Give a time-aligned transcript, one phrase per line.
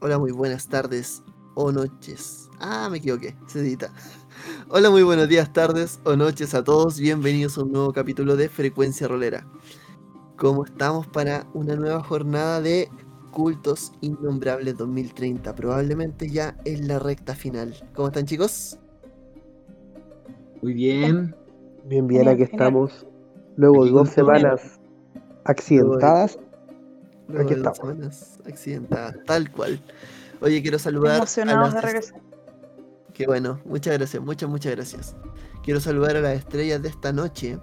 [0.00, 1.22] Hola, muy buenas tardes
[1.54, 2.50] o noches.
[2.60, 3.90] Ah, me equivoqué, se edita.
[4.68, 7.00] Hola, muy buenos días, tardes o noches a todos.
[7.00, 9.46] Bienvenidos a un nuevo capítulo de Frecuencia Rolera.
[10.36, 12.90] ¿Cómo estamos para una nueva jornada de
[13.30, 15.54] Cultos Innombrables 2030?
[15.54, 17.74] Probablemente ya en la recta final.
[17.94, 18.78] ¿Cómo están, chicos?
[20.60, 21.34] Muy bien.
[21.86, 23.06] Bien, bien, aquí estamos.
[23.56, 24.78] Luego de dos semanas
[25.44, 26.38] accidentadas,
[27.28, 27.78] Luego Aquí de dos estamos.
[27.78, 29.80] semanas accidentadas, tal cual.
[30.40, 32.20] Oye, quiero saludar Emocionados a de regresar.
[33.12, 35.16] Qué bueno, muchas gracias, muchas, muchas gracias.
[35.62, 37.58] Quiero saludar a las estrellas de esta noche.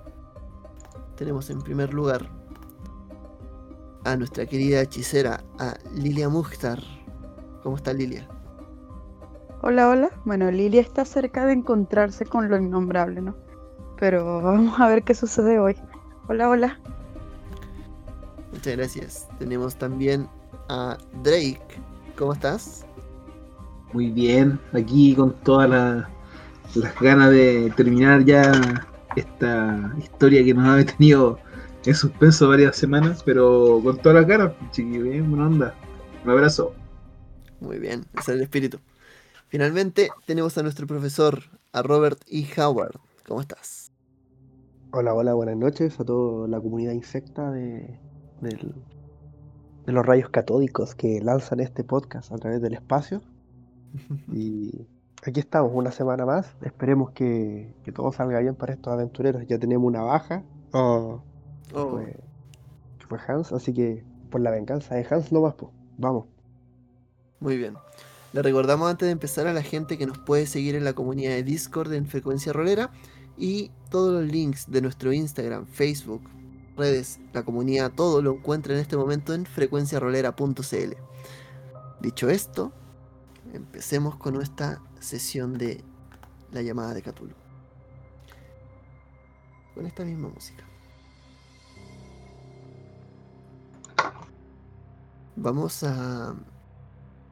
[1.16, 2.28] Tenemos en primer lugar
[4.04, 6.80] a nuestra querida hechicera, a Lilia Mukhtar.
[7.62, 8.28] ¿Cómo está Lilia?
[9.62, 10.10] Hola, hola.
[10.26, 13.36] Bueno, Lilia está cerca de encontrarse con lo innombrable, ¿no?
[14.00, 15.78] Pero vamos a ver qué sucede hoy.
[16.28, 16.80] Hola, hola.
[18.64, 19.28] Muchas gracias.
[19.40, 20.30] Tenemos también
[20.70, 21.60] a Drake.
[22.18, 22.86] ¿Cómo estás?
[23.92, 24.58] Muy bien.
[24.72, 26.10] Aquí con todas la-
[26.74, 28.54] las ganas de terminar ya
[29.18, 31.40] esta historia que nos ha tenido
[31.86, 35.04] en suspenso varias semanas, pero con todas las ganas, chiquillos.
[35.04, 35.76] Bien, buena onda.
[36.24, 36.74] Un abrazo.
[37.60, 38.80] Muy bien, ese es el espíritu.
[39.50, 42.48] Finalmente tenemos a nuestro profesor, a Robert E.
[42.58, 42.96] Howard.
[43.28, 43.90] ¿Cómo estás?
[44.92, 48.00] hola, hola, buenas noches a toda la comunidad insecta de,
[48.44, 48.74] del-
[49.86, 53.22] de los rayos catódicos que lanzan este podcast a través del espacio.
[54.34, 54.88] Y
[55.26, 56.56] aquí estamos, una semana más.
[56.62, 59.46] Esperemos que, que todo salga bien para estos aventureros.
[59.48, 61.22] Ya tenemos una baja, Oh,
[61.92, 62.18] fue,
[63.00, 65.72] que fue Hans, así que por la venganza de Hans nomás, pues.
[65.98, 66.26] Vamos.
[67.40, 67.76] Muy bien.
[68.34, 71.32] Le recordamos antes de empezar a la gente que nos puede seguir en la comunidad
[71.32, 72.90] de Discord en Frecuencia Rolera
[73.38, 76.22] y todos los links de nuestro Instagram, Facebook,
[76.76, 80.94] redes, la comunidad, todo lo encuentra en este momento en frecuenciarolera.cl.
[82.02, 82.72] Dicho esto,
[83.54, 85.84] empecemos con nuestra sesión de
[86.52, 87.36] la llamada de Cthulhu.
[89.74, 90.64] Con esta misma música.
[95.36, 96.36] Vamos a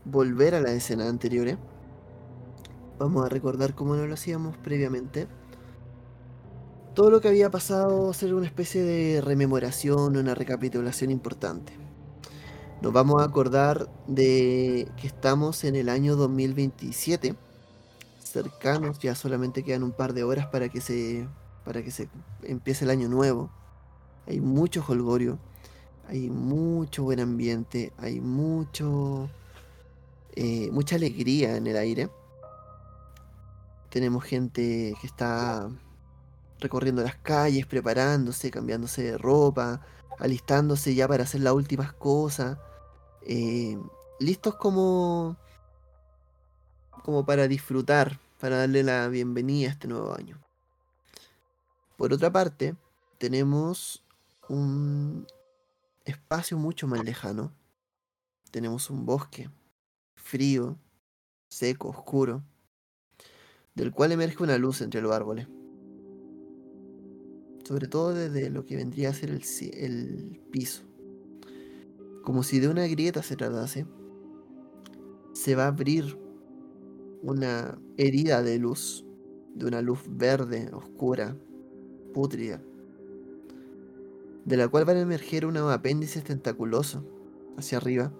[0.05, 1.47] volver a la escena anterior.
[1.47, 1.57] ¿eh?
[2.97, 5.27] Vamos a recordar cómo no lo hacíamos previamente.
[6.93, 11.73] Todo lo que había pasado, hacer una especie de rememoración, una recapitulación importante.
[12.81, 17.35] Nos vamos a acordar de que estamos en el año 2027,
[18.21, 21.27] cercanos, ya solamente quedan un par de horas para que se,
[21.63, 22.09] para que se
[22.43, 23.49] empiece el año nuevo.
[24.27, 25.39] Hay mucho holgorio,
[26.09, 29.29] hay mucho buen ambiente, hay mucho
[30.35, 32.09] eh, mucha alegría en el aire.
[33.89, 35.69] Tenemos gente que está
[36.61, 39.81] recorriendo las calles, preparándose, cambiándose de ropa,
[40.19, 42.57] alistándose ya para hacer las últimas cosas.
[43.23, 43.77] eh,
[44.19, 45.35] listos como,
[47.03, 50.39] como para disfrutar, para darle la bienvenida a este nuevo año.
[51.97, 52.75] Por otra parte,
[53.17, 54.03] tenemos
[54.47, 55.25] un
[56.05, 57.51] espacio mucho más lejano.
[58.51, 59.49] Tenemos un bosque
[60.15, 60.77] frío,
[61.49, 62.43] seco, oscuro,
[63.75, 65.47] del cual emerge una luz entre los árboles.
[67.71, 70.83] Sobre todo desde lo que vendría a ser el, piso.
[72.21, 73.85] Como si de una grieta se tratase,
[75.31, 76.19] se va a abrir
[77.21, 79.05] una herida de luz,
[79.55, 81.37] de una luz verde, oscura,
[82.13, 82.61] pútrida,
[84.43, 87.05] de la cual van a emerger unos apéndices tentaculosos
[87.55, 88.11] hacia arriba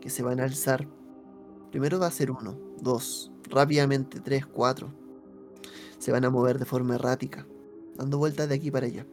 [0.00, 0.86] que se van a alzar.
[1.72, 4.94] Primero va a ser uno, dos, rápidamente tres, cuatro.
[5.98, 7.48] Se van a mover de forma errática,
[7.96, 9.06] dando vueltas de aquí para allá.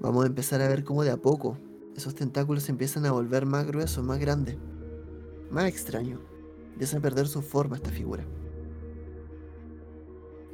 [0.00, 1.56] Vamos a empezar a ver cómo de a poco
[1.96, 4.56] esos tentáculos empiezan a volver más gruesos, más grandes,
[5.50, 6.20] más extraños.
[6.72, 8.24] Empieza a perder su forma esta figura.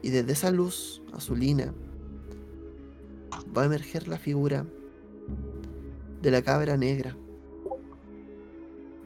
[0.03, 1.75] Y desde esa luz azulina
[3.57, 4.67] va a emerger la figura
[6.23, 7.17] de la cabra negra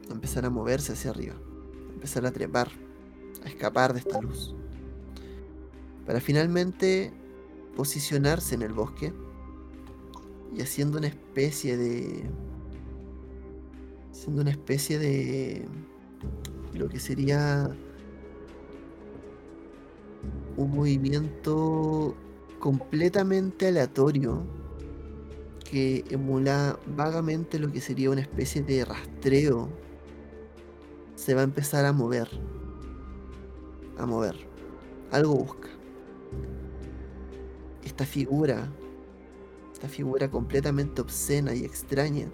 [0.09, 1.35] a empezar a moverse hacia arriba,
[1.89, 2.69] a empezar a trepar,
[3.43, 4.53] a escapar de esta luz,
[6.05, 7.11] para finalmente
[7.75, 9.13] posicionarse en el bosque
[10.55, 12.29] y haciendo una especie de
[14.11, 15.65] haciendo una especie de
[16.73, 17.69] lo que sería
[20.57, 22.15] un movimiento
[22.59, 24.43] completamente aleatorio
[25.69, 29.69] que emula vagamente lo que sería una especie de rastreo
[31.15, 32.29] se va a empezar a mover.
[33.97, 34.35] A mover.
[35.11, 35.69] Algo busca.
[37.85, 38.67] Esta figura,
[39.71, 42.27] esta figura completamente obscena y extraña,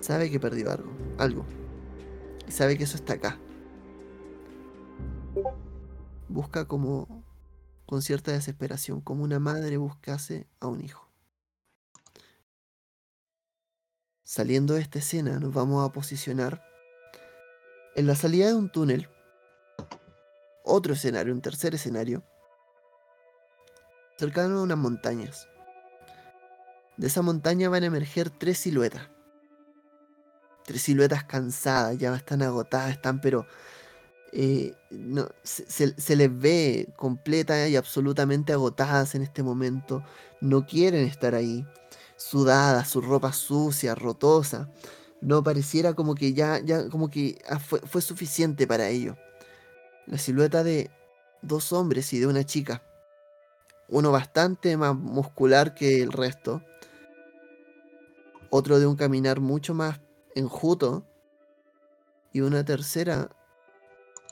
[0.00, 0.92] sabe que perdió algo.
[1.18, 1.44] Algo.
[2.46, 3.38] y sabe que eso está acá.
[6.28, 7.24] Busca como
[7.86, 11.08] con cierta desesperación, como una madre buscase a un hijo.
[14.24, 16.62] Saliendo de esta escena, nos vamos a posicionar
[17.96, 19.08] en la salida de un túnel.
[20.64, 22.24] Otro escenario, un tercer escenario,
[24.16, 25.48] cercano a unas montañas.
[26.96, 29.08] De esa montaña van a emerger tres siluetas.
[30.64, 33.46] Tres siluetas cansadas, ya están agotadas, están pero
[34.32, 40.04] eh, no, se, les ve completa y absolutamente agotadas en este momento.
[40.40, 41.66] No quieren estar ahí.
[42.16, 44.70] Sudadas, su ropa sucia, rotosa.
[45.20, 49.16] No pareciera como que ya, ya como que ah, fue, fue suficiente para ello.
[50.06, 50.90] La silueta de
[51.42, 52.82] dos hombres y de una chica.
[53.88, 56.62] Uno bastante más muscular que el resto.
[58.50, 60.00] Otro de un caminar mucho más
[60.34, 61.06] enjuto.
[62.32, 63.28] Y una tercera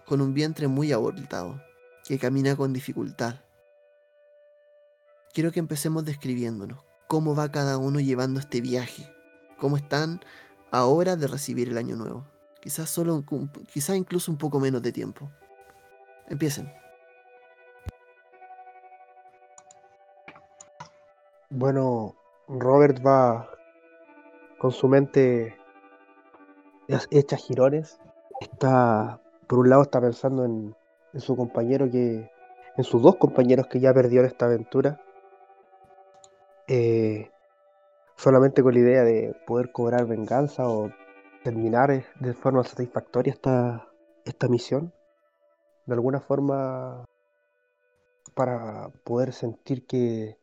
[0.06, 1.62] con un vientre muy abultado,
[2.04, 3.36] que camina con dificultad.
[5.32, 9.08] Quiero que empecemos describiéndonos cómo va cada uno llevando este viaje,
[9.58, 10.20] cómo están
[10.72, 12.26] a hora de recibir el año nuevo.
[12.60, 13.24] Quizás solo,
[13.72, 15.30] quizás incluso un poco menos de tiempo.
[16.28, 16.79] Empiecen.
[21.50, 22.14] Bueno,
[22.48, 23.50] Robert va
[24.58, 25.56] con su mente
[27.10, 27.98] hecha girones.
[28.40, 30.76] Está por un lado está pensando en,
[31.16, 32.30] su compañero que,
[32.76, 35.00] en sus dos compañeros que ya perdió en esta aventura,
[36.68, 37.32] eh,
[38.14, 40.92] solamente con la idea de poder cobrar venganza o
[41.42, 43.88] terminar eh, de forma satisfactoria esta,
[44.24, 44.92] esta misión,
[45.86, 47.04] de alguna forma
[48.34, 50.39] para poder sentir que,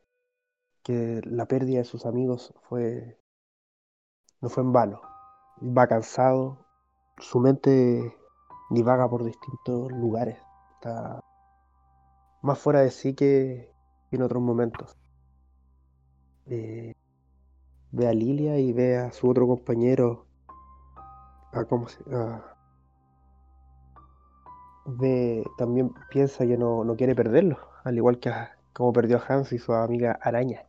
[0.87, 3.19] que la pérdida de sus amigos fue
[4.41, 5.01] no fue en vano.
[5.61, 6.65] Va cansado,
[7.17, 8.15] su mente
[8.69, 10.37] divaga por distintos lugares.
[10.75, 11.19] Está
[12.41, 13.69] más fuera de sí que
[14.11, 14.95] en otros momentos.
[16.45, 16.93] Eh,
[17.91, 20.25] ve a Lilia y ve a su otro compañero.
[25.57, 28.31] También piensa que no, quiere perderlo, al igual que
[28.71, 30.66] como perdió a Hans y su amiga Araña.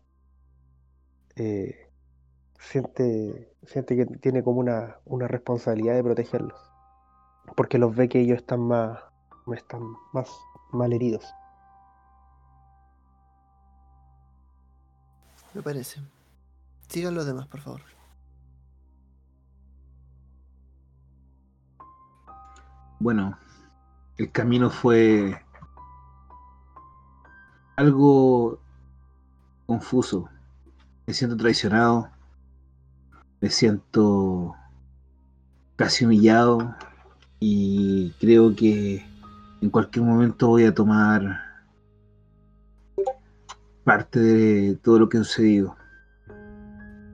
[1.39, 1.91] Eh,
[2.59, 6.69] siente, siente que tiene como una, una responsabilidad de protegerlos
[7.57, 9.01] porque los ve que ellos están más,
[9.55, 9.83] están
[10.13, 10.31] más
[10.73, 11.25] mal heridos.
[15.55, 16.01] Me parece.
[16.89, 17.81] Sigan los demás, por favor.
[23.01, 23.39] Bueno,
[24.19, 25.41] el camino fue
[27.77, 28.59] algo
[29.67, 30.29] confuso.
[31.09, 32.11] Me siento traicionado.
[33.41, 34.55] Me siento
[35.75, 36.77] casi humillado
[37.41, 39.07] y creo que
[39.63, 41.41] en cualquier momento voy a tomar
[43.85, 45.79] parte de todo lo que ha sucedido.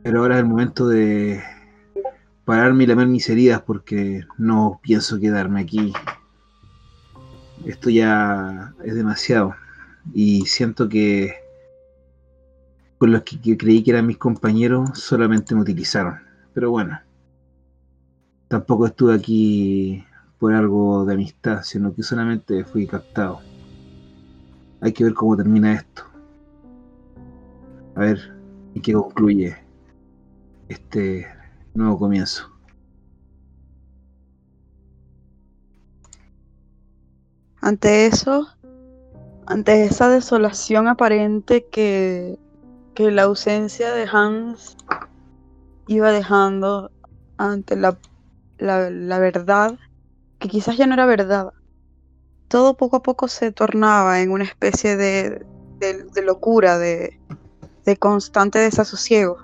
[0.03, 1.41] Pero ahora es el momento de
[2.45, 5.93] pararme y lamer mis heridas porque no pienso quedarme aquí.
[7.65, 9.55] Esto ya es demasiado.
[10.13, 11.44] Y siento que
[13.05, 16.21] con los que creí que eran mis compañeros solamente me utilizaron.
[16.55, 16.99] Pero bueno,
[18.49, 20.03] tampoco estuve aquí
[20.39, 23.43] por algo de amistad, sino que solamente fui captado.
[24.81, 26.05] Hay que ver cómo termina esto.
[27.95, 28.35] A ver
[28.73, 29.55] y qué concluye
[30.71, 31.27] este
[31.75, 32.51] nuevo comienzo.
[37.61, 38.49] Ante eso,
[39.45, 42.39] ante esa desolación aparente que,
[42.95, 44.77] que la ausencia de Hans
[45.87, 46.91] iba dejando
[47.37, 47.99] ante la,
[48.59, 49.79] la, verdad
[50.39, 51.53] que quizás ya no era verdad.
[52.49, 55.45] Todo poco a poco se tornaba en una especie de,
[56.25, 57.19] locura, de,
[57.99, 59.39] constante desasosiego.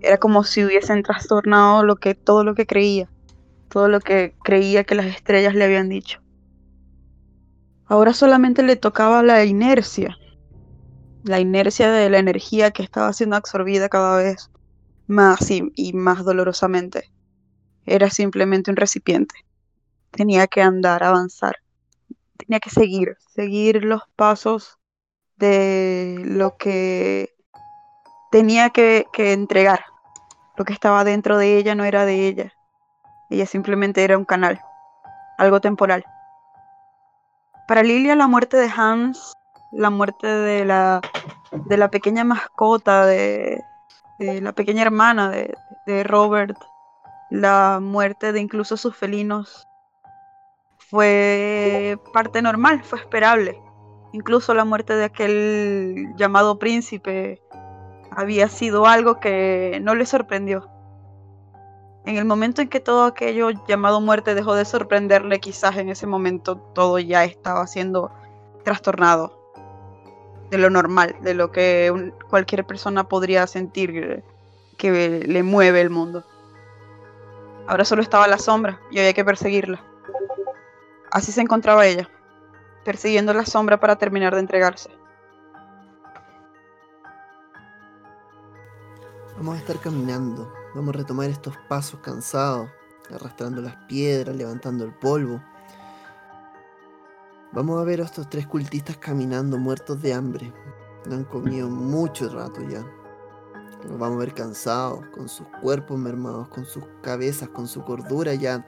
[0.00, 3.08] Era como si hubiesen trastornado lo que, todo lo que creía,
[3.68, 6.20] todo lo que creía que las estrellas le habían dicho.
[7.86, 10.18] Ahora solamente le tocaba la inercia,
[11.24, 14.50] la inercia de la energía que estaba siendo absorbida cada vez
[15.06, 17.10] más y más dolorosamente.
[17.84, 19.34] Era simplemente un recipiente
[20.14, 21.56] tenía que andar, avanzar,
[22.36, 24.78] tenía que seguir, seguir los pasos
[25.36, 27.34] de lo que
[28.30, 29.84] tenía que, entregar.
[30.56, 32.52] Lo que estaba dentro de ella no era de ella.
[33.28, 34.60] Ella simplemente era un canal,
[35.36, 36.04] algo temporal.
[37.66, 39.32] Para Lilia la muerte de Hans,
[39.74, 41.00] la muerte de la,
[41.52, 43.62] de la pequeña mascota, de,
[44.18, 45.54] la pequeña hermana de,
[45.86, 46.56] de Robert,
[47.30, 49.66] la muerte de incluso sus felinos
[50.78, 53.60] fue parte normal, fue esperable.
[54.12, 57.42] Incluso la muerte de aquel llamado príncipe
[58.12, 60.70] había sido algo que no le sorprendió.
[62.06, 66.06] En el momento en que todo aquello llamado muerte dejó de sorprenderle, quizás en ese
[66.06, 68.12] momento todo ya estaba siendo
[68.62, 69.43] trastornado
[70.50, 74.22] de lo normal, de lo que cualquier persona podría sentir
[74.76, 76.24] que le mueve el mundo.
[77.66, 79.82] Ahora solo estaba la sombra y había que perseguirla.
[81.10, 82.08] Así se encontraba ella,
[82.84, 84.90] persiguiendo la sombra para terminar de entregarse.
[89.36, 92.68] Vamos a estar caminando, vamos a retomar estos pasos cansados,
[93.12, 95.42] arrastrando las piedras, levantando el polvo.
[97.54, 100.52] Vamos a ver a estos tres cultistas caminando muertos de hambre.
[101.06, 102.84] No han comido mucho rato ya.
[103.84, 108.34] Los vamos a ver cansados, con sus cuerpos mermados, con sus cabezas, con su cordura
[108.34, 108.66] ya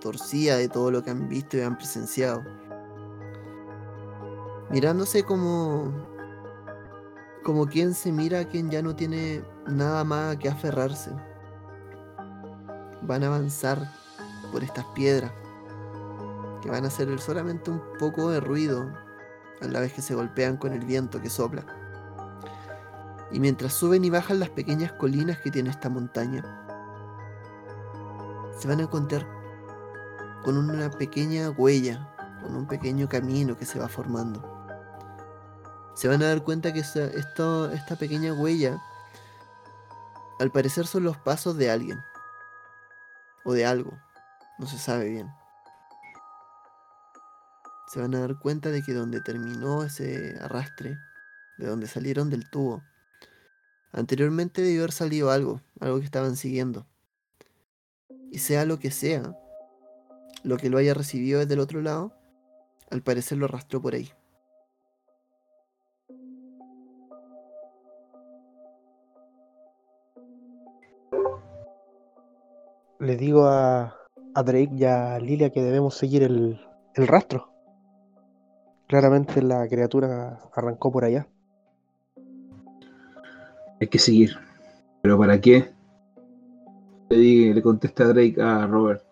[0.00, 2.42] torcida de todo lo que han visto y han presenciado.
[4.68, 5.90] Mirándose como.
[7.42, 11.10] como quien se mira a quien ya no tiene nada más que aferrarse.
[13.00, 13.90] Van a avanzar
[14.52, 15.32] por estas piedras
[16.62, 18.92] que van a hacer solamente un poco de ruido
[19.60, 21.64] a la vez que se golpean con el viento que sopla
[23.32, 26.42] y mientras suben y bajan las pequeñas colinas que tiene esta montaña,
[28.58, 29.26] se van a encontrar
[30.44, 32.08] con una pequeña huella,
[32.42, 34.58] con un pequeño camino que se va formando.
[35.94, 37.04] Se van a dar cuenta que esta,
[37.72, 38.80] esta pequeña huella,
[40.40, 42.00] al parecer son los pasos de alguien,
[43.44, 43.92] o de algo,
[44.58, 45.39] no se sabe bien.
[47.92, 50.96] Se van a dar cuenta de que donde terminó ese arrastre,
[51.58, 52.82] de donde salieron del tubo,
[53.92, 56.86] Anteriormente debió haber salido algo, algo que estaban siguiendo.
[58.30, 59.36] Y sea lo que sea,
[60.44, 62.12] lo que lo haya recibido desde el otro lado,
[62.90, 64.10] al parecer lo arrastró por ahí.
[73.00, 73.96] Le digo a,
[74.34, 76.60] a Drake y a Lilia que debemos seguir el,
[76.94, 77.49] el rastro.
[78.90, 81.28] Claramente la criatura arrancó por allá.
[83.80, 84.32] Hay que seguir.
[85.00, 85.70] ¿Pero para qué?
[87.08, 89.04] Le, le contesta Drake a Robert.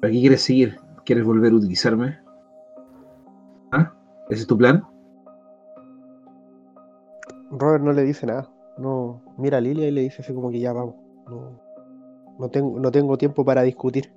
[0.00, 0.80] ¿Para qué quieres seguir?
[1.04, 2.18] ¿Quieres volver a utilizarme?
[3.70, 3.94] ¿Ah?
[4.28, 4.84] ¿Ese es tu plan?
[7.52, 8.50] Robert no le dice nada.
[8.78, 10.96] No, mira a Lilia y le dice así como que ya vamos.
[11.28, 11.60] No,
[12.36, 14.12] no, tengo, no tengo tiempo para discutir.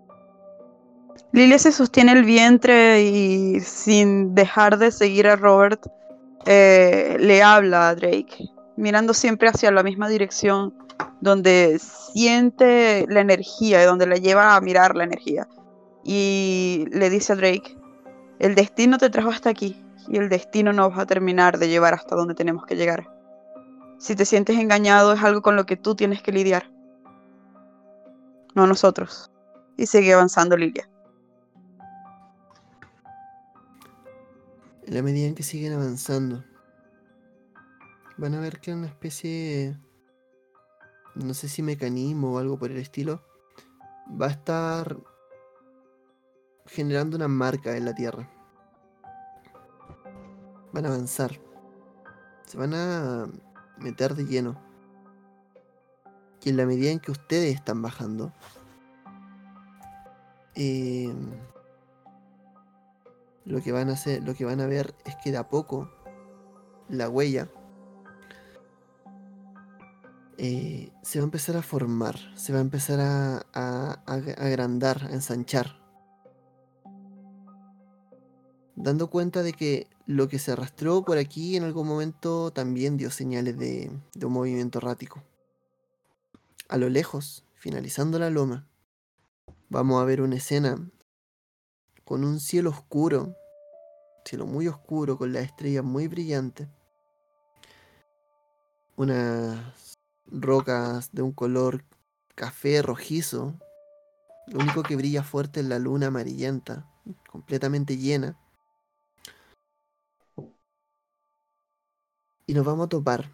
[1.34, 5.84] Lilia se sostiene el vientre y sin dejar de seguir a Robert,
[6.46, 10.74] eh, le habla a Drake mirando siempre hacia la misma dirección,
[11.22, 15.48] donde siente la energía y donde la lleva a mirar la energía.
[16.04, 17.78] Y le dice a Drake,
[18.40, 21.94] el destino te trajo hasta aquí y el destino nos va a terminar de llevar
[21.96, 23.10] hasta donde tenemos que llegar.
[23.98, 26.70] Si te sientes engañado es algo con lo que tú tienes que lidiar,
[28.54, 29.32] no nosotros.
[29.78, 30.88] Y sigue avanzando Lilia.
[34.86, 36.44] En la medida en que siguen avanzando,
[38.18, 39.78] van a ver que una especie,
[41.16, 43.22] no sé si mecanismo o algo por el estilo,
[44.10, 44.98] va a estar
[46.66, 48.30] generando una marca en la Tierra.
[50.74, 51.40] Van a avanzar.
[52.46, 53.28] Se van a
[53.78, 54.62] meter de lleno.
[56.44, 58.34] Y en la medida en que ustedes están bajando,
[60.56, 61.14] eh,
[63.46, 65.92] lo que van a hacer, lo que van a ver es que de a poco
[66.90, 67.50] la huella
[70.38, 75.14] eh, se va a empezar a formar, se va a empezar a, a, agrandar, a
[75.14, 75.82] ensanchar.
[78.76, 83.12] Dando cuenta de que lo que se arrastró por aquí en algún momento también dio
[83.12, 85.24] señales de, de un movimiento errático.
[86.70, 88.68] A lo lejos, finalizando la loma,
[89.70, 90.78] vamos a ver una escena
[92.06, 93.36] con un cielo oscuro,
[94.26, 96.68] cielo muy oscuro, con las estrellas muy brillantes.
[98.96, 101.84] Unas rocas de un color
[102.36, 103.54] café rojizo.
[104.48, 106.86] Lo único que brilla fuerte es la luna amarillenta,
[107.30, 108.38] completamente llena.
[112.46, 113.30] Y nos vamos a topar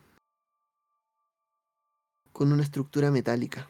[2.31, 3.67] con una estructura metálica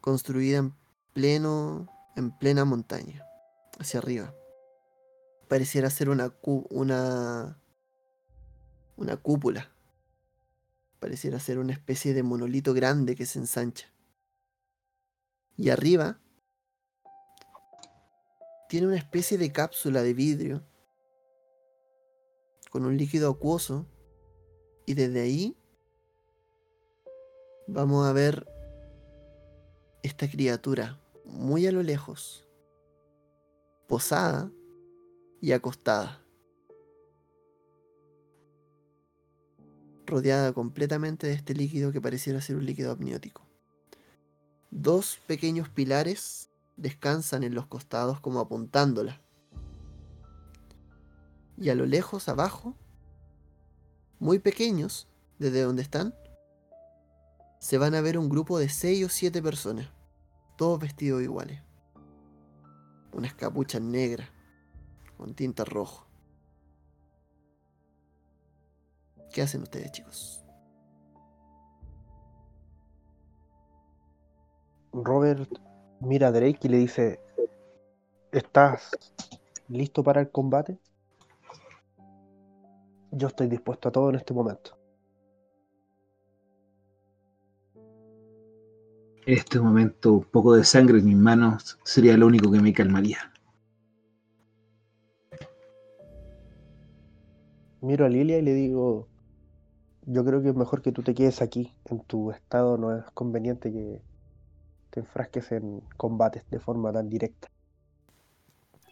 [0.00, 0.74] construida en
[1.14, 3.24] pleno en plena montaña,
[3.78, 4.34] hacia arriba.
[5.48, 7.58] Pareciera ser una una
[8.96, 9.70] una cúpula.
[11.00, 13.92] Pareciera ser una especie de monolito grande que se ensancha.
[15.56, 16.20] Y arriba
[18.68, 20.62] tiene una especie de cápsula de vidrio
[22.70, 23.86] con un líquido acuoso.
[24.86, 25.56] Y desde ahí
[27.66, 28.46] vamos a ver
[30.02, 32.46] esta criatura muy a lo lejos,
[33.92, 34.50] posada
[35.42, 36.24] y acostada.
[40.06, 43.42] rodeada completamente de este líquido que pareciera ser un líquido amniótico.
[44.70, 49.20] Dos pequeños pilares descansan en los costados como apuntándola.
[51.58, 52.74] Y a lo lejos, abajo,
[54.18, 55.06] muy pequeños,
[55.38, 56.14] desde donde están,
[57.58, 59.90] se van a ver un grupo de seis o siete personas,
[60.56, 61.60] todos vestidos iguales.
[63.12, 64.28] Unas capuchas negras,
[65.16, 66.06] con tinta rojo.
[69.32, 70.44] ¿Qué hacen ustedes, chicos?
[74.92, 75.50] Robert
[76.00, 77.20] mira a Drake y le dice,
[78.30, 78.90] ¿estás
[79.68, 80.78] listo para el combate?
[83.10, 84.81] Yo estoy dispuesto a todo en este momento.
[89.24, 92.72] En este momento, un poco de sangre en mis manos sería lo único que me
[92.72, 93.32] calmaría.
[97.80, 99.08] Miro a Lilia y le digo,
[100.06, 101.72] yo creo que es mejor que tú te quedes aquí.
[101.84, 104.02] En tu estado no es conveniente que
[104.90, 107.48] te enfrasques en combates de forma tan directa.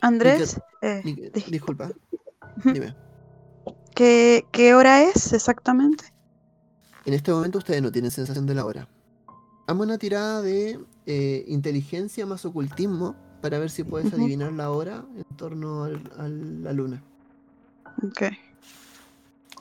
[0.01, 1.03] Andrés, eh,
[1.51, 1.91] Disculpa,
[2.65, 2.95] dime.
[3.95, 6.05] ¿qué, qué hora es exactamente?
[7.05, 8.89] En este momento ustedes no tienen sensación de la hora.
[9.71, 15.05] Hazme una tirada de eh, inteligencia más ocultismo para ver si puedes adivinar la hora
[15.15, 17.01] en torno al- a la luna.
[18.03, 18.23] Ok.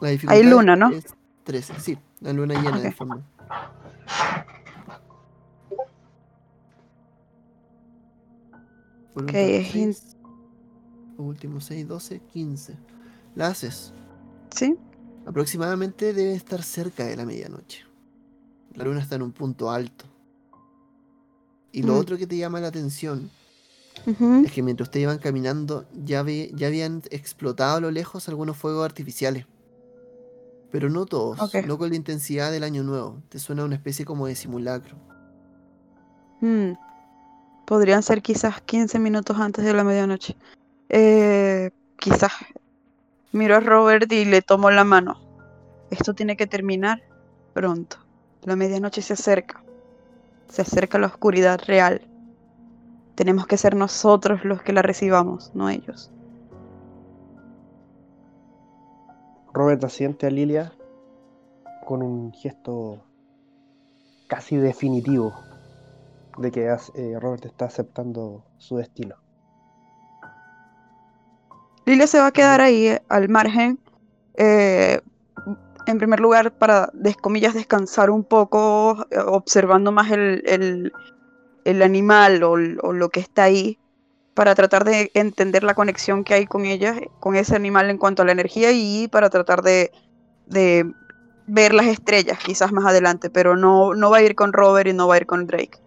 [0.02, 0.90] La dificultad luna, ¿no?
[0.90, 1.06] Es
[1.44, 2.96] 13, sí, la luna llena de Ok.
[2.96, 3.24] fondo.
[9.16, 9.96] Ok, es in-
[11.18, 12.78] Último 6, 12, 15.
[13.36, 13.94] La haces.
[14.56, 14.76] ¿Sí?
[15.26, 17.84] Aproximadamente debe estar cerca de la medianoche.
[18.76, 20.06] La luna está en un punto alto.
[21.72, 21.98] Y lo Mm.
[21.98, 23.30] otro que te llama la atención
[24.46, 28.56] es que mientras ustedes iban caminando ya, ve- ya habían explotado a lo lejos algunos
[28.58, 29.46] fuegos artificiales.
[30.72, 31.66] Pero no todos, Ok.
[31.66, 33.22] no con la intensidad del año nuevo.
[33.30, 34.96] Te suena una especie como de simulacro.
[36.42, 36.74] Mm.
[37.66, 40.36] Podrían ser quizás 15 minutos antes de la medianoche.
[40.90, 42.32] Eh, quizás.
[43.32, 45.20] Miro a Robert y le tomo la mano.
[45.92, 47.02] Esto tiene que terminar
[47.54, 47.98] pronto.
[48.44, 49.62] La medianoche se acerca.
[50.50, 52.02] Se acerca la oscuridad real.
[53.16, 56.12] Tenemos que ser nosotros los que la recibamos, no ellos.
[59.54, 60.72] Robert asiente a Lilia
[61.86, 63.04] con un gesto
[64.28, 65.34] casi definitivo
[66.38, 69.16] de que eh, Robert está aceptando su destino.
[71.86, 73.80] Lilia se va a quedar ahí eh, al margen.
[74.36, 75.02] eh,
[75.86, 80.92] en primer lugar, para, des- comillas, descansar un poco, eh, observando más el, el-
[81.66, 83.78] el animal o, lo que está ahí,
[84.34, 88.22] para tratar de entender la conexión que hay con ella, con ese animal en cuanto
[88.22, 89.92] a la energía y para tratar de,
[90.48, 90.90] de
[91.48, 94.94] ver las estrellas quizás más adelante, pero no, no va a ir con Robert y
[94.94, 95.78] no va a ir con Drake.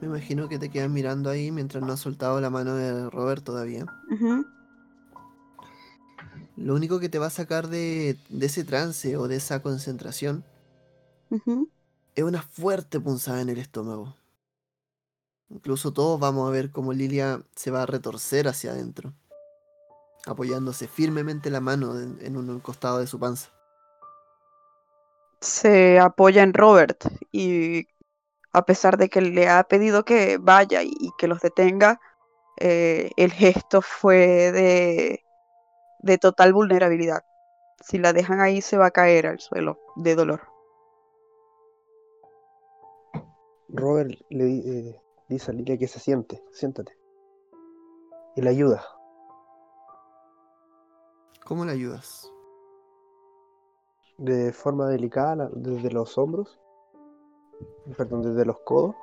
[0.00, 3.44] Me imagino que te quedas mirando ahí mientras no has soltado la mano de Robert
[3.44, 3.84] todavía.
[6.60, 10.44] Lo único que te va a sacar de, de ese trance o de esa concentración
[12.14, 14.14] es una fuerte punzada en el estómago.
[15.50, 19.12] Incluso todos vamos a ver cómo Lilia se va a retorcer hacia adentro,
[20.24, 23.50] apoyándose firmemente la mano en, en un costado de su panza.
[25.40, 27.86] se apoya en Robert y
[28.52, 32.00] a pesar de que le ha pedido que vaya y, y que los detenga,
[32.58, 35.24] eh, el gesto fue de,
[36.02, 37.24] de total vulnerabilidad.
[37.80, 40.40] Si la dejan ahí se va a caer al suelo de dolor.
[43.68, 46.96] Robert le di- eh, dice a Lilia que se siente, siéntate.
[48.36, 48.84] Y le ayuda.
[51.44, 52.30] ¿Cómo le ayudas?
[54.18, 56.60] de forma delicada la- desde los hombros,
[57.96, 58.94] perdón, desde los codos.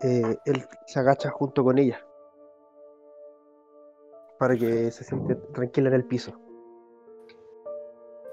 [0.00, 1.98] eh, él se agacha junto con ella
[4.44, 6.38] para que se siente tranquila en el piso.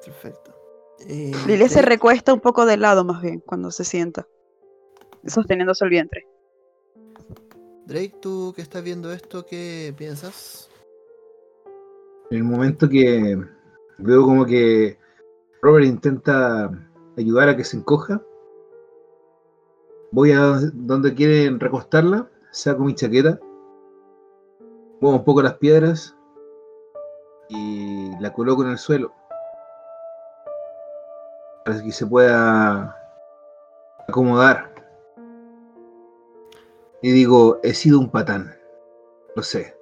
[0.04, 0.54] Perfecto.
[1.08, 4.28] Eh, Lilia se Drake, recuesta un poco de lado más bien cuando se sienta,
[5.26, 6.28] sosteniéndose el vientre.
[7.86, 10.70] Drake, tú que estás viendo esto, ¿qué piensas?
[12.30, 13.42] En el momento que
[14.00, 14.98] veo como que
[15.62, 16.70] Robert intenta
[17.18, 18.22] ayudar a que se encoja,
[20.12, 23.40] voy a donde quieren recostarla, saco mi chaqueta,
[25.02, 26.16] muevo un poco las piedras
[27.50, 29.12] y la coloco en el suelo
[31.66, 32.96] para que se pueda
[34.08, 34.72] acomodar.
[37.02, 38.56] Y digo, he sido un patán,
[39.36, 39.76] lo sé,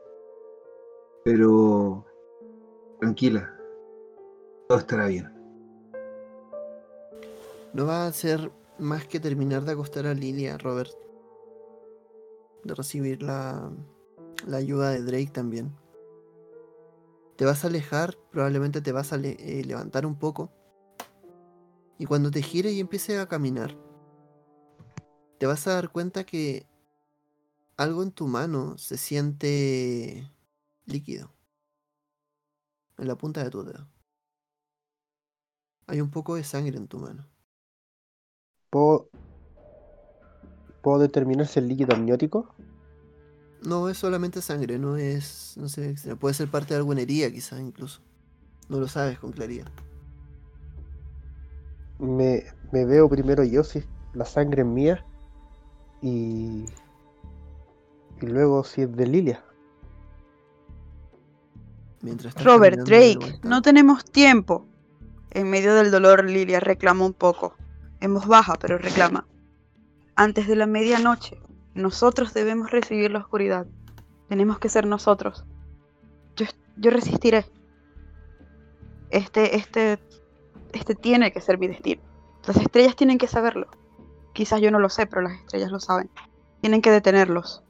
[1.25, 2.05] pero
[3.01, 3.53] tranquila,
[4.69, 5.33] todo estará bien.
[7.73, 10.93] No va a ser más que terminar de acostar a Lilia, Robert.
[12.63, 13.69] De recibir la,
[14.47, 15.75] la ayuda de Drake también.
[17.35, 20.51] Te vas a alejar, probablemente te vas a eh, levantar un poco.
[21.97, 23.77] Y cuando te gires y empieces a caminar,
[25.37, 26.67] te vas a dar cuenta que
[27.77, 30.29] algo en tu mano se siente
[30.85, 31.33] líquido.
[32.97, 33.87] En la punta de tu dedo.
[35.87, 37.25] Hay un poco de sangre en tu mano.
[38.69, 39.09] ¿Puedo,
[40.81, 42.53] ¿Puedo determinar si el líquido amniótico?
[43.63, 45.53] No es solamente sangre, no es.
[45.57, 48.01] No sé, puede ser parte de alguna herida, quizás incluso.
[48.69, 49.67] No lo sabes con claridad.
[51.99, 55.05] Me, me veo primero yo si la sangre es mía
[56.01, 56.65] y,
[58.21, 59.43] y luego si es de Lilia.
[62.01, 64.65] Mientras Robert, Drake, no tenemos tiempo.
[65.31, 67.55] En medio del dolor, Lilia reclama un poco.
[67.99, 69.27] En voz baja, pero reclama.
[70.15, 71.37] Antes de la medianoche,
[71.73, 73.67] nosotros debemos recibir la oscuridad.
[74.27, 75.45] Tenemos que ser nosotros.
[76.35, 76.45] Yo,
[76.77, 77.45] yo resistiré.
[79.09, 79.99] Este, este,
[80.73, 82.01] este tiene que ser mi destino.
[82.45, 83.67] Las estrellas tienen que saberlo.
[84.33, 86.09] Quizás yo no lo sé, pero las estrellas lo saben.
[86.61, 87.63] Tienen que detenerlos.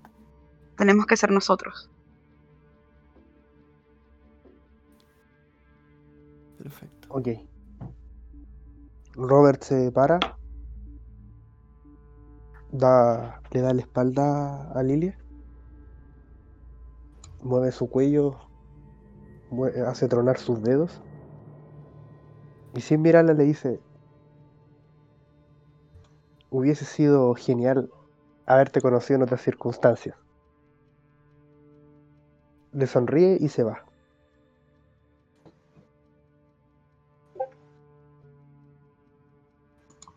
[0.77, 1.89] Tenemos que ser nosotros.
[6.57, 7.07] Perfecto.
[7.09, 7.27] Ok.
[9.15, 10.19] Robert se para.
[12.71, 15.17] Da, le da la espalda a Lilia.
[17.41, 18.37] Mueve su cuello.
[19.87, 21.01] hace tronar sus dedos.
[22.75, 23.79] Y sin mirarla le dice.
[26.51, 27.91] Hubiese sido genial
[28.45, 30.15] haberte conocido en otras circunstancias.
[32.71, 33.85] Le sonríe y se va.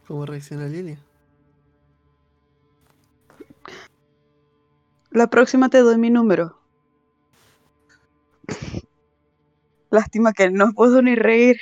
[0.07, 0.99] ¿Cómo reacciona Lilia?
[5.13, 6.59] La próxima te doy mi número.
[9.91, 11.59] Lástima que no puedo ni reír.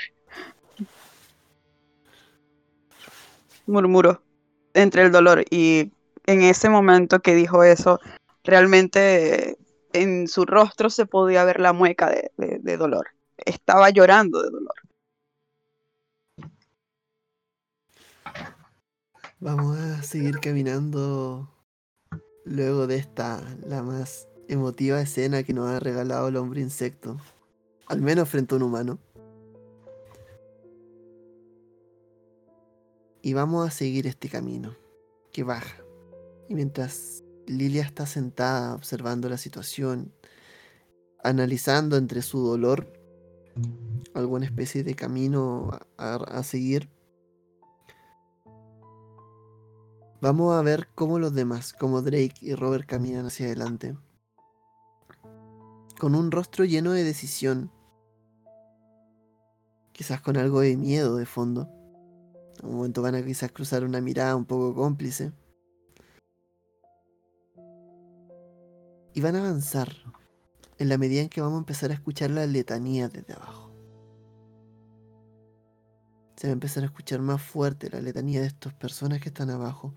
[3.67, 4.23] Murmuró
[4.75, 5.93] entre el dolor y
[6.27, 7.99] en ese momento que dijo eso,
[8.45, 9.59] realmente
[9.93, 13.09] en su rostro se podía ver la mueca de, de- de dolor.
[13.37, 14.75] Estaba llorando de dolor.
[19.41, 21.49] Vamos a seguir caminando
[22.45, 27.17] luego de esta, la más emotiva escena que nos ha regalado el hombre insecto.
[27.87, 28.99] Al menos frente a un humano.
[33.23, 34.75] Y vamos a seguir este camino,
[35.33, 35.83] que baja.
[36.49, 40.13] Y mientras Lilia está sentada observando la situación,
[41.23, 42.93] analizando entre su dolor
[44.15, 46.89] alguna especie de camino a, a- a seguir,
[50.21, 53.97] vamos a ver cómo los demás, como Drake y Robert caminan hacia adelante.
[55.99, 57.71] Con un rostro lleno de decisión.
[59.93, 61.69] Quizás con algo de miedo de fondo.
[62.63, 65.33] En un momento van a quizás cruzar una mirada un poco cómplice.
[69.13, 69.89] Y van a avanzar
[70.79, 73.60] en la medida en que vamos a empezar a escuchar la letanía desde abajo.
[76.41, 79.51] Se va a empezar a escuchar más fuerte la letanía de estas personas que están
[79.51, 79.95] abajo.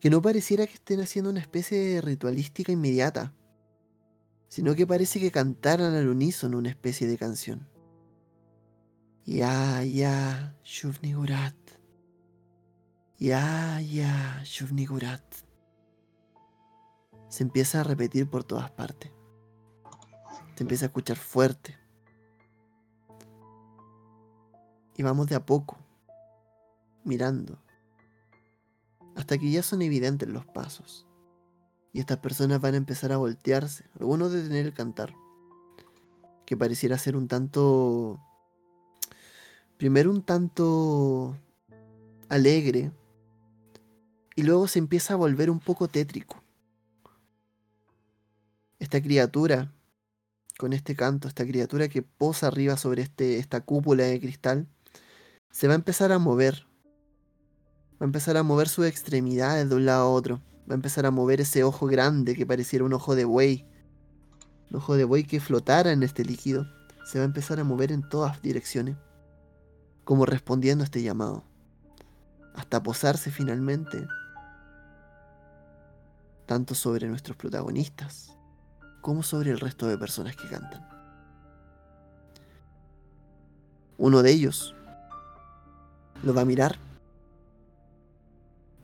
[0.00, 3.32] Que no pareciera que estén haciendo una especie de ritualística inmediata.
[4.48, 7.68] Sino que parece que cantaran al unísono una especie de canción.
[9.24, 11.54] Ya, ya, Shuvnigurat.
[13.20, 15.22] Ya, ya, Shuvnigurat.
[17.28, 19.12] Se empieza a repetir por todas partes.
[20.56, 21.81] Se empieza a escuchar fuerte.
[24.96, 25.78] Y vamos de a poco,
[27.04, 27.58] mirando,
[29.16, 31.06] hasta que ya son evidentes los pasos.
[31.92, 35.14] Y estas personas van a empezar a voltearse, algunos de tener el cantar,
[36.46, 38.20] que pareciera ser un tanto,
[39.76, 41.36] primero un tanto
[42.28, 42.90] alegre,
[44.34, 46.42] y luego se empieza a volver un poco tétrico.
[48.78, 49.72] Esta criatura,
[50.58, 54.66] con este canto, esta criatura que posa arriba sobre este, esta cúpula de cristal,
[55.52, 56.66] se va a empezar a mover.
[58.00, 60.42] Va a empezar a mover sus extremidades de un lado a otro.
[60.68, 63.68] Va a empezar a mover ese ojo grande que pareciera un ojo de buey.
[64.70, 66.66] Un ojo de buey que flotara en este líquido.
[67.04, 68.96] Se va a empezar a mover en todas direcciones.
[70.04, 71.44] Como respondiendo a este llamado.
[72.54, 74.08] Hasta posarse finalmente.
[76.46, 78.34] Tanto sobre nuestros protagonistas.
[79.02, 80.88] Como sobre el resto de personas que cantan.
[83.98, 84.74] Uno de ellos
[86.22, 86.78] lo va a mirar.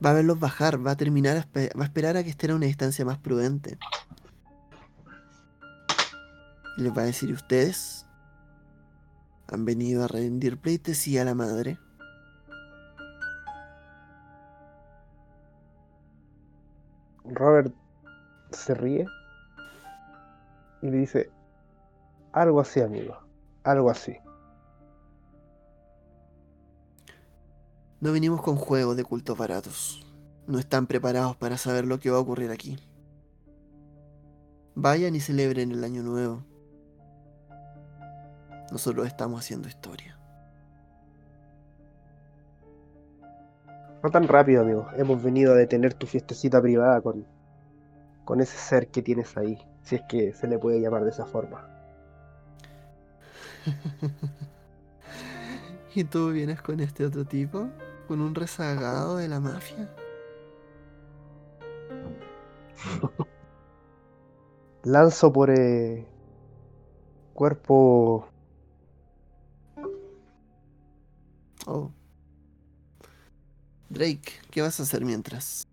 [0.03, 2.65] Va a verlos bajar, va a terminar, va a esperar a que estén a una
[2.65, 3.77] distancia más prudente.
[6.77, 8.05] Y les va a decir, ustedes
[9.47, 11.77] han venido a rendir pleitesía a la madre.
[17.25, 17.73] Robert
[18.51, 19.05] se ríe
[20.81, 21.29] y le dice,
[22.31, 23.17] algo así, amigo,
[23.63, 24.17] algo así.
[28.01, 30.05] No venimos con juegos de cultos baratos.
[30.47, 32.79] No están preparados para saber lo que va a ocurrir aquí.
[34.73, 36.45] Vayan y celebren el año nuevo.
[38.71, 40.17] Nosotros estamos haciendo historia.
[44.01, 44.87] No tan rápido, amigo.
[44.95, 47.25] Hemos venido a detener tu fiestecita privada con,
[48.23, 51.25] con ese ser que tienes ahí, si es que se le puede llamar de esa
[51.25, 51.67] forma.
[55.95, 57.67] ¿Y tú vienes con este otro tipo?
[58.09, 59.87] ¿Con un rezagado de la mafia?
[64.83, 66.07] Lanzo por eh,
[67.35, 68.27] cuerpo
[71.67, 71.91] Oh.
[73.89, 75.67] Drake, ¿qué vas a hacer mientras?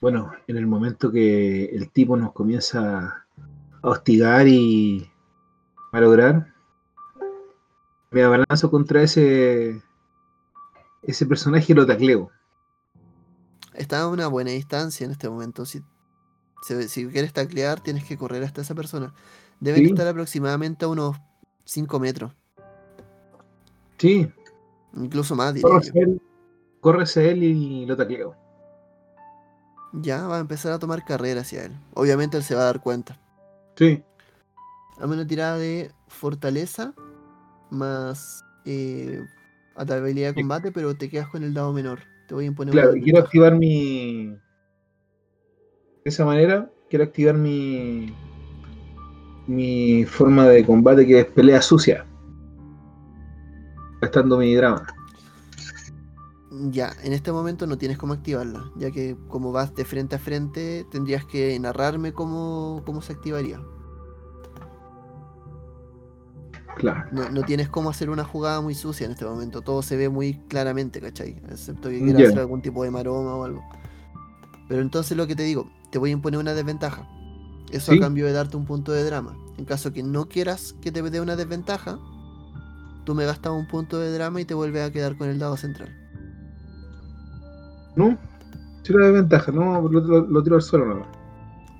[0.00, 3.26] Bueno, en el momento que el tipo nos comienza
[3.80, 5.08] a hostigar y
[5.92, 6.52] a lograr,
[8.10, 9.80] me abalanzo contra ese
[11.06, 12.30] ese personaje lo tacleo.
[13.74, 15.64] Está a una buena distancia en este momento.
[15.66, 15.82] Si,
[17.10, 19.12] quieres taclear, tienes que correr hasta esa persona.
[19.60, 19.90] Deben Sí.
[19.90, 21.16] estar aproximadamente a unos
[21.64, 22.32] 5 metros.
[23.98, 24.30] Sí,
[24.96, 26.20] Incluso más, diría él,
[27.16, 28.36] él y lo tacleo.
[29.92, 31.72] Ya va a empezar a tomar carrera hacia él.
[31.94, 33.18] Obviamente él se va a dar cuenta.
[33.76, 34.04] Sí,
[34.98, 36.94] Dame una tirada de fortaleza
[37.70, 39.20] más eh,
[39.76, 42.00] habilidad de combate, pero te quedas con el dado menor.
[42.28, 44.26] Te voy a imponer claro, quiero activar mi.
[46.04, 48.14] De esa manera, quiero activar mi.
[49.46, 52.06] Mi forma de combate que es pelea sucia.
[54.00, 54.86] Gastando mi drama.
[56.70, 60.18] Ya, en este momento no tienes cómo activarla, ya que como vas de frente a
[60.18, 63.60] frente, tendrías que narrarme cómo, cómo se activaría.
[66.76, 67.04] Claro.
[67.12, 70.08] No, no tienes cómo hacer una jugada muy sucia en este momento, todo se ve
[70.08, 71.40] muy claramente, ¿cachai?
[71.48, 73.62] Excepto que quieras hacer algún tipo de maroma o algo.
[74.68, 77.06] Pero entonces lo que te digo, te voy a imponer una desventaja.
[77.70, 77.98] Eso Sí.
[77.98, 79.36] a cambio de darte un punto de drama.
[79.56, 81.98] En caso que no quieras que te dé una desventaja,
[83.04, 85.56] tú me gastas un punto de drama y te vuelves a quedar con el dado
[85.56, 85.90] central.
[87.96, 88.18] ¿No?
[88.82, 91.06] Sí, la desventaja, no, lo, lo- lo tiro al suelo nada.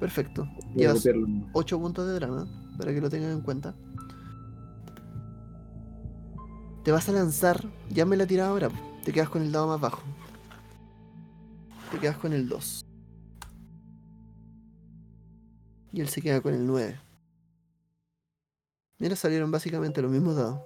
[0.01, 0.47] Perfecto.
[0.75, 1.27] Llevas copiarlo.
[1.53, 2.47] 8 puntos de drama,
[2.79, 3.75] para que lo tengan en cuenta.
[6.85, 8.69] Te vas a lanzar, ya me la tirado ahora,
[9.05, 10.03] te quedas con el dado más bajo.
[11.91, 12.85] Te quedas con el 2.
[15.93, 17.01] Y él se queda con el 9.
[18.99, 20.61] Mira, salieron básicamente los mismos dados.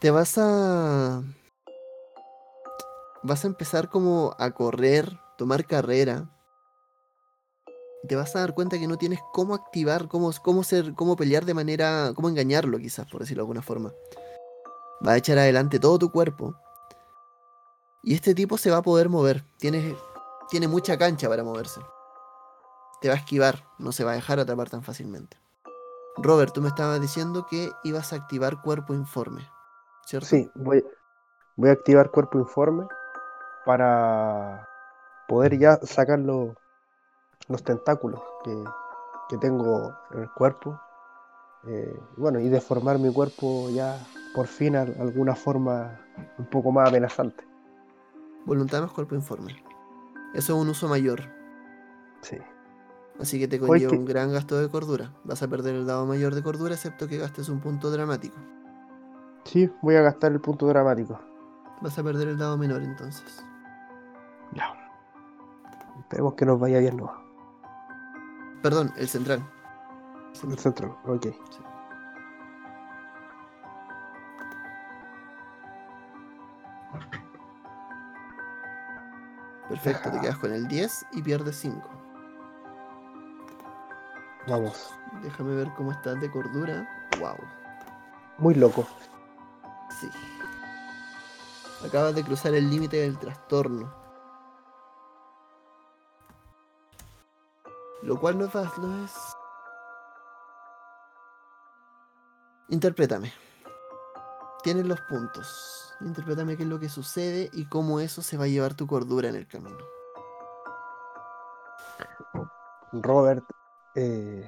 [0.00, 1.22] Te vas a...
[3.24, 6.28] Vas a empezar como a correr, tomar carrera.
[8.08, 11.44] Te vas a dar cuenta que no tienes cómo activar, cómo, cómo ser, cómo pelear
[11.44, 13.92] de manera, cómo engañarlo quizás, por decirlo de alguna forma.
[15.06, 16.54] Va a echar adelante todo tu cuerpo.
[18.02, 19.44] Y este tipo se va a poder mover.
[19.58, 19.96] Tiene,
[20.50, 21.80] tiene mucha cancha para moverse.
[23.00, 25.36] Te va a esquivar, no se va a dejar atrapar tan fácilmente.
[26.16, 29.48] Robert, tú me estabas diciendo que ibas a activar cuerpo informe,
[30.04, 30.26] ¿cierto?
[30.26, 30.84] Sí, voy,
[31.56, 32.86] voy a activar cuerpo informe
[33.64, 34.68] para
[35.26, 36.18] poder ya sacar
[37.48, 38.64] los, los tentáculos que,
[39.28, 40.78] que tengo en el cuerpo.
[41.66, 43.98] Eh, bueno, y deformar mi cuerpo ya
[44.34, 46.00] por fin a alguna forma
[46.38, 47.44] un poco más amenazante.
[48.44, 49.62] Voluntad más cuerpo informe.
[50.34, 51.20] Eso es un uso mayor.
[52.22, 52.38] Sí.
[53.20, 55.12] Así que te conlleva que- un gran gasto de cordura.
[55.24, 58.36] Vas a perder el dado mayor de cordura, excepto que gastes un punto dramático.
[59.44, 61.20] Sí, voy a gastar el punto dramático.
[61.80, 63.44] Vas a perder el dado menor entonces.
[64.54, 64.72] Ya.
[66.00, 67.12] Esperemos que nos vaya bien, ¿no?
[68.62, 69.44] Perdón, el central.
[70.48, 71.26] El central, ok.
[79.68, 81.80] Perfecto, te quedas con el 10 y pierdes 5.
[84.46, 84.94] Vamos.
[85.22, 86.88] Déjame ver cómo estás de cordura.
[87.18, 87.36] Wow.
[88.38, 88.86] Muy loco.
[90.00, 90.08] Sí.
[91.86, 94.01] Acabas de cruzar el límite del trastorno.
[98.02, 99.14] Lo cual no es fácil, no es.
[102.68, 103.32] Interprétame.
[104.62, 105.94] Tienes los puntos.
[106.00, 109.28] Interprétame qué es lo que sucede y cómo eso se va a llevar tu cordura
[109.28, 109.78] en el camino.
[112.92, 113.44] Robert
[113.94, 114.46] eh,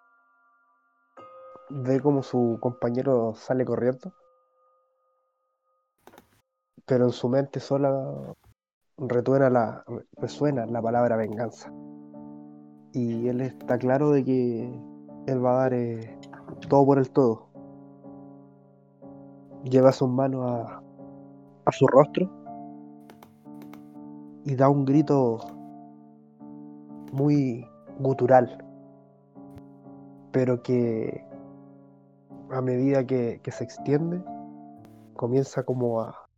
[1.70, 4.12] ve como su compañero sale corriendo,
[6.86, 8.34] pero en su mente sola
[8.98, 9.84] retuena la,
[10.16, 11.72] resuena la palabra venganza.
[12.94, 14.72] Y él está claro de que
[15.26, 16.16] él va a dar eh,
[16.68, 17.48] todo por el todo.
[19.64, 20.80] Lleva sus manos a,
[21.64, 22.30] a su rostro
[24.44, 25.38] y da un grito
[27.12, 27.66] muy
[27.98, 28.64] gutural,
[30.30, 31.24] pero que
[32.50, 34.22] a medida que, que se extiende
[35.16, 36.28] comienza como a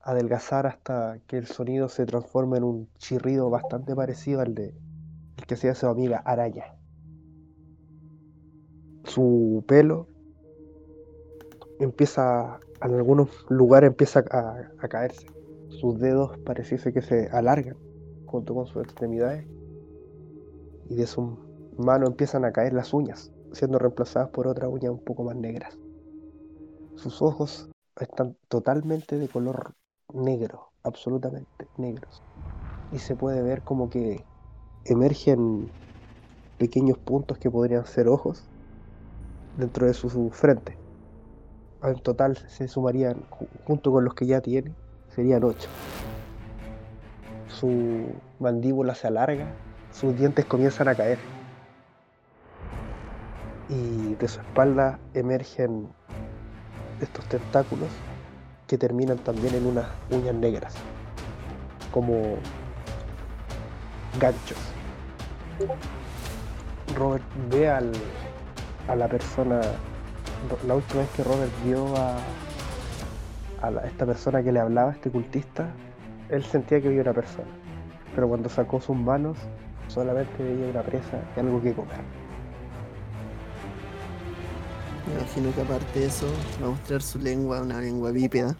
[0.00, 4.74] adelgazar hasta que el sonido se transforma en un chirrido bastante parecido al de
[5.52, 6.74] que hacía su amiga Araya.
[9.04, 10.06] Su pelo
[11.78, 15.26] empieza, en algunos lugares empieza a, a caerse.
[15.68, 17.76] Sus dedos pareciese que se alargan
[18.24, 19.46] junto con sus extremidades
[20.88, 21.36] y de su
[21.76, 25.78] mano empiezan a caer las uñas, siendo reemplazadas por otras uñas un poco más negras.
[26.94, 27.68] Sus ojos
[28.00, 29.74] están totalmente de color
[30.14, 32.22] negro, absolutamente negros.
[32.90, 34.24] Y se puede ver como que
[34.84, 35.70] emergen
[36.58, 38.44] pequeños puntos que podrían ser ojos
[39.56, 40.76] dentro de su, frente.
[41.82, 44.72] En total se sumarían, ju- junto con los que ya tiene,
[45.14, 45.68] serían ocho.
[47.48, 48.06] Su
[48.38, 49.46] mandíbula se alarga,
[49.92, 51.18] sus dientes comienzan a caer.
[53.68, 55.88] Y de su espalda emergen
[57.00, 57.88] estos tentáculos
[58.66, 60.74] que terminan también en unas uñas negras,
[61.90, 62.36] como
[64.20, 64.58] ganchos.
[66.96, 67.92] Robert ve al,
[68.88, 69.60] a la persona,
[70.66, 72.16] la última vez que Robert vio a,
[73.62, 75.68] a la- esta persona que le hablaba, este cultista,
[76.28, 77.48] él sentía que veía una persona,
[78.14, 79.38] pero cuando sacó sus manos
[79.88, 82.00] solamente veía una presa y algo que comer.
[85.06, 86.26] Me imagino que aparte de eso
[86.62, 88.56] va a mostrar su lengua, una lengua bípeda.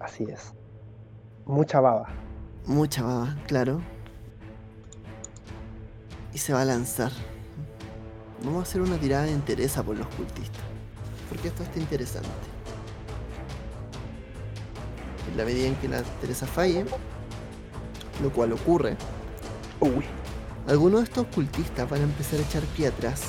[0.00, 0.54] Así es.
[1.46, 2.08] Mucha baba.
[2.66, 3.80] Mucha baba, claro.
[6.32, 7.10] Y se va a lanzar.
[8.44, 10.62] Vamos a hacer una tirada de interés por los cultistas.
[11.28, 12.28] Porque esto está interesante.
[15.30, 16.84] En la medida en que la Teresa falle,
[18.22, 18.96] lo cual ocurre,
[19.80, 20.04] Uy.
[20.68, 23.22] algunos de estos cultistas van a empezar a echar pie atrás.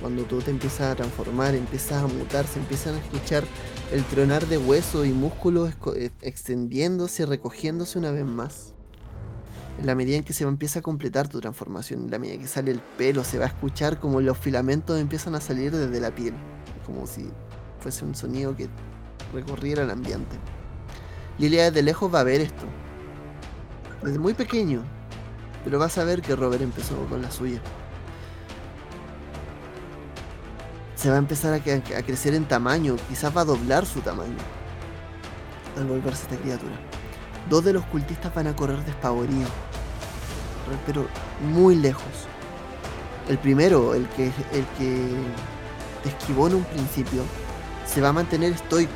[0.00, 3.44] Cuando tú te empiezas a transformar, empiezas a mutar, se empiezan a escuchar
[3.92, 8.72] el tronar de huesos y músculos eh, extendiéndose, recogiéndose una vez más.
[9.78, 12.38] En la medida en que se va- empieza a completar tu transformación, en la medida
[12.38, 16.00] que sale el pelo, se va a escuchar como los filamentos empiezan a salir desde
[16.00, 16.34] la piel,
[16.86, 17.28] como si
[17.80, 18.68] fuese un sonido que
[19.32, 20.36] recorriera el ambiente.
[21.38, 22.64] Lilia desde lejos va a ver esto,
[24.02, 24.82] desde muy pequeño,
[25.64, 27.60] pero vas a ver que Robert empezó con la suya.
[31.02, 34.36] Se va a empezar a, crecer en tamaño, quizás va a doblar su tamaño
[35.76, 36.74] al volverse esta criatura.
[37.50, 39.50] Dos de los cultistas van a correr despavoridos,
[40.86, 41.08] pero
[41.40, 42.04] muy lejos.
[43.28, 45.08] El primero, el que, el que
[46.04, 47.24] te esquivó en un principio,
[47.84, 48.92] se va a mantener estoico.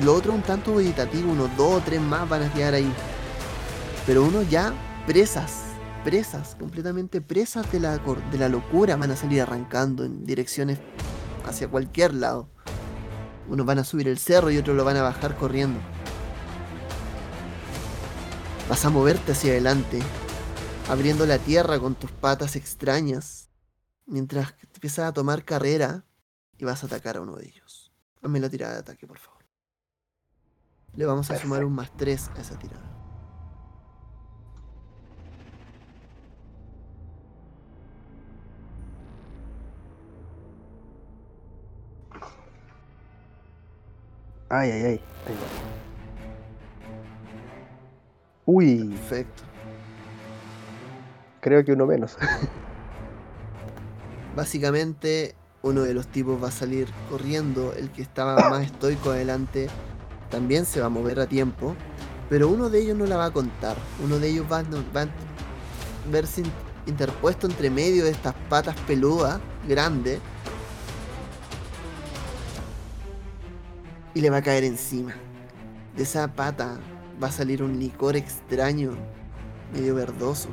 [0.00, 2.90] Y lo otro un tanto vegetativo, unos dos o tres más van a quedar ahí.
[4.06, 4.72] Pero uno ya
[5.06, 5.64] presas,
[6.04, 10.78] presas, completamente presas de la, de la locura, van a salir arrancando en direcciones
[11.44, 12.48] hacia cualquier lado.
[13.48, 15.80] Unos van a subir el cerro y otros lo van a bajar corriendo.
[18.68, 20.00] Vas a moverte hacia adelante,
[20.88, 23.50] abriendo la tierra con tus patas extrañas,
[24.06, 26.04] mientras empiezas a tomar carrera
[26.56, 27.92] y vas a atacar a uno de ellos.
[28.22, 29.44] Hazme la tirada de ataque, por favor.
[30.94, 32.93] Le vamos a sumar un más 3 a esa tirada.
[44.56, 45.00] Ay, ay, ay.
[45.26, 45.46] Ahí va.
[48.46, 49.42] Uy, Perfecto.
[51.40, 52.16] creo que uno menos.
[54.36, 59.68] Básicamente, uno de los tipos va a salir corriendo, el que estaba más estoico adelante
[60.30, 61.74] también se va a mover a tiempo,
[62.28, 63.76] pero uno de ellos no la va a contar.
[64.04, 64.62] Uno de ellos va,
[64.94, 65.08] va a
[66.10, 66.52] verse in-
[66.86, 70.18] interpuesto entre medio de estas patas peludas grandes
[74.14, 75.14] y le va a caer encima.
[75.96, 76.78] De esa pata
[77.22, 78.92] va a salir un licor extraño,
[79.72, 80.48] medio verdoso.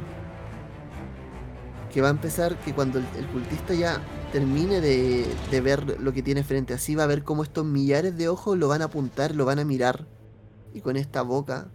[1.93, 4.01] Que va a empezar que cuando el, cultista ya
[4.32, 7.66] termine de, de ver lo que tiene frente a sí, va a ver cómo estos
[7.66, 10.07] millares de ojos lo van a apuntar, lo van a mirar.
[10.74, 11.68] Y con esta boca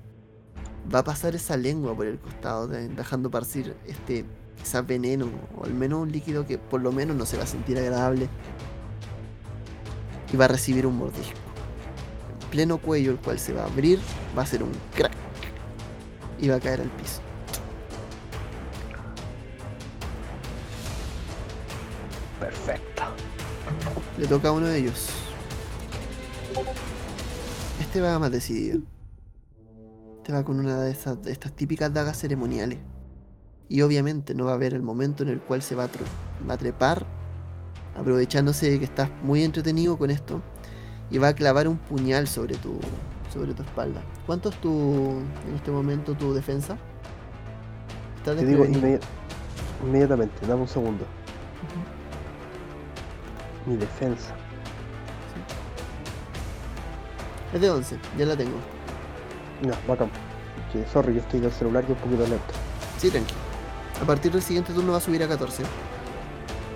[0.93, 4.24] va a pasar esa lengua por el costado, de- dejando partir este
[4.57, 7.47] quizás veneno, o al menos un líquido que por lo menos no se va a
[7.47, 8.28] sentir agradable.
[10.32, 11.45] Y va a recibir un mordisco.
[12.47, 13.99] En pleno cuello, el cual se va a abrir,
[14.36, 15.12] va a hacer un crack.
[16.38, 17.20] Y va a caer al piso.
[22.38, 23.03] Perfecto.
[24.16, 25.09] Le toca a uno de ellos.
[27.80, 28.80] Este va más decidido.
[30.18, 32.78] Este va con una de, esas, de estas típicas dagas ceremoniales.
[33.68, 35.90] Y obviamente no va a haber el momento en el cual se va a,
[36.49, 37.05] va a trepar,
[37.97, 40.42] aprovechándose de que estás muy entretenido con esto,
[41.11, 42.79] y va a clavar un puñal sobre tu,
[43.33, 44.01] sobre tu espalda.
[44.27, 44.71] ¿Cuánto es tu,
[45.49, 46.77] en este momento, tu defensa?
[48.19, 49.01] Estás Te digo inmedi-
[49.85, 51.05] inmediatamente, dame un segundo.
[53.67, 54.35] Mi defensa.
[57.53, 58.57] Es de 11, ya la tengo.
[59.63, 60.11] No, bacán.
[60.73, 62.55] Que sorry, yo estoy del celular y un poquito lento.
[62.99, 63.39] Sí, tranquilo.
[64.03, 65.63] A partir del siguiente turno va a subir a 14.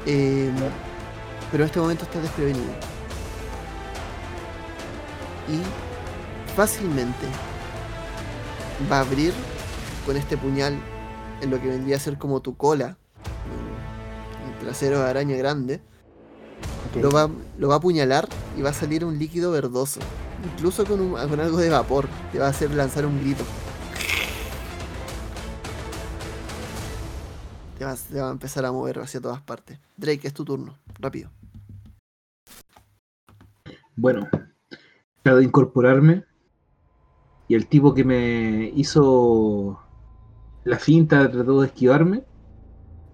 [0.06, 0.50] Eh,
[1.50, 2.70] pero en este momento está desprevenido.
[5.50, 7.26] Y fácilmente
[8.90, 9.32] va a abrir
[10.06, 10.78] con este puñal
[11.40, 12.96] en lo que vendría a ser como tu cola.
[14.48, 15.80] El trasero de araña grande.
[17.00, 20.00] Lo va, lo va a apuñalar y va a salir un líquido verdoso.
[20.54, 22.08] Incluso con, un- con algo de vapor.
[22.32, 23.44] Te va a hacer lanzar un grito.
[27.78, 29.78] Te va, te va a empezar a mover hacia todas partes.
[29.96, 30.74] Drake, es tu turno.
[30.98, 31.30] Rápido.
[33.96, 34.28] Bueno,
[35.24, 36.24] de incorporarme.
[37.48, 39.80] Y el tipo que me hizo
[40.64, 42.22] la finta, trató de esquivarme.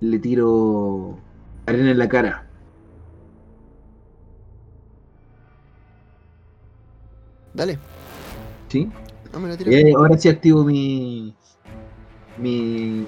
[0.00, 1.18] Le tiro
[1.66, 2.46] arena en la cara.
[7.54, 7.78] Dale.
[8.68, 8.90] ¿Sí?
[9.32, 9.70] No me la tiro.
[9.72, 11.34] Y ahora sí activo mi.
[12.38, 13.06] Mi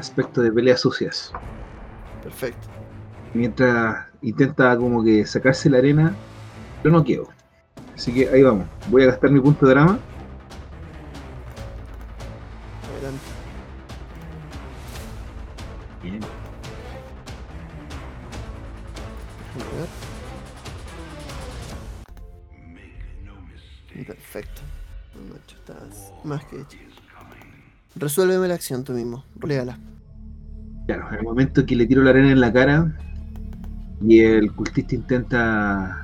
[0.00, 1.32] aspecto de peleas sucias.
[2.24, 2.66] Perfecto.
[3.32, 6.16] Mientras intenta como que sacarse la arena,
[6.82, 7.28] lo noqueo.
[7.94, 8.66] Así que ahí vamos.
[8.90, 9.98] Voy a gastar mi punto de drama.
[12.92, 13.24] Adelante.
[16.02, 16.20] Bien.
[24.06, 24.62] Perfecto.
[25.46, 26.78] Estás más que hecho.
[27.96, 29.24] Resuélveme la acción tú mismo.
[29.36, 29.78] Roleala.
[30.86, 32.92] Claro, en el momento que le tiro la arena en la cara
[34.02, 36.03] y el cultista intenta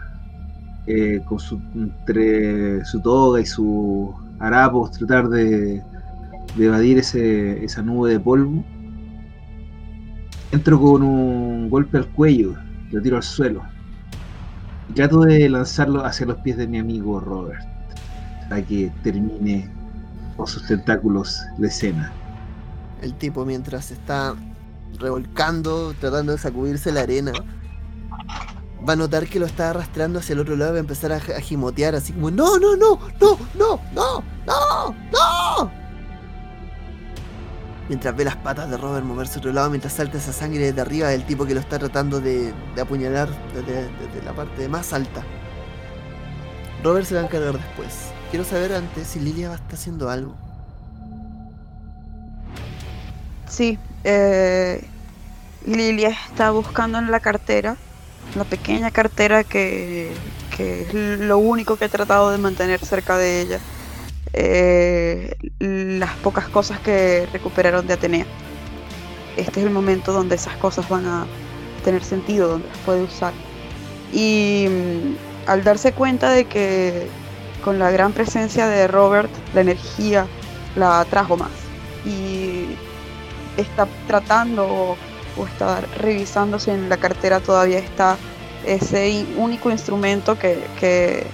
[0.86, 5.82] eh, con su, entre su toga y sus harapos tratar de,
[6.58, 8.64] evadir ese, esa nube de polvo,
[10.52, 12.54] entro con un golpe al cuello,
[12.90, 13.62] lo tiro al suelo.
[14.88, 17.64] Y trato de lanzarlo hacia los pies de mi amigo Robert
[18.48, 19.70] para que termine
[20.36, 22.12] con sus tentáculos la escena.
[23.00, 24.34] El tipo mientras está
[24.98, 27.32] revolcando, tratando de sacudirse la arena,
[28.88, 31.12] va a notar que lo está arrastrando hacia el otro lado y va a empezar
[31.12, 35.80] a, a gimotear así como no, no, no, no, no, no, no, no.
[37.90, 40.80] Mientras ve las patas de Robert moverse a otro lado, mientras salta esa sangre desde
[40.80, 45.24] arriba del tipo que lo está tratando de, de apuñalar desde, la parte más alta.
[46.84, 48.12] Robert se va a encargar después.
[48.30, 50.36] Quiero saber antes si Lilia estar haciendo algo.
[53.48, 54.86] Sí, eh,
[55.66, 57.76] Lilia está buscando en la cartera,
[58.34, 60.12] la pequeña cartera que,
[60.56, 63.60] que es lo único que he tratado de mantener cerca de ella,
[64.32, 68.26] eh, las pocas cosas que recuperaron de Atenea.
[69.36, 71.26] Este es el momento donde esas cosas van a
[71.84, 73.32] tener sentido, donde las puede usar.
[74.12, 77.08] Y mm, al darse cuenta de que
[77.64, 80.26] con la gran presencia de Robert, la energía
[80.76, 81.50] la atrajo más.
[82.04, 82.76] Y
[83.56, 84.96] está tratando
[85.36, 88.16] o, está revisando si en la cartera todavía está
[88.64, 91.26] ese único instrumento que, que-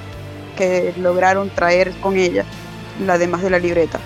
[0.99, 2.45] lograron traer con ella,
[3.05, 4.01] la además de la libreta.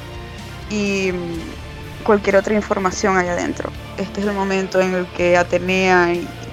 [0.68, 3.70] Y mm, cualquier otra información allá adentro.
[3.96, 6.08] Este es el momento en el que Atenea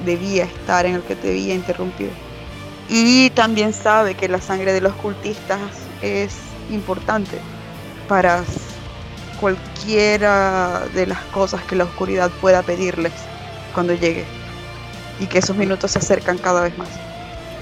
[0.05, 2.11] debía estar, en el que debía interrumpir.
[2.89, 5.59] Y también sabe que la sangre de los cultistas
[6.01, 6.35] es
[6.69, 7.39] importante
[8.07, 8.43] para
[9.39, 13.13] cualquiera de las cosas que la oscuridad pueda pedirles
[13.73, 14.25] cuando llegue.
[15.19, 16.89] Y que esos minutos se acercan cada vez más.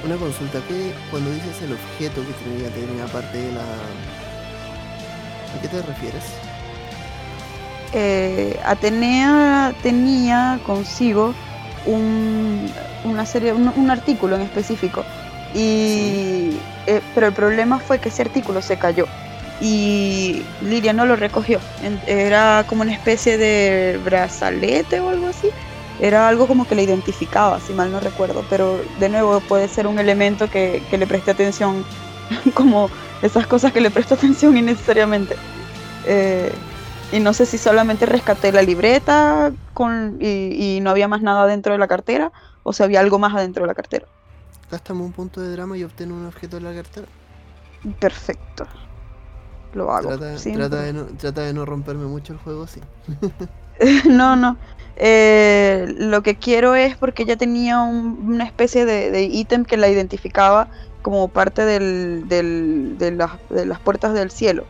[0.03, 3.61] Una consulta, ¿qué, cuando dices el objeto que tenía que tener aparte de la...
[5.55, 6.23] ¿A qué te refieres?
[7.93, 11.33] eh, Atenea tenía consigo
[11.85, 12.71] un,
[13.03, 15.05] una serie, un, un artículo en específico.
[15.53, 19.07] Y, eh, pero el problema fue que ese artículo se cayó
[19.61, 21.59] y Lilia no lo recogió.
[22.07, 25.49] Era como una especie de brazalete o algo así.
[25.99, 28.43] Era algo como que le identificaba, si mal no recuerdo.
[28.49, 31.85] Pero de nuevo puede ser un elemento que, que le preste atención,
[32.53, 32.89] como
[33.21, 35.35] esas cosas que le presta atención innecesariamente.
[36.05, 36.51] Eh,
[37.11, 41.45] y no sé si solamente rescaté la libreta con, y, y no había más nada
[41.45, 42.31] dentro de la cartera
[42.63, 44.05] o si había algo más adentro de la cartera.
[44.69, 47.07] Gástame un punto de drama y obtén un objeto de la cartera.
[47.99, 48.65] Perfecto.
[49.75, 50.09] Lo hago.
[50.09, 50.25] Trata,
[50.83, 52.79] de no, trata de no romperme mucho el juego, sí.
[54.09, 54.57] no, no.
[54.95, 59.75] Eh, lo que quiero es porque ella tenía un- una especie de, de ítem que
[59.77, 60.69] la identificaba
[61.01, 64.63] como parte del, del- de, las, de las puertas del cielo.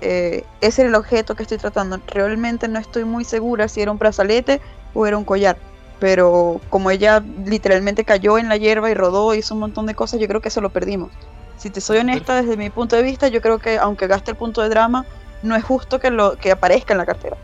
[0.00, 1.98] Eh, ese era el objeto que estoy tratando.
[2.06, 4.60] Realmente no estoy muy segura si era un brazalete
[4.94, 5.56] o era un collar.
[5.98, 10.20] Pero como ella literalmente cayó en la hierba y rodó, hizo un montón de cosas,
[10.20, 11.10] yo creo que eso lo perdimos.
[11.56, 14.36] Si te soy honesta, desde mi punto de vista, yo creo que aunque gaste el
[14.36, 15.06] punto de drama,
[15.42, 17.36] no es justo que, lo, que aparezca en la cartera.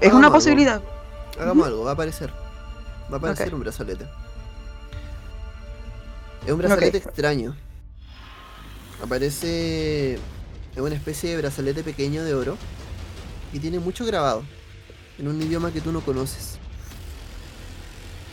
[0.00, 0.36] Es Hagamos una algo.
[0.38, 0.82] posibilidad.
[1.38, 2.30] Hagamos algo, va a aparecer.
[3.10, 4.06] Va a aparecer un brazalete.
[6.46, 7.56] Es un brazalete extraño.
[9.02, 10.14] Aparece
[10.76, 12.56] en una especie de brazalete pequeño de oro
[13.52, 14.44] y tiene mucho grabado
[15.18, 16.58] en un idioma que tú no conoces.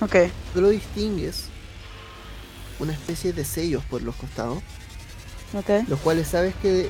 [0.02, 0.16] Ok,
[0.54, 1.45] Solo distingues
[2.80, 4.64] una especie de sellos por los costados,
[5.88, 6.89] los cuales sabes que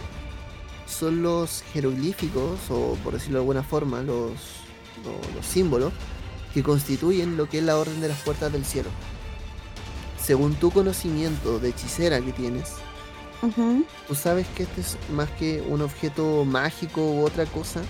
[0.88, 4.32] son los jeroglíficos, o por decirlo de alguna forma, los,
[5.04, 5.94] lo- los símbolos
[6.54, 8.90] que constituyen lo que es la orden de las puertas del cielo.
[10.22, 12.74] Según tu conocimiento de hechicera que tienes,
[14.08, 17.82] tú sabes que este es más que un objeto mágico u otra cosa.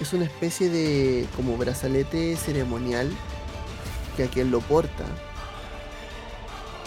[0.00, 3.10] Es una especie de como brazalete ceremonial
[4.16, 5.04] que a quien lo porta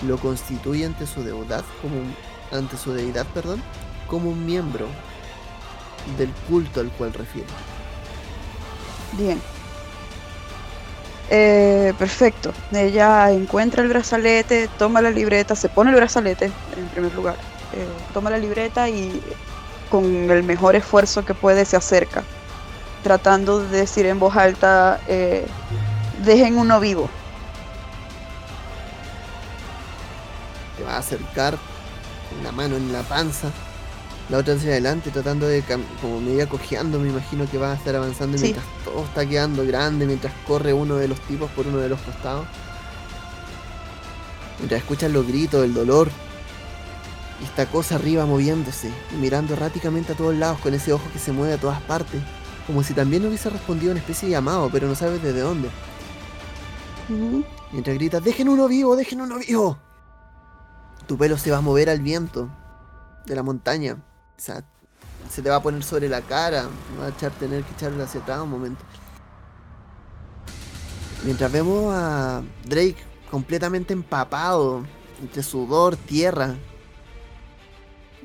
[0.07, 2.15] lo constituye ante su deudad como un-
[2.53, 3.61] ante su deidad, perdón,
[4.07, 4.87] como un miembro
[6.17, 7.47] del culto al cual refiere.
[9.13, 9.41] Bien.
[11.29, 12.53] Eh, perfecto.
[12.71, 17.35] Ella encuentra el brazalete, toma la libreta, se pone el brazalete en primer lugar.
[17.73, 19.21] Eh, toma la libreta y
[19.89, 22.23] con el mejor esfuerzo que puede se acerca,
[23.03, 25.45] tratando de decir en voz alta, eh,
[26.23, 27.09] dejen uno vivo.
[30.77, 31.57] Te va a acercar
[32.43, 33.49] la mano en la panza,
[34.29, 35.63] la otra hacia adelante, tratando de
[36.01, 38.45] como media cojeando, me imagino que va a estar avanzando Sí.
[38.45, 41.99] mientras todo está quedando grande, mientras corre uno de los tipos por uno de los
[42.01, 42.45] costados.
[44.59, 46.09] Mientras escuchas los gritos, el dolor.
[47.41, 51.19] Y esta cosa arriba moviéndose y mirando erráticamente a todos lados con ese ojo que
[51.19, 52.21] se mueve a todas partes.
[52.65, 55.69] Como si también hubiese respondido una especie de llamado, pero no sabes desde dónde.
[57.71, 59.77] Mientras gritas, dejen uno vivo, dejen uno vivo.
[61.07, 62.49] Tu pelo se va a mover al viento
[63.25, 63.97] de la montaña.
[64.37, 64.63] O sea,
[65.29, 66.67] se te va a poner sobre la cara.
[66.99, 68.83] Va a echar, tener que echarlo hacia atrás un momento.
[71.23, 72.97] Mientras vemos a Drake
[73.31, 74.83] completamente empapado
[75.21, 76.55] entre sudor, tierra.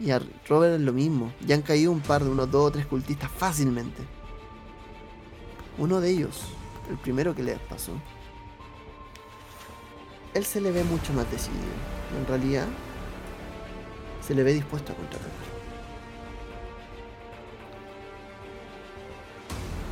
[0.00, 1.32] Y a Robert es lo mismo.
[1.46, 4.02] Ya han caído un par de unos dos o tres cultistas fácilmente.
[5.78, 6.42] Uno de ellos,
[6.90, 7.92] el primero que les pasó,
[10.38, 11.64] él se le ve mucho más decidido.
[12.16, 12.66] En realidad,
[14.26, 15.48] se le ve dispuesto a contraatacar.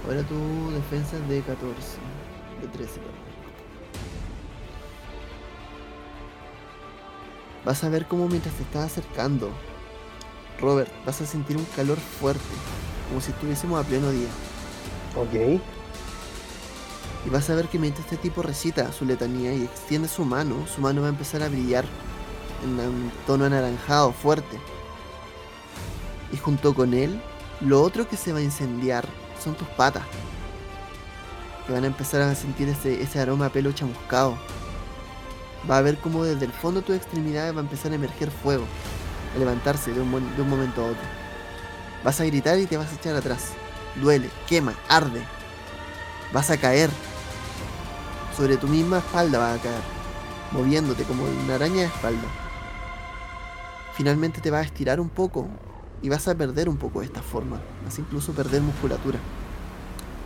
[0.04, 1.98] Ahora tu defensa de 14,
[2.62, 3.14] de 13, perdón.
[7.64, 9.50] Vas a ver cómo mientras te estás acercando,
[10.60, 12.40] Robert, vas a sentir un calor fuerte,
[13.08, 14.28] como si estuviésemos a pleno día.
[15.16, 15.60] Ok.
[17.26, 20.64] Y vas a ver que mientras este tipo recita su letanía y extiende su mano,
[20.72, 21.84] su mano va a empezar a brillar
[22.62, 24.60] en un tono anaranjado fuerte.
[26.32, 27.20] Y junto con él,
[27.60, 29.06] lo otro que se va a incendiar
[29.42, 30.04] son tus patas.
[31.66, 34.38] Que van a empezar a sentir ese, ese aroma a pelo chamuscado.
[35.68, 38.30] Va a ver como desde el fondo de tus extremidades va a empezar a emerger
[38.30, 38.64] fuego,
[39.34, 41.02] a levantarse de un, de un momento a otro.
[42.04, 43.48] Vas a gritar y te vas a echar atrás.
[43.96, 45.24] Duele, quema, arde.
[46.32, 46.90] Vas a caer.
[48.36, 49.82] Sobre tu misma espalda vas a caer.
[50.52, 52.28] Moviéndote como una araña de espalda.
[53.94, 55.48] finalmente te vas a estirar un poco
[56.02, 57.58] y vas a perder un poco de esta forma.
[57.82, 59.18] Vas a incluso perder musculatura.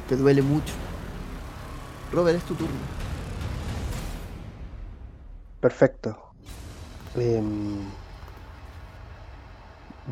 [0.09, 0.75] Te duele mucho.
[2.13, 2.75] Robert, es tu turno.
[5.61, 6.19] Perfecto.
[7.15, 7.79] Em,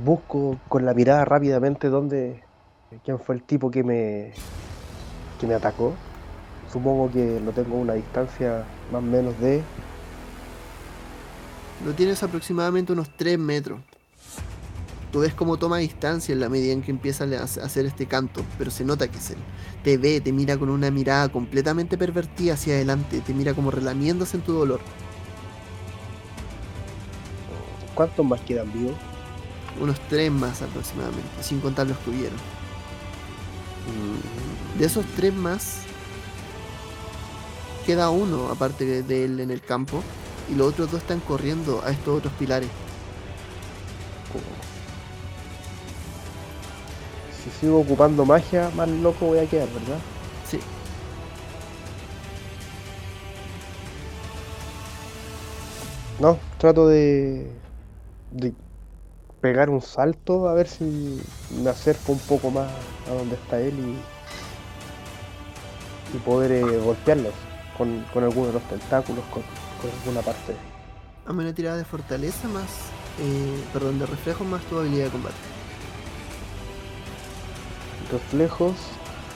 [0.05, 2.45] busco con la mirada rápidamente dónde,
[3.05, 4.33] quién fue el tipo que me,
[5.41, 5.95] que me atacó.
[6.73, 9.63] Supongo que lo tengo a una distancia más o menos de
[11.85, 13.81] Lo tienes aproximadamente unos 3 metros.
[15.13, 18.45] Tú ves cómo toma distancia en la medida en que empieza a hacer este canto,
[18.59, 19.39] pero se nota que es él.
[19.83, 24.37] Te ve, te mira con una mirada completamente pervertida hacia adelante, te mira como relamiéndose
[24.37, 24.81] en tu dolor.
[27.95, 28.95] ¿Cuántos más quedan vivos?
[29.81, 32.39] Unos 3 más aproximadamente, sin contar los que hubieron.
[34.79, 35.81] De esos 3 más,
[37.89, 40.03] queda uno aparte de- él en el campo
[40.51, 42.69] y los otros dos están corriendo a estos otros pilares.
[47.33, 49.97] Si sigo ocupando magia, más loco voy a quedar, ¿verdad?
[50.45, 50.61] Sí,
[56.21, 57.51] No, trato de,
[58.33, 58.53] de
[59.41, 61.23] pegar un salto a ver si
[61.63, 62.69] me acerco un poco más
[63.11, 63.97] a donde está él y,
[66.17, 67.48] y poder eh, golpearlos
[67.79, 69.43] con, con alguno de los tentáculos, con,
[69.81, 70.55] con alguna parte.
[71.27, 72.91] Hazme una tirada de fortaleza más.
[73.21, 75.35] eh, perdón, de reflejo más tu habilidad de combate.
[78.13, 78.75] Reflejos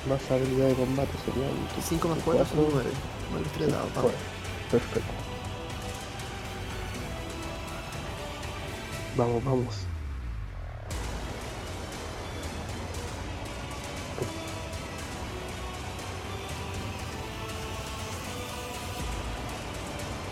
[0.08, 1.50] más habilidad de combate serían
[1.86, 2.72] 5 más 4 son Cuatro.
[2.74, 2.90] 9.
[3.32, 3.88] Más los 3 dados.
[4.70, 5.12] perfecto.
[9.16, 9.74] Vamos, vamos.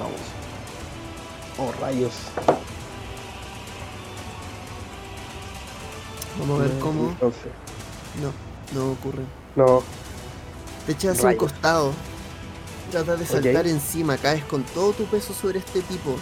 [0.00, 0.20] Vamos.
[1.58, 2.12] Oh, rayos.
[6.38, 7.14] Vamos a ver cómo.
[7.20, 8.32] No,
[8.74, 9.22] no ocurre.
[9.56, 9.82] no,
[10.86, 11.92] Te echas hacia un costado.
[12.90, 16.16] Tratas de saltar encima, caes con todo tu peso sobre este tipo.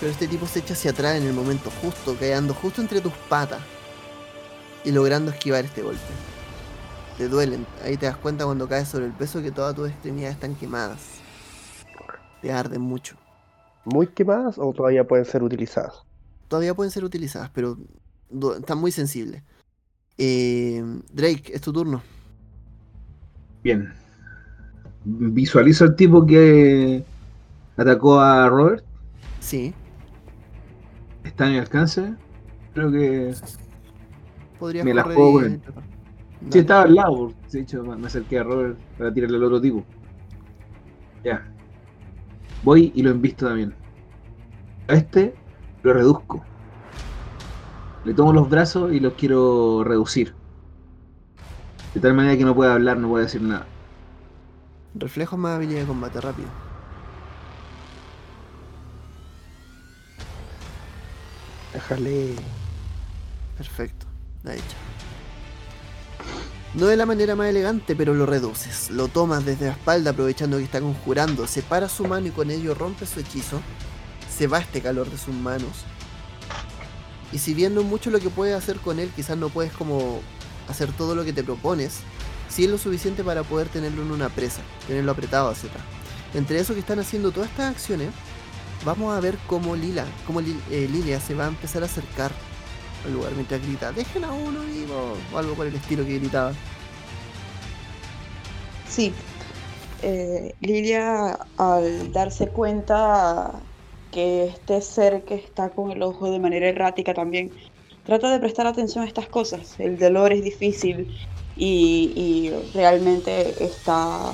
[0.00, 3.12] Pero este tipo se echa hacia atrás en el momento justo, quedando justo entre tus
[3.28, 3.60] patas.
[4.84, 6.00] Y logrando esquivar este golpe.
[7.18, 7.66] Te duelen.
[7.84, 10.98] Ahí te das cuenta cuando caes sobre el peso que todas tus extremidades están quemadas.
[12.42, 13.16] Te arden mucho.
[13.84, 16.04] muy quemadas o todavía pueden ser utilizadas.
[16.48, 17.76] Todavía pueden ser utilizadas, pero
[18.58, 19.42] están muy sensibles.
[20.18, 20.82] Eh,
[21.12, 22.02] Drake, es tu turno.
[23.62, 23.92] Bien.
[25.04, 27.02] Visualizo al tipo que
[27.76, 28.84] atacó a Robert.
[29.40, 29.74] Sí,
[31.24, 32.14] Está a mi alcance.
[32.74, 33.34] Creo que.
[34.58, 35.60] podrías Me la juego y.
[36.50, 37.32] Sí, estaba al lado.
[37.50, 39.84] De hecho, me acerqué a Robert para tirarle al otro tipo.
[41.24, 41.46] Ya.
[42.62, 43.74] Voy y lo invisto también.
[44.88, 45.34] A este
[45.82, 46.44] lo reduzco.
[48.04, 50.34] Le tomo los brazos y los quiero reducir.
[51.94, 53.66] De tal manera que no pueda hablar, no pueda decir nada.
[54.94, 56.48] Reflejos más habilidad de combate rápido.
[61.72, 62.34] Déjale.
[63.56, 64.06] Perfecto,
[64.42, 64.76] la hecha.
[66.74, 68.90] No de la manera más elegante, pero lo reduces.
[68.90, 71.46] Lo tomas desde la espalda aprovechando que está conjurando.
[71.46, 73.60] Separa su mano y con ello rompe su hechizo.
[74.30, 75.84] Se va este calor de sus manos.
[77.32, 80.20] Y si bien no mucho lo que puedes hacer con él, quizás no puedes como
[80.68, 82.00] hacer todo lo que te propones.
[82.48, 85.70] Sí es lo suficiente para poder tenerlo en una presa, tenerlo apretado atrás.
[86.34, 88.10] Entre eso que están haciendo todas estas acciones,
[88.84, 92.30] vamos a ver cómo Lila, cómo eh, Lilia se va a empezar a acercar
[93.04, 96.52] al lugar mientras grita, dejen a uno vivo, o algo por el estilo que gritaba.
[98.88, 99.12] Sí.
[100.02, 103.52] Eh, Lilia, al darse cuenta
[104.12, 107.50] que este ser que está con el ojo de manera errática también,
[108.04, 109.78] trata de prestar atención a estas cosas.
[109.78, 111.14] El dolor es difícil
[111.56, 114.32] y, realmente está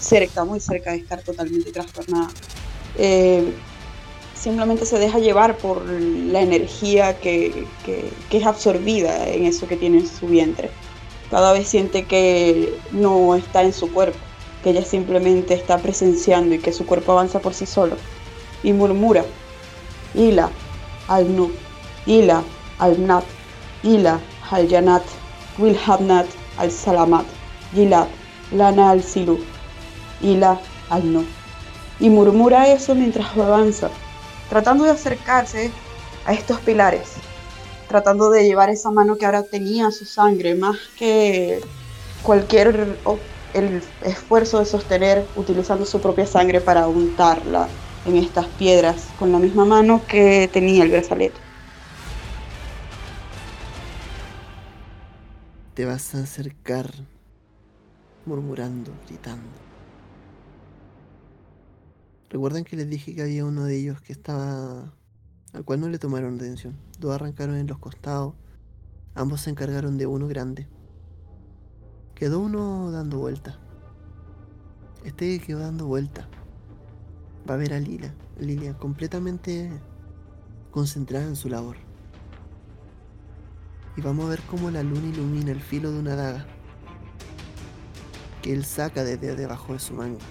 [0.00, 2.28] cerca, muy cerca de estar totalmente trastornada.
[2.96, 3.54] Eh,
[4.42, 9.98] simplemente se deja llevar por la energía que, que- es absorbida en eso que tiene
[9.98, 10.70] en su vientre
[11.30, 14.18] cada vez siente que no está en su cuerpo,
[14.62, 17.96] que ella simplemente está presenciando y que su cuerpo avanza por sí solo.
[18.62, 19.24] Y murmura,
[20.14, 20.50] Ila,
[21.08, 21.50] al-Nu,
[22.04, 22.42] Ila,
[22.78, 23.24] al-Nat,
[23.82, 24.20] Ila,
[24.50, 25.02] al-Yanat,
[25.56, 26.26] Wilhabnat,
[26.58, 27.24] al-Salamat,
[27.74, 28.08] Gilad,
[28.50, 29.38] Lana al-Silu,
[30.20, 31.24] Ila, al-Nu.
[31.98, 33.88] Y murmura eso mientras avanza,
[34.52, 35.70] tratando de acercarse
[36.26, 37.14] a estos pilares,
[37.88, 41.58] tratando de llevar esa mano que ahora tenía su sangre, más que
[42.22, 42.98] cualquier
[43.54, 47.66] el esfuerzo de sostener utilizando su propia sangre para untarla
[48.04, 51.40] en estas piedras con la misma mano que tenía el brazalete.
[55.72, 56.90] Te vas a acercar
[58.26, 59.61] murmurando, gritando.
[62.32, 64.94] Recuerdan que les dije que había uno de ellos que estaba...
[65.52, 66.78] al cual no le tomaron atención.
[66.98, 68.32] Dos arrancaron en los costados.
[69.14, 70.66] Ambos se encargaron de uno grande.
[72.14, 73.58] Quedó uno dando vuelta.
[75.04, 76.26] Este quedó dando vuelta.
[77.48, 78.14] Va a ver a Lilia.
[78.40, 79.70] Lilia completamente
[80.70, 81.76] concentrada en su labor.
[83.94, 86.46] Y vamos a ver cómo la luna ilumina el filo de una daga
[88.40, 90.24] que él saca desde debajo de su manga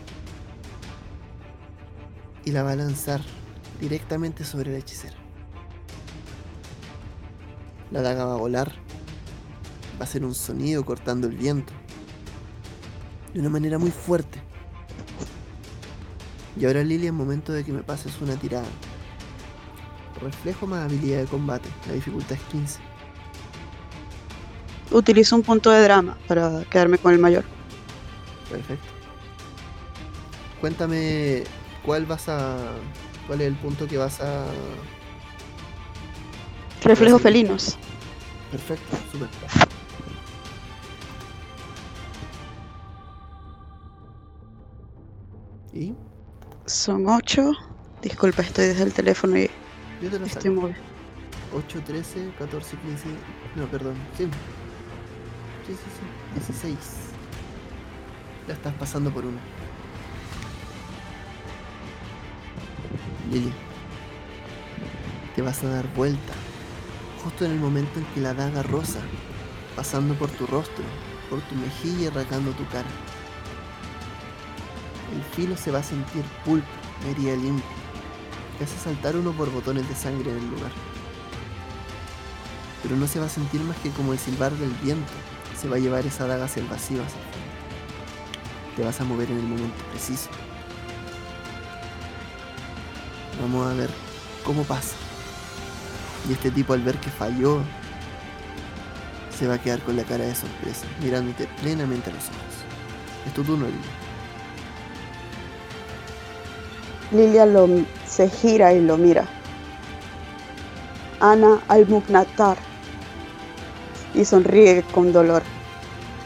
[2.45, 3.21] y la va a lanzar
[3.79, 5.15] directamente sobre la hechicera.
[7.91, 8.69] La daga va a volar,
[9.97, 11.73] va a hacer un sonido cortando el viento
[13.33, 14.41] de una manera muy fuerte.
[16.59, 18.67] Y ahora Lilia, en momento de que me pases una tirada.
[20.21, 21.69] Reflejo más habilidad de combate.
[21.87, 22.79] La dificultad es 15.
[24.91, 27.45] Utilizo un punto de drama para quedarme con el mayor.
[28.49, 28.85] Perfecto.
[30.59, 31.43] Cuéntame
[31.85, 32.57] cuál vas a.
[33.27, 34.45] cuál es el punto que vas a.
[36.83, 37.77] Reflejos felinos.
[38.51, 39.29] Perfecto, súper.
[45.73, 45.93] ¿Y?
[46.65, 47.51] Son 8.
[48.01, 49.49] Disculpa, estoy desde el teléfono y
[50.01, 50.75] Yo te lo estoy móvil.
[51.53, 53.05] 8, 13, 14, 15.
[53.55, 53.95] No, perdón.
[54.17, 54.25] Sí.
[55.67, 56.53] Sí, sí, sí.
[56.53, 56.77] 16.
[58.47, 59.37] Ya estás pasando por uno.
[65.35, 66.33] Te vas a dar vuelta.
[67.23, 68.99] Justo en el momento en que la daga rosa,
[69.75, 70.83] pasando por tu rostro,
[71.29, 72.89] por tu mejilla y rasgando tu cara.
[75.15, 76.67] El filo se va a sentir pulpo,
[77.09, 77.65] herida limpia,
[78.57, 80.71] que hace saltar unos borbotones de sangre en el lugar
[82.83, 85.11] pero no se va a sentir más que como el silbar del viento.
[85.59, 87.21] Se va a llevar esa daga hacia el vacío hacia.
[88.75, 90.29] Te vas a mover en el momento preciso.
[93.41, 93.89] Vamos a ver
[94.45, 94.95] cómo pasa.
[96.29, 97.59] Y este tipo al ver que falló,
[99.37, 102.37] se va a quedar con la cara de sorpresa, mirándote plenamente a los ojos.
[103.25, 103.65] Es tu turno,
[107.11, 107.45] Lilia.
[107.45, 109.25] Lilia se gira y lo mira.
[111.19, 112.57] Ana al-Muknatar.
[114.13, 115.41] Y sonríe con dolor,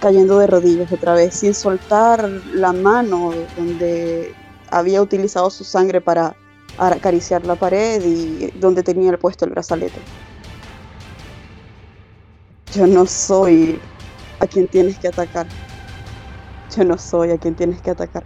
[0.01, 4.33] cayendo de rodillas otra vez, sin soltar la mano donde
[4.71, 6.35] había utilizado su sangre para
[6.77, 9.99] acariciar la pared y donde tenía puesto el brazalete.
[12.73, 13.79] Yo no soy
[14.39, 15.47] a quien tienes que atacar.
[16.75, 18.25] Yo no soy a quien tienes que atacar.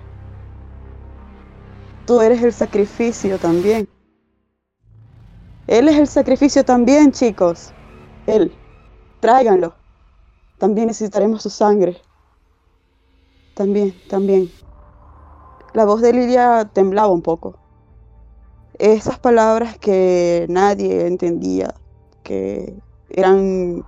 [2.07, 3.87] Tú eres el sacrificio también.
[5.67, 7.71] Él es el sacrificio también, chicos.
[8.25, 8.51] Él.
[9.19, 9.75] Tráiganlo.
[10.57, 12.01] También necesitaremos su sangre.
[13.53, 14.49] También, también.
[15.73, 17.58] La voz de Lilia temblaba un poco.
[18.79, 21.75] Esas palabras que nadie entendía,
[22.23, 22.73] que
[23.09, 23.83] eran,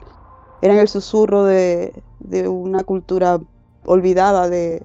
[0.62, 3.40] eran el susurro de, de una cultura
[3.86, 4.84] olvidada, de,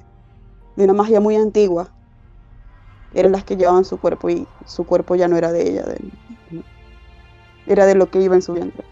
[0.77, 1.91] de una magia muy antigua,
[3.15, 5.85] eran las que llevaban su cuerpo y su cuerpo ya no era de ella,
[7.67, 8.85] era de lo que iba en su vientre.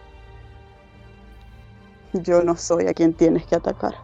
[2.13, 3.95] Yo no soy a quien tienes que atacar.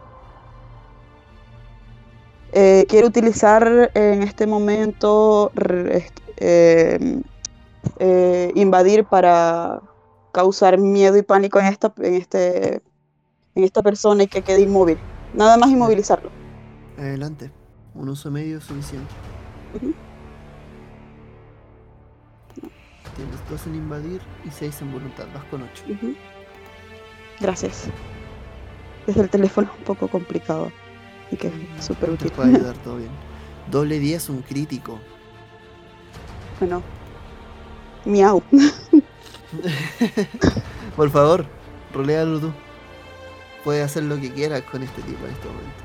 [2.53, 5.51] Eh, quiero utilizar en este momento
[6.37, 7.21] eh,
[7.99, 9.81] eh, invadir para
[10.31, 12.75] causar miedo y pánico en esta, en este,
[13.55, 14.97] en esta persona y que quede inmóvil.
[15.33, 16.29] Nada más inmovilizarlo.
[16.97, 17.51] Adelante.
[17.93, 19.11] Un uso medio es suficiente.
[23.15, 25.25] Tienes dos en invadir y seis en voluntad.
[25.33, 25.83] Vas con ocho.
[27.39, 27.89] Gracias.
[29.05, 30.71] Desde el teléfono es un poco complicado
[31.31, 32.31] y que es súper Te útil.
[32.31, 33.09] puede ayudar todo bien.
[33.69, 34.99] Doble 10, un crítico.
[36.61, 36.83] Bueno.
[38.05, 38.43] Miau.
[40.95, 41.47] Por favor,
[41.91, 42.51] rolealo tú.
[43.63, 45.83] Puedes hacer lo que quieras con este tipo en este momento.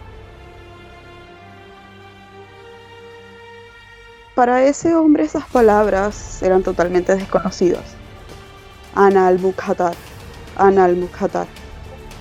[4.35, 7.85] Para ese hombre esas palabras eran totalmente desconocidas.
[8.95, 9.95] Ana al-Mukhatar,
[10.57, 11.47] Ana al-Mukhatar.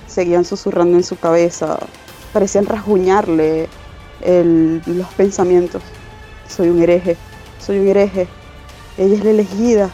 [0.07, 1.77] Seguían susurrando en su cabeza,
[2.31, 3.67] parecían rasguñarle
[4.21, 5.83] el- los pensamientos.
[6.47, 7.17] Soy un hereje,
[7.59, 8.29] soy un hereje.
[8.97, 9.89] Ella es la elegida.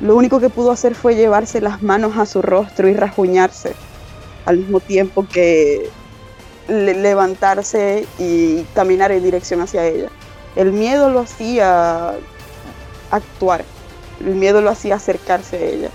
[0.00, 3.74] Lo único que pudo hacer fue llevarse las manos a su rostro y rasguñarse,
[4.44, 5.88] al mismo tiempo que
[6.68, 10.08] le- levantarse y caminar en dirección hacia ella.
[10.56, 12.14] El miedo lo hacía
[13.10, 13.64] actuar,
[14.20, 15.90] el miedo lo hacía acercarse a ella.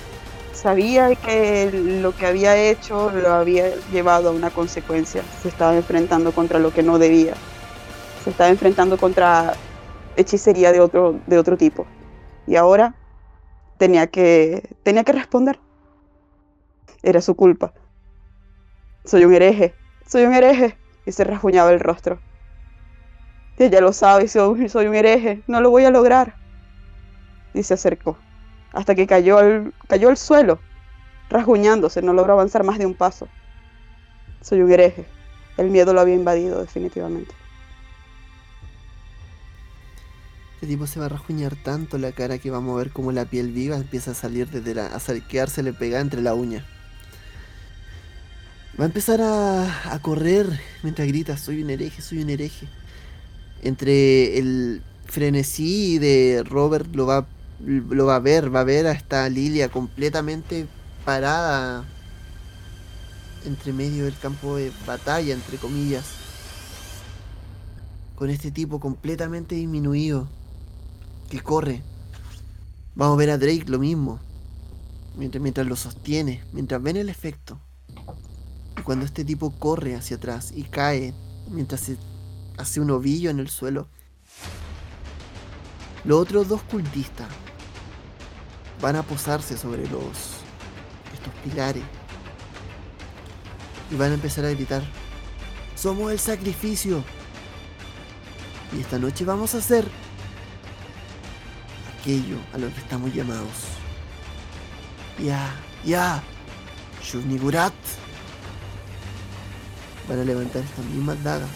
[0.53, 5.21] sabía que lo que había hecho lo había llevado a una consecuencia.
[5.41, 7.33] Se estaba enfrentando contra lo que no debía.
[8.23, 9.55] Se estaba enfrentando contra
[10.17, 11.85] hechicería de otro, de otro tipo.
[12.47, 12.95] Y ahora
[13.77, 15.59] tenía que, tenía que responder.
[17.01, 17.73] Era su culpa.
[19.05, 19.73] Soy un hereje,
[20.07, 20.77] soy un hereje.
[21.05, 22.19] Y se rasguñaba el rostro.
[23.57, 26.35] Ella lo sabe, soy, soy un hereje, no lo voy a lograr.
[27.53, 28.17] Y se acercó,
[28.71, 30.59] hasta que cayó al, cayó al suelo,
[31.29, 33.27] rasguñándose, no logró avanzar más de un paso.
[34.41, 35.05] Soy un hereje.
[35.57, 37.35] El miedo lo había invadido definitivamente.
[40.63, 43.25] Este tipo se va a rasguñar tanto la cara que va a mover como la
[43.25, 44.85] piel viva empieza a salir desde la.
[44.95, 46.65] a le pega entre la uña.
[48.79, 50.47] Va a empezar a, a correr
[50.81, 52.69] mientras grita, soy un hereje, soy un hereje.
[53.61, 57.27] Entre el frenesí de Robert lo va,
[57.59, 60.65] lo va a ver, va a ver a esta Lilia completamente
[61.03, 61.83] parada
[63.45, 66.05] entre medio del campo de batalla, entre comillas.
[68.15, 70.29] Con este tipo completamente disminuido.
[71.29, 71.81] Que corre.
[72.95, 74.19] Vamos a ver a Drake lo mismo.
[75.15, 76.43] Mientras, mientras lo sostiene.
[76.51, 77.59] Mientras ven el efecto.
[78.77, 81.13] Y cuando este tipo corre hacia atrás y cae
[81.49, 81.97] mientras se
[82.57, 83.87] hace un ovillo en el suelo.
[86.03, 87.27] Los otros dos cultistas
[88.81, 90.41] van a posarse sobre los
[91.13, 91.83] estos pilares
[93.89, 94.83] y van a empezar a gritar:
[95.75, 97.03] "Somos el sacrificio."
[98.75, 99.87] Y esta noche vamos a hacer
[102.03, 103.47] aquello a lo que estamos llamados.
[105.23, 106.21] Ya, ya,
[107.01, 107.73] Shunigurat
[110.09, 111.49] van a levantar estas mismas dagas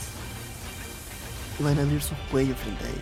[1.60, 3.02] y van a abrir sus cuellos frente a ellos.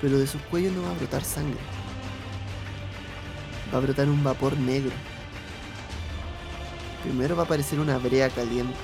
[0.00, 1.60] Pero de sus cuellos no va a brotar sangre.
[3.72, 4.92] Va a brotar un vapor negro.
[7.02, 8.78] Primero va a aparecer una brea caliente.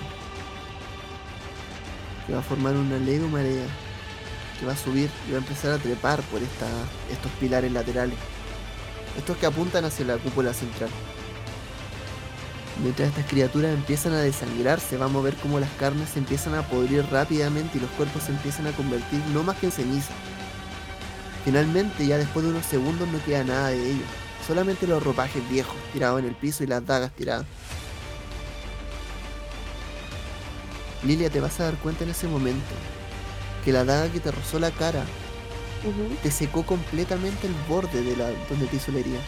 [2.27, 3.88] Que va a formar una leve marea.
[4.59, 8.17] Que va a subir y va a empezar a trepar por estos pilares laterales.
[9.17, 10.91] Estos que apuntan hacia la cúpula central.
[12.83, 16.63] Mientras estas criaturas empiezan a desangrarse, vamos a ver cómo las carnes se empiezan a
[16.63, 20.13] podrir rápidamente y los cuerpos se empiezan a convertir no más que en ceniza.
[21.45, 24.07] Finalmente, ya después de unos segundos no queda nada de ellos,
[24.47, 27.47] solamente los ropajes viejos tirados en el piso y las dagas tiradas.
[31.05, 32.67] Lilia, te vas a dar cuenta en ese momento
[33.65, 35.05] que la daga que te rozó la cara
[36.23, 39.21] te secó completamente el borde de la donde te hizo la herida.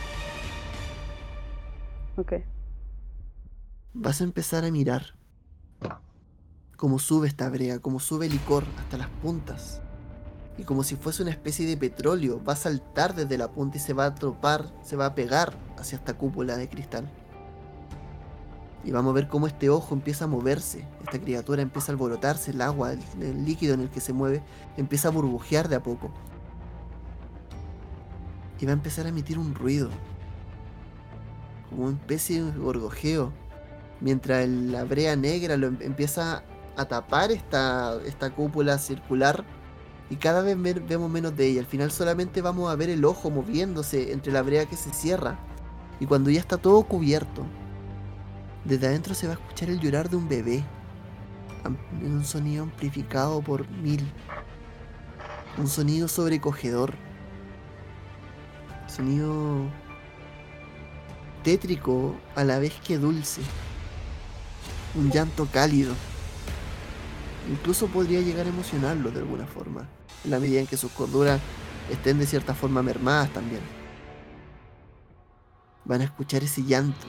[2.17, 2.33] Ok
[3.93, 5.15] vas a empezar a mirar
[6.77, 9.83] cómo sube esta brea, cómo sube el licor hasta las puntas.
[10.57, 13.81] Y como si fuese una especie de petróleo, va a saltar desde la punta y
[13.81, 17.09] se va a tropar, se va a pegar hacia esta cúpula de cristal.
[18.85, 22.53] Y vamos a ver cómo este ojo empieza a moverse, esta criatura empieza a alborotarse,
[22.53, 24.43] el agua, el, líquido en el que se mueve,
[24.77, 26.11] empieza a burbujear de a poco.
[28.59, 29.91] Y va a empezar a emitir un ruido,
[31.69, 33.33] como una especie de gorgojeo
[34.01, 36.43] mientras la brea negra lo em-, empieza
[36.77, 39.45] a tapar esta, esta cúpula circular
[40.09, 40.57] y cada vez
[40.87, 41.61] vemos menos de ella.
[41.61, 45.39] Al final solamente vamos a ver el ojo moviéndose entre la brea que se cierra
[46.01, 47.45] y cuando ya está todo cubierto,
[48.65, 50.65] desde adentro se va a escuchar el llorar de un bebé
[52.01, 54.07] en un sonido amplificado por mil.
[55.59, 56.95] Un sonido sobrecogedor.
[58.87, 59.67] Sonido
[61.43, 63.41] tétrico a la vez que dulce
[64.95, 65.95] un llanto cálido.
[67.51, 69.89] Incluso podría llegar a emocionarlo de alguna forma,
[70.25, 71.41] en la medida en que sus corduras
[71.91, 73.63] estén de cierta forma mermadas también.
[75.85, 77.07] Van a escuchar ese llanto.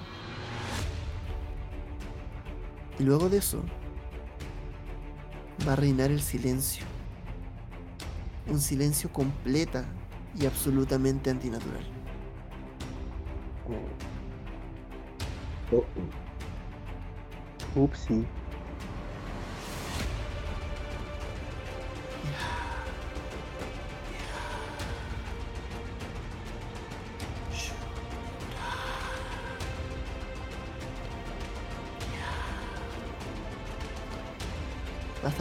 [3.02, 3.64] Y luego de eso,
[5.68, 6.86] va a reinar el silencio.
[8.48, 9.86] Un silencio completa
[10.40, 11.84] y absolutamente antinatural.
[15.72, 15.78] Oh.
[15.78, 15.84] Oh.
[17.82, 18.24] Upsi.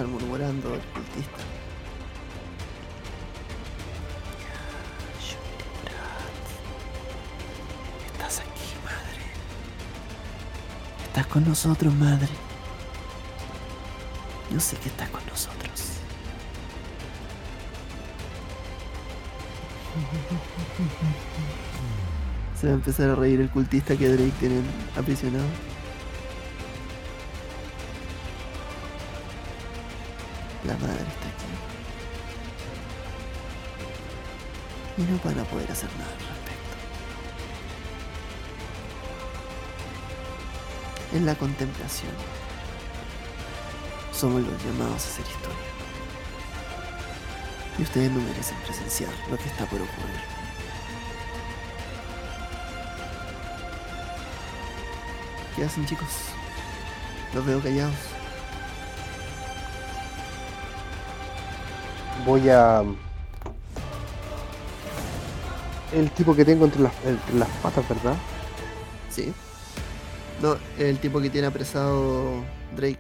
[0.01, 1.39] Estar murmurando el cultista.
[11.31, 12.29] con nosotros, madre.
[14.53, 15.71] Yo sé que estás con nosotros.
[22.61, 24.61] Se va a empezar a reír el cultista que Drake tiene
[24.97, 25.70] aprisionado.
[30.71, 31.51] La madre está aquí.
[34.99, 36.77] Y no van a poder hacer nada al respecto.
[41.13, 42.13] En la contemplación,
[44.13, 45.59] somos los llamados a hacer historia.
[47.77, 50.21] Y ustedes no merecen presenciar lo que está por ocurrir.
[55.57, 56.07] ¿Qué hacen chicos?
[57.35, 58.20] Los veo callados.
[62.25, 62.83] Voy a.
[65.93, 68.15] El tipo que tengo entre las, entre las patas, ¿verdad?
[69.09, 69.33] Sí.
[70.41, 72.43] No, el tipo que tiene apresado
[72.77, 72.99] Drake.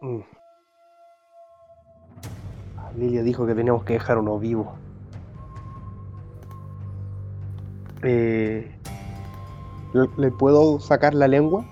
[0.00, 0.20] Mm.
[2.96, 4.74] Lilia dijo que teníamos que dejar uno vivo.
[8.02, 8.70] Eh,
[9.92, 11.64] ¿le, le puedo sacar la lengua?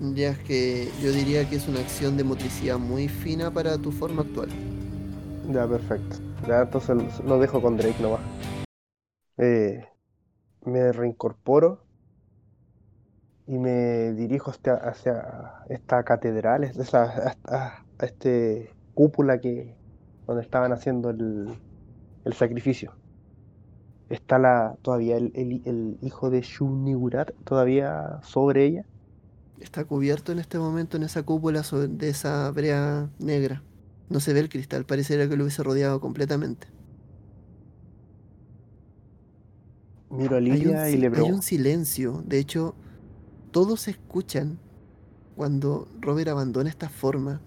[0.00, 3.90] Ya es que yo diría que es una acción de motricidad muy fina para tu
[3.90, 4.48] forma actual.
[5.52, 6.16] Ya, perfecto.
[6.46, 8.20] Ya, entonces lo- dejo con Drake nomás.
[9.38, 9.84] Eh,
[10.62, 11.86] me reincorporo
[13.46, 17.04] y me dirijo hacia, esta catedral, es- esa,
[17.46, 19.76] a, a- este cúpula que
[20.26, 21.58] donde estaban haciendo el,
[22.24, 22.94] el sacrificio.
[24.08, 28.86] ¿Está la, todavía el, hijo de Shunigurat todavía sobre ella?
[29.60, 33.62] Está cubierto en este momento en esa cúpula sobre- de esa brea negra.
[34.08, 36.68] No se ve el cristal, pareciera que lo hubiese rodeado completamente.
[40.10, 42.22] Miro a Hay un, Lilia y le hay un silencio.
[42.26, 42.74] De hecho,
[43.50, 44.58] todos escuchan
[45.36, 47.40] cuando Robert abandona esta forma.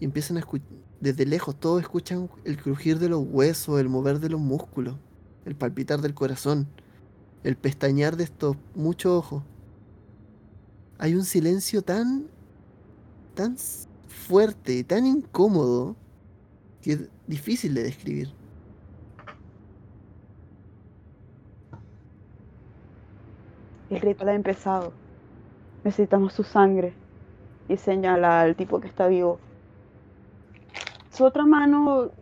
[0.00, 0.68] Y empiezan a escuchar.
[1.00, 4.96] Desde lejos, todos escuchan el crujir de los huesos, el mover de los músculos,
[5.44, 6.66] el palpitar del corazón,
[7.42, 9.42] el pestañear de estos muchos ojos.
[11.04, 12.28] Hay un silencio tan.
[13.34, 13.58] tan
[14.08, 15.96] fuerte, tan incómodo,
[16.80, 18.32] que es difícil de describir.
[23.90, 24.94] El ritual ha empezado.
[25.84, 26.94] Necesitamos su sangre.
[27.68, 29.38] Y señala al tipo que está vivo.
[31.10, 32.12] Su otra mano,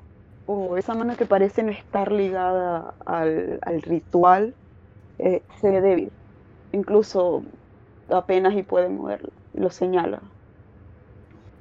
[0.46, 4.56] o esa mano que parece no estar ligada al, al ritual,
[5.20, 6.12] eh, se ve débil.
[6.72, 7.44] Incluso
[8.16, 9.30] apenas y puede moverlo.
[9.54, 10.20] Lo señala.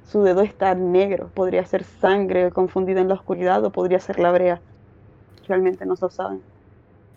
[0.06, 1.28] Su dedo está negro.
[1.34, 4.60] Podría ser sangre confundida en la oscuridad o podría ser la brea.
[5.48, 6.40] Realmente no se saben.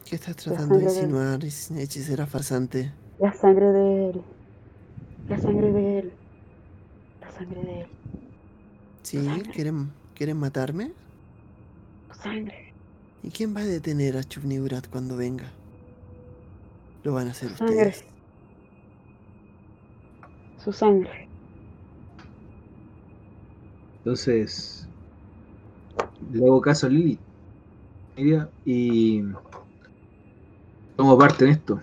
[0.05, 2.91] ¿Qué estás tratando de de- insinuar, hechi- hechicera farsante?
[3.19, 4.21] La sangre de él.
[5.29, 6.11] La sangre de él.
[7.21, 7.87] La sangre de él.
[9.03, 9.17] ¿Sí?
[9.53, 10.91] ¿Quieren, ¿Quieren matarme?
[12.21, 12.73] Sangre.
[13.23, 15.45] ¿Y quién va a detener a Chubnigurat cuando venga?
[17.03, 17.75] Lo van a hacer Sangre.
[17.75, 18.05] ustedes.
[20.65, 21.27] Su sangre.
[23.99, 24.87] Entonces,
[26.31, 27.19] le hago caso a Lili.
[28.17, 29.23] Lilia, Y
[30.95, 31.79] tomo parte en esto.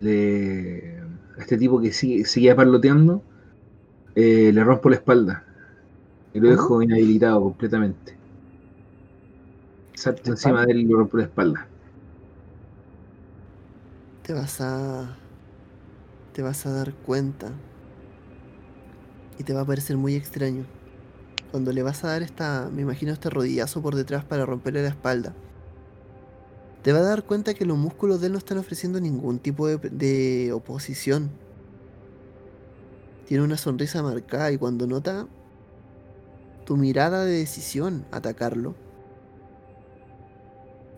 [0.00, 0.98] Le,
[1.36, 3.22] a este tipo que sigue, sigue parloteando,
[4.14, 5.44] eh, le rompo la espalda.
[6.32, 8.16] Y lo dejo inhabilitado completamente.
[9.92, 11.66] Salto encima de él y le rompo la espalda.
[14.22, 15.25] Te vas a.
[16.36, 17.50] Te vas a dar cuenta.
[19.38, 20.66] Y te va a parecer muy extraño.
[21.50, 22.68] Cuando le vas a dar esta.
[22.70, 25.34] Me imagino este rodillazo por detrás para romperle la espalda.
[26.82, 29.66] Te va a dar cuenta que los músculos de él no están ofreciendo ningún tipo
[29.66, 31.30] de, oposición.
[33.26, 35.26] Tiene una sonrisa marcada y cuando nota
[36.66, 38.74] tu mirada de decisión atacarlo,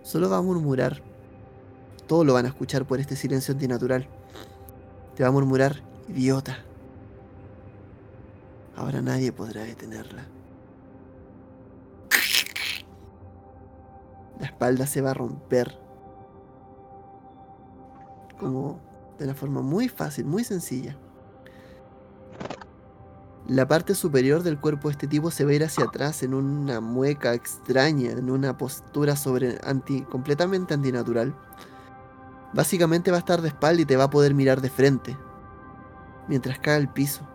[0.03, 1.01] solo va a murmurar
[2.09, 4.09] todos lo van a escuchar por este silencio antinatural.
[5.19, 6.59] Te va a murmurar, idiota.
[8.77, 10.25] Ahora nadie podrá detenerla.
[14.39, 15.77] La espalda se va a romper.
[18.39, 18.79] Como
[19.19, 20.97] de una forma muy fácil, muy sencilla.
[23.49, 26.33] La parte superior del cuerpo de este tipo se va a ir hacia atrás en
[26.33, 31.35] una mueca extraña, en una postura sobre anti, completamente antinatural.
[32.53, 35.17] Básicamente va a estar de espalda y te va a poder mirar de frente.
[36.29, 37.27] Mientras cae al piso.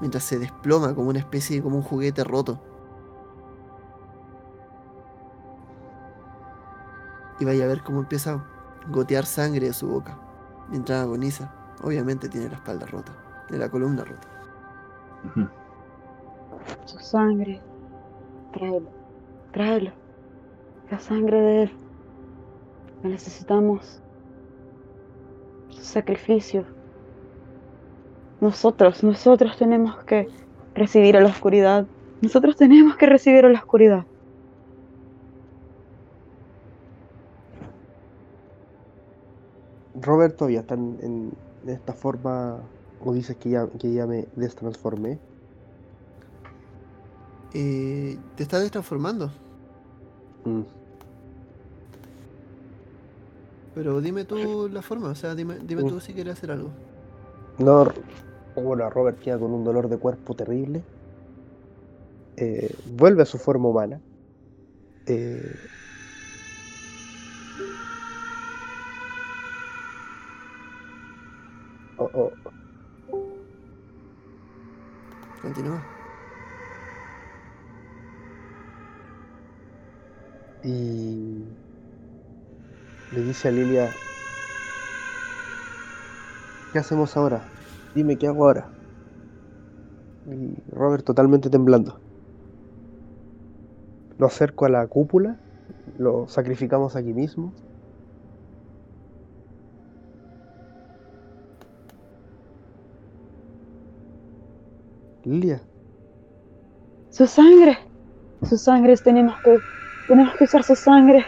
[0.00, 2.60] Mientras se desploma como una especie de como un juguete roto.
[7.40, 8.44] Y vaya a ver cómo empieza a
[8.90, 10.18] gotear sangre de su boca.
[10.70, 11.52] Mientras agoniza.
[11.82, 13.12] Obviamente tiene la espalda rota.
[13.48, 14.28] De la columna rota.
[16.84, 17.60] Su sangre.
[18.52, 18.88] Tráelo.
[19.52, 19.92] Tráelo.
[20.90, 21.72] La sangre de él.
[23.02, 24.02] La necesitamos.
[25.70, 26.64] Su sacrificio.
[28.40, 30.28] Nosotros, nosotros tenemos que
[30.74, 31.86] recibir a la oscuridad.
[32.20, 34.04] Nosotros tenemos que recibir a la oscuridad.
[40.00, 40.96] Robert todavía está en,
[41.62, 42.60] en esta forma,
[43.04, 45.18] o dices que ya, que ya me destransformé.
[47.54, 49.30] Eh, ¿Te estás destransformando?
[50.44, 50.77] Mm.
[53.78, 56.68] Pero dime tú la forma, o sea, dime, dime tú si quieres hacer algo.
[57.58, 57.86] No,
[58.56, 60.82] bueno, Robert queda con un dolor de cuerpo terrible.
[62.36, 64.00] Eh, vuelve a su forma humana.
[65.06, 65.54] Eh,
[71.98, 72.32] oh, oh,
[75.40, 75.84] Continúa.
[80.64, 81.67] y
[83.12, 83.90] le dice a Lilia,
[86.72, 87.42] ¿qué hacemos ahora?
[87.94, 88.68] Dime qué hago ahora.
[90.26, 91.98] Y Robert totalmente temblando.
[94.18, 95.38] Lo acerco a la cúpula,
[95.96, 97.52] lo sacrificamos aquí mismo.
[105.24, 105.60] Lilia,
[107.10, 107.78] Su sangre.
[108.48, 109.58] Su sangre tenemos que
[110.06, 111.24] tenemos que usar su sangre.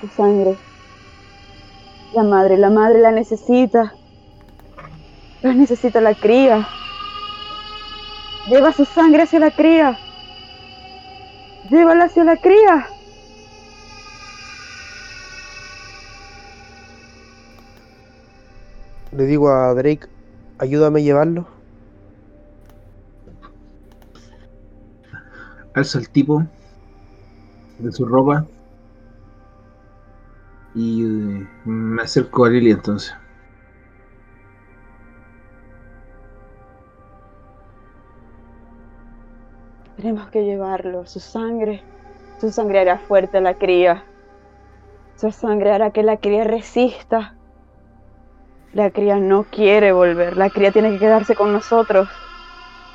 [0.00, 0.56] Su sangre.
[2.14, 3.94] La madre, la madre la necesita.
[5.42, 6.68] La necesita la cría.
[8.48, 9.98] Lleva su sangre hacia la cría.
[11.70, 12.86] Llévala hacia la cría.
[19.12, 20.08] le digo a Drake,
[20.58, 21.46] ayúdame a llevarlo.
[25.74, 26.44] Alzo al tipo
[27.78, 28.46] de su ropa
[30.74, 33.14] y eh, me acerco a Lily entonces.
[39.96, 41.06] Tenemos que llevarlo.
[41.06, 41.82] Su sangre.
[42.40, 44.04] Su sangre hará fuerte a la cría.
[45.16, 47.36] Su sangre hará que la cría resista.
[48.72, 50.36] La cría no quiere volver.
[50.36, 52.08] La cría tiene que quedarse con nosotros.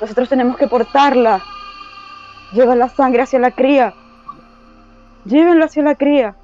[0.00, 1.40] Nosotros tenemos que portarla.
[2.52, 3.94] Lleva la sangre hacia la cría.
[5.24, 6.36] Llévenlo hacia la cría.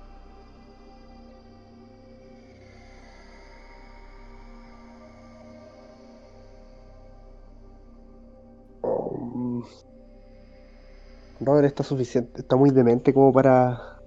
[11.41, 13.99] Robert está suficiente, está muy demente como para.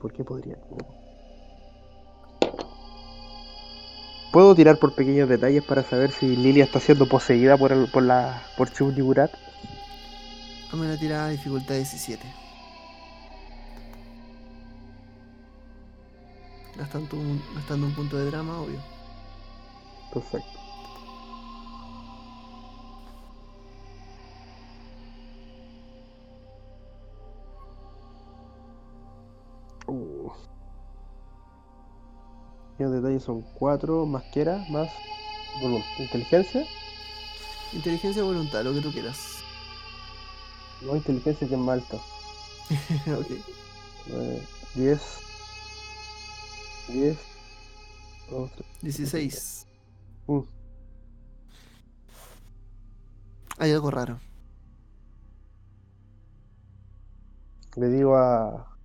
[0.00, 0.56] ¿Por qué podría?
[4.32, 8.02] ¿Puedo tirar por pequeños detalles para saber si Lilia está siendo poseída por, el, por
[8.02, 9.32] la por Chubnigurat?
[10.70, 12.22] Dame una tirada dificultad 17.
[16.76, 18.78] Gastando un, gastando un punto de drama, obvio.
[20.12, 20.67] Perfecto.
[32.78, 34.88] Pequeños detalles son 4 más que era, más
[35.60, 36.64] volum- inteligencia.
[37.72, 39.38] Inteligencia o voluntad, lo que tú quieras.
[40.82, 41.96] No, inteligencia que es más alta.
[43.18, 43.30] ok.
[44.10, 44.42] Eh,
[44.76, 45.18] 10
[46.86, 47.18] 10
[48.30, 48.66] 2, 3.
[48.82, 49.66] 16.
[50.28, 50.38] Mm.
[53.58, 54.20] Hay algo raro.
[57.74, 58.77] Le digo a.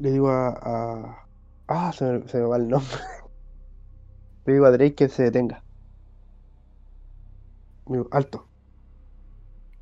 [0.00, 0.48] Le digo a.
[0.48, 1.26] a-
[1.72, 2.88] Ah, se me, se me va el nombre.
[4.46, 5.62] Le digo a Drake que se detenga.
[7.86, 8.48] Digo, alto.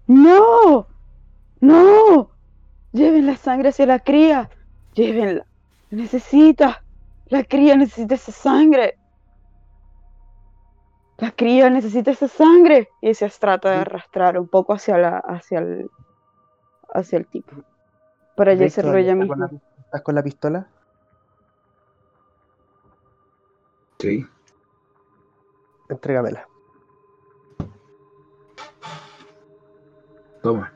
[0.06, 0.86] ¡No!
[1.60, 2.30] ¡No!
[2.92, 4.50] Lleven la sangre hacia la cría.
[4.94, 5.46] Llévenla.
[5.90, 6.82] Necesita.
[7.26, 8.98] La cría necesita esa sangre.
[11.18, 12.88] La cría necesita esa sangre.
[13.00, 15.90] Y se trata de arrastrar un poco hacia la, hacia el,
[16.92, 17.52] hacia el tipo.
[18.36, 19.50] Para Drake ella está con misma.
[19.88, 20.68] ¿Estás con la pistola?
[23.98, 24.26] Sí.
[25.88, 26.46] Entrégamela.
[30.42, 30.70] Toma.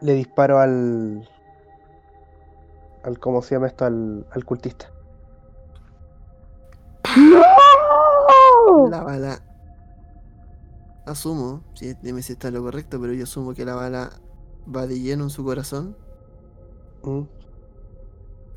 [0.00, 1.28] Le disparo al.
[3.02, 3.84] al ¿Cómo se llama esto?
[3.84, 4.92] Al, al cultista.
[7.16, 8.88] ¡No!
[8.88, 9.40] La bala.
[11.06, 14.12] Asumo, si, dime si está lo correcto, pero yo asumo que la bala
[14.74, 15.96] va de lleno en su corazón.
[17.02, 17.22] Mm.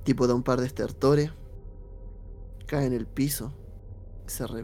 [0.04, 1.32] Tipo da un par de estertores.
[2.68, 3.54] Cae en el piso.
[4.28, 4.64] y Se, re-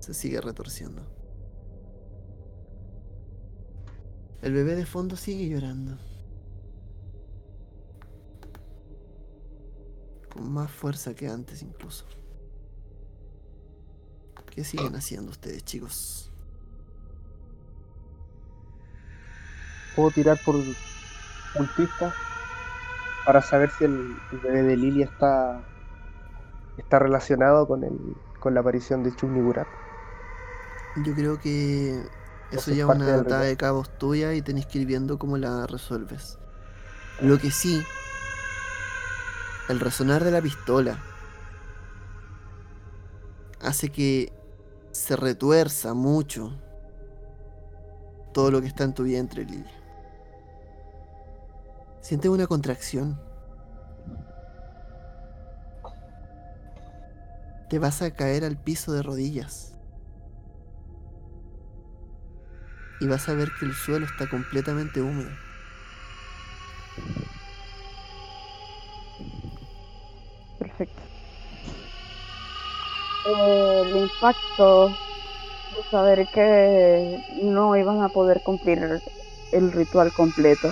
[0.00, 1.02] se sigue retorciendo.
[4.42, 5.96] El bebé de fondo sigue llorando.
[10.32, 12.06] Con más fuerza que antes incluso.
[14.50, 16.31] ¿Qué siguen haciendo ustedes, chicos?
[19.94, 20.56] ¿Puedo tirar por
[21.54, 22.16] cultista
[23.24, 25.68] para saber si el, el bebé de Lilia está
[26.76, 29.68] está relacionado con el con la aparición de Gurat?
[30.94, 32.10] Yo creo que
[32.50, 35.18] eso Eso es ya es una atada de cabos tuya y tenés que ir viendo
[35.18, 36.38] cómo la resuelves.
[37.18, 37.92] Lo que sí,
[39.68, 41.06] el resonar de la pistola
[43.60, 44.32] hace que
[44.92, 46.62] se retuerza mucho
[48.32, 49.81] todo lo que está en tu vientre, Lilia.
[52.02, 53.16] Sientes una contracción.
[57.70, 59.72] Te vas a caer al piso de rodillas.
[62.98, 65.30] Y vas a ver que el suelo está completamente húmedo.
[70.58, 71.02] Perfecto.
[73.28, 79.00] Eh, el impacto de saber que no iban a poder cumplir
[79.52, 80.68] el ritual completo.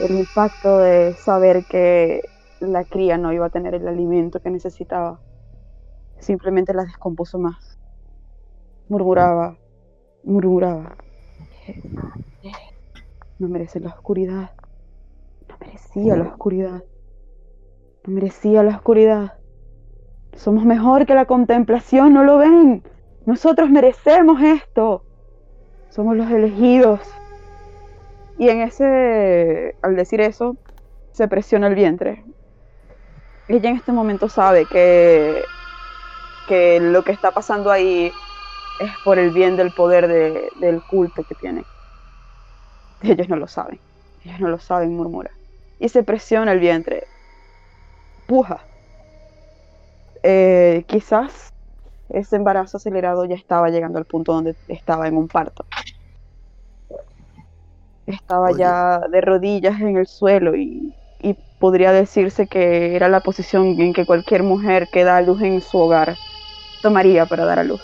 [0.00, 2.22] El impacto de saber que
[2.60, 5.20] la cría no iba a tener el alimento que necesitaba.
[6.18, 7.78] Simplemente la descompuso más.
[8.88, 9.56] Murmuraba,
[10.24, 10.96] murmuraba.
[13.38, 14.52] No merece la oscuridad.
[15.48, 16.84] No merecía la oscuridad.
[18.06, 19.34] No merecía la oscuridad.
[20.34, 22.82] Somos mejor que la contemplación, ¿no lo ven?
[23.26, 25.04] Nosotros merecemos esto.
[25.90, 27.00] Somos los elegidos.
[28.40, 30.56] Y en ese, al decir eso,
[31.12, 32.24] se presiona el vientre.
[33.48, 35.44] Ella en este momento sabe que,
[36.46, 38.18] que lo que está pasando ahí
[38.78, 41.66] es por el bien del poder de- del culto que tienen.
[43.00, 43.82] Ellos no lo saben.
[44.20, 45.30] Ellos no lo saben, murmura.
[45.78, 47.08] Y se presiona el vientre.
[48.26, 48.66] Puja.
[50.22, 51.52] Eh, quizás
[52.08, 55.66] ese embarazo acelerado ya estaba llegando al punto donde estaba en un parto.
[58.14, 58.60] Estaba Oye.
[58.60, 63.92] ya de rodillas en el suelo y, y podría decirse que era la posición en
[63.92, 66.16] que cualquier mujer que da a luz en su hogar
[66.82, 67.82] tomaría para dar a luz.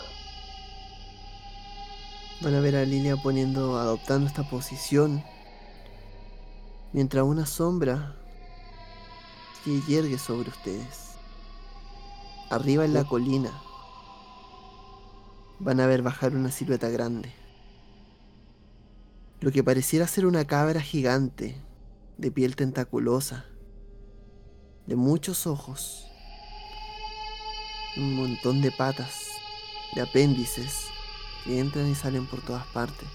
[2.41, 5.23] Van a ver a Lilia poniendo, adoptando esta posición.
[6.93, 8.15] Mientras una sombra
[9.63, 11.15] se yergue sobre ustedes.
[12.49, 13.51] Arriba en la colina.
[15.59, 17.33] Van a ver bajar una silueta grande.
[19.39, 21.61] Lo que pareciera ser una cabra gigante,
[22.17, 23.45] de piel tentaculosa,
[24.87, 26.07] de muchos ojos,
[27.97, 29.27] un montón de patas,
[29.93, 30.87] de apéndices
[31.43, 33.07] que entran y salen por todas partes.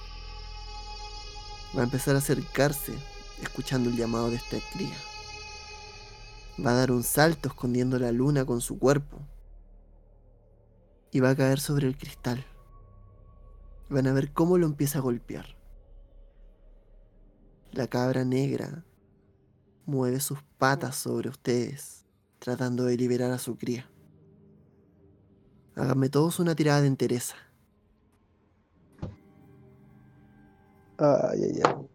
[1.77, 2.94] Va a empezar a acercarse,
[3.43, 4.97] escuchando el llamado de esta cría.
[6.65, 9.19] Va a dar un salto escondiendo la luna con su cuerpo.
[11.11, 12.47] Y va a caer sobre el cristal.
[13.89, 15.61] Van a ver cómo lo empieza a golpear.
[17.73, 18.85] La cabra negra
[19.86, 22.05] mueve sus patas sobre ustedes,
[22.39, 23.89] tratando de liberar a su cría.
[25.74, 27.36] Háganme todos una tirada de entereza.
[30.99, 31.89] Ay, ay, ay.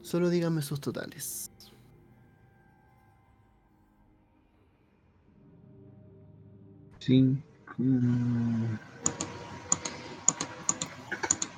[0.00, 1.50] Solo díganme sus totales.
[7.00, 7.36] Sí.
[7.76, 8.76] Mm,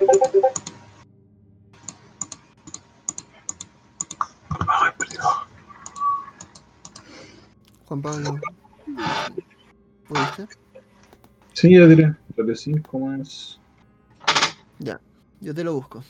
[0.01, 0.43] Ay, perdió.
[7.87, 8.39] Juan Pablo.
[10.07, 10.47] ¿Pudiste?
[11.55, 12.15] Sí, yo diré.
[12.55, 13.59] Sí, ¿cómo es?
[14.79, 15.01] Ya,
[15.41, 16.05] yo te lo busco.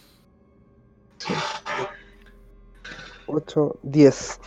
[3.27, 4.41] 8, 10.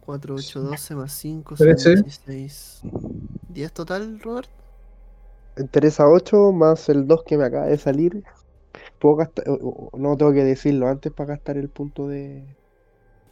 [0.00, 2.02] 4, 8, 12 más 5, Trece.
[2.02, 2.80] 16.
[3.52, 4.50] ¿10 total, Robert?
[5.56, 8.24] Interesa 8 más el 2 que me acaba de salir.
[9.02, 12.46] Puedo gastar, o- o- no tengo que decirlo antes para gastar el punto de.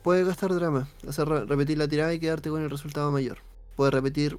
[0.02, 3.38] Puedes gastar drama, hacer re- repetir la tirada y quedarte con el resultado mayor.
[3.76, 4.36] Puedes repetir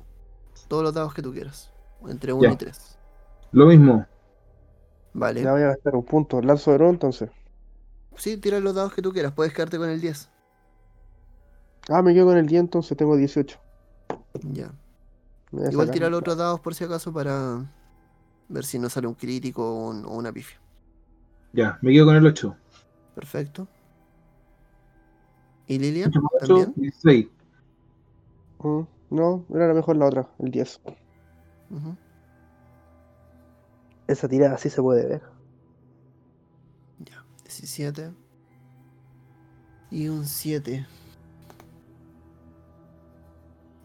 [0.68, 1.72] todos los dados que tú quieras,
[2.06, 2.52] entre 1 Ya.
[2.52, 2.98] y 3.
[3.54, 4.06] Lo mismo.
[5.14, 5.42] Vale.
[5.42, 6.42] Ya voy a gastar un punto.
[6.42, 7.30] Lanzo de nuevo entonces.
[8.18, 10.30] Sí, tira los dados que tú quieras, puedes quedarte con el 10.
[11.90, 13.58] Ah, me quedo con el 10, entonces tengo 18.
[14.52, 14.72] Ya.
[15.54, 17.66] Igual sacar tira un- los otros dados por si acaso para
[18.50, 20.60] ver si no sale un crítico o, un- o una pifia.
[21.54, 22.56] Ya, me quedo con el 8.
[23.16, 23.68] Perfecto.
[25.68, 26.08] ¿Y Lilia?
[26.08, 26.74] 8 más 8, ¿También?
[26.76, 27.28] 16.
[28.60, 30.80] Mm, No, era la mejor la otra, el 10.
[31.70, 31.96] Ujú.
[34.08, 35.22] Esa tirada sí se puede ver.
[37.00, 38.12] Ya, 17.
[39.90, 40.86] Y un 7.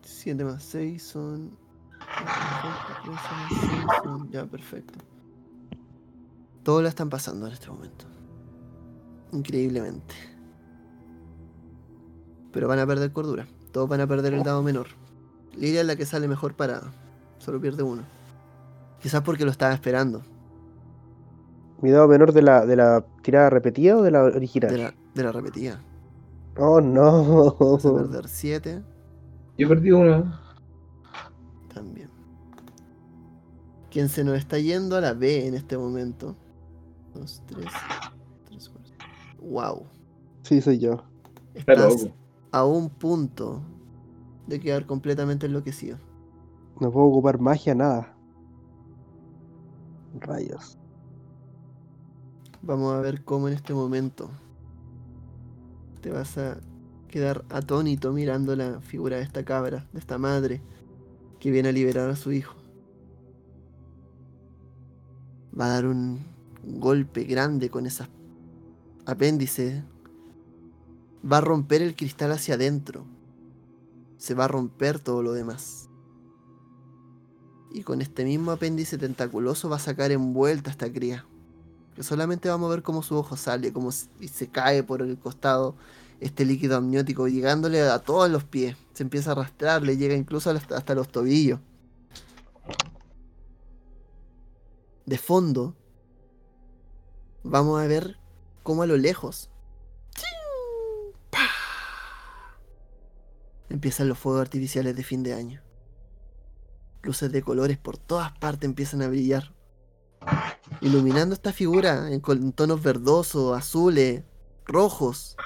[0.02, 1.56] 7 más 6 son.
[4.02, 4.98] son- Ya, perfecto.
[6.66, 8.06] Todos la están pasando en este momento.
[9.30, 10.16] Increíblemente.
[12.50, 13.46] Pero van a perder cordura.
[13.70, 14.88] Todos van a perder el dado menor.
[15.56, 16.90] Lilia es la que sale mejor parada.
[17.38, 18.02] Solo pierde uno.
[19.00, 20.22] Quizás porque lo estaba esperando.
[21.82, 24.72] ¿Mi dado menor de la, de la tirada repetida o de la original?
[24.72, 25.80] De la, de la repetida.
[26.58, 27.54] Oh no.
[27.60, 28.82] Vas a perder 7
[29.56, 30.36] Yo perdí uno.
[31.72, 32.10] también.
[33.88, 36.34] Quien se nos está yendo a la B en este momento.
[37.18, 37.66] 2, 3,
[38.48, 38.94] 3, 4.
[39.40, 39.86] Wow.
[40.42, 41.02] Sí, soy yo.
[41.54, 42.08] Está Estás
[42.52, 43.62] a un punto
[44.46, 45.98] de quedar completamente enloquecido.
[46.80, 48.14] No puedo ocupar magia, nada.
[50.20, 50.78] Rayos.
[52.62, 54.30] Vamos a ver cómo en este momento
[56.00, 56.58] te vas a
[57.08, 60.60] quedar atónito mirando la figura de esta cabra, de esta madre
[61.38, 62.54] que viene a liberar a su hijo.
[65.58, 66.35] Va a dar un
[66.66, 68.08] golpe grande con esas
[69.06, 69.82] apéndices.
[71.30, 73.04] Va a romper el cristal hacia adentro.
[74.18, 75.88] Se va a romper todo lo demás.
[77.70, 81.26] Y con este mismo apéndice tentaculoso va a sacar envuelta esta cría
[81.96, 85.00] que solamente vamos a ver cómo su ojo sale, cómo s- y se cae por
[85.00, 85.74] el costado
[86.20, 88.76] este líquido amniótico, llegándole a todos los pies.
[88.92, 91.58] Se empieza a arrastrar, le llega incluso hasta los tobillos.
[95.06, 95.74] De fondo,
[97.48, 98.18] vamos a ver
[98.62, 99.50] cómo a lo lejos
[103.68, 105.62] empiezan los fuegos artificiales de fin de año.
[107.02, 109.54] Luces de colores por todas partes empiezan a brillar
[110.80, 112.20] iluminando esta figura en,
[112.52, 114.24] tonos verdosos, azules,
[114.64, 115.36] rojos,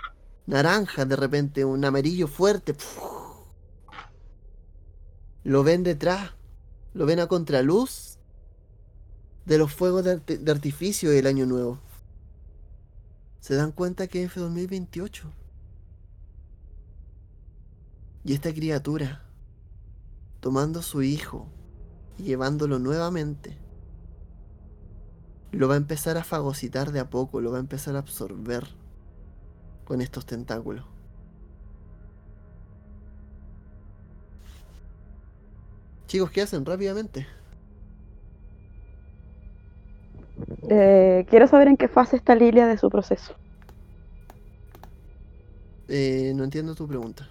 [0.47, 2.75] naranjas, de repente un amarillo fuerte.
[5.45, 6.33] Lo ven detrás,
[6.95, 8.19] lo ven a contraluz
[9.45, 11.79] de los fuegos de artificio del año nuevo.
[13.41, 15.33] Se dan cuenta que es 2028.
[18.25, 19.23] Y esta criatura,
[20.41, 21.49] tomando a su hijo
[22.19, 23.57] y llevándolo nuevamente,
[25.53, 28.69] lo va a empezar a fagocitar de a poco, lo va a empezar a absorber
[29.85, 30.85] con estos tentáculos.
[36.07, 37.27] Chicos, ¿qué hacen rápidamente?
[40.69, 43.35] Eh, quiero saber en qué fase está Lilia de su proceso.
[45.89, 47.29] Eh, no entiendo tu pregunta.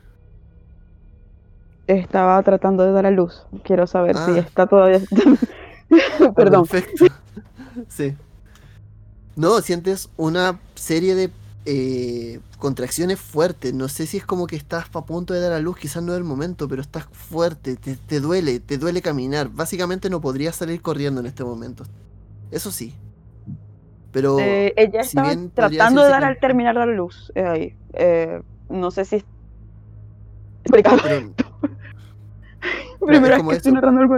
[1.88, 3.44] Estaba tratando de dar a luz.
[3.64, 4.38] Quiero saber si Ah.
[4.40, 5.00] está todavía.
[6.36, 6.66] Perdón.
[6.68, 7.06] Perfecto.
[7.88, 8.16] sí.
[9.36, 11.32] No, sientes una serie de
[11.66, 13.74] eh, contracciones fuertes.
[13.74, 16.12] No sé si es como que estás a punto de dar a luz, quizás no
[16.12, 19.50] es el momento, pero estás fuerte, te, te duele, te duele caminar.
[19.50, 21.86] Básicamente no podrías salir corriendo en este momento.
[22.52, 22.94] Eso sí.
[24.12, 27.32] Pero Eh, ella si estaba tratando de dar al terminar la luz.
[27.36, 27.76] eh, ahí.
[27.94, 29.16] Eh, no sé si.
[29.18, 29.26] es-
[30.64, 30.98] Explicado.
[31.04, 31.34] pero
[33.00, 34.18] Primera vez como que estoy narrando algo.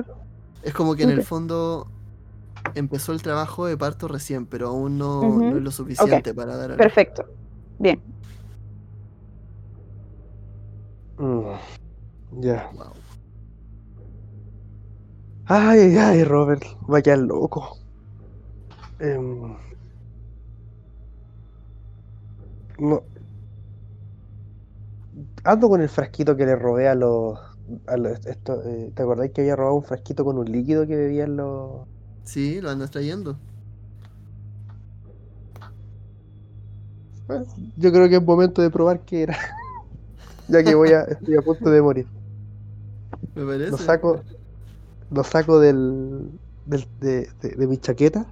[0.63, 1.87] es como que en el fondo
[2.75, 6.71] empezó el trabajo de parto recién, pero aún no, no es lo suficiente para dar
[6.71, 6.77] a luz.
[6.77, 7.25] Perfecto.
[7.79, 8.01] Bien.
[11.19, 11.53] Mm,
[12.39, 12.69] Ya.
[12.73, 12.93] Wow.
[15.45, 16.63] Ay, ay, Robert.
[16.87, 17.77] Vaya loco.
[19.02, 19.57] Em,
[22.80, 23.03] No.
[25.44, 27.38] Ando con el frasquito que le robé a los.
[27.88, 30.95] A los esto, eh, ¿Te acordáis que había robado un frasquito con un líquido que
[30.95, 31.82] bebían los.
[32.23, 33.38] Sí, lo andas trayendo.
[37.28, 37.45] Bueno,
[37.78, 39.38] yo creo que es momento de probar qué era.
[40.48, 42.07] ya que voy a, estoy a punto de morir.
[43.36, 43.72] Me parece.
[43.72, 44.22] Lo saco.
[45.11, 46.30] Lo saco del.
[46.65, 48.26] del- de, de- de mi chaqueta.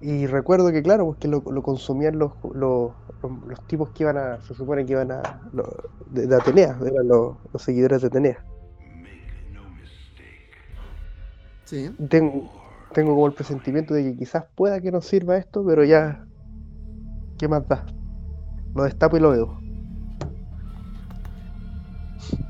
[0.00, 2.92] Y recuerdo que, claro, pues que lo, lo consumían los, los,
[3.22, 4.40] los- tipos que iban a.
[4.42, 5.40] Se supone que iban a.
[6.10, 8.44] de, de Atenea, eran los, los seguidores de Atenea.
[11.64, 11.90] Sí.
[12.08, 12.50] Tengo,
[12.92, 16.24] tengo como el presentimiento de que quizás pueda que nos sirva esto, pero ya.
[17.38, 17.84] ¿Qué más da?
[18.74, 19.60] Lo destapo y lo veo.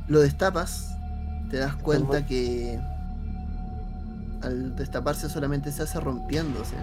[0.08, 0.88] Lo destapas,
[1.50, 2.78] te das cuenta que
[4.42, 6.76] al destaparse solamente se hace rompiéndose.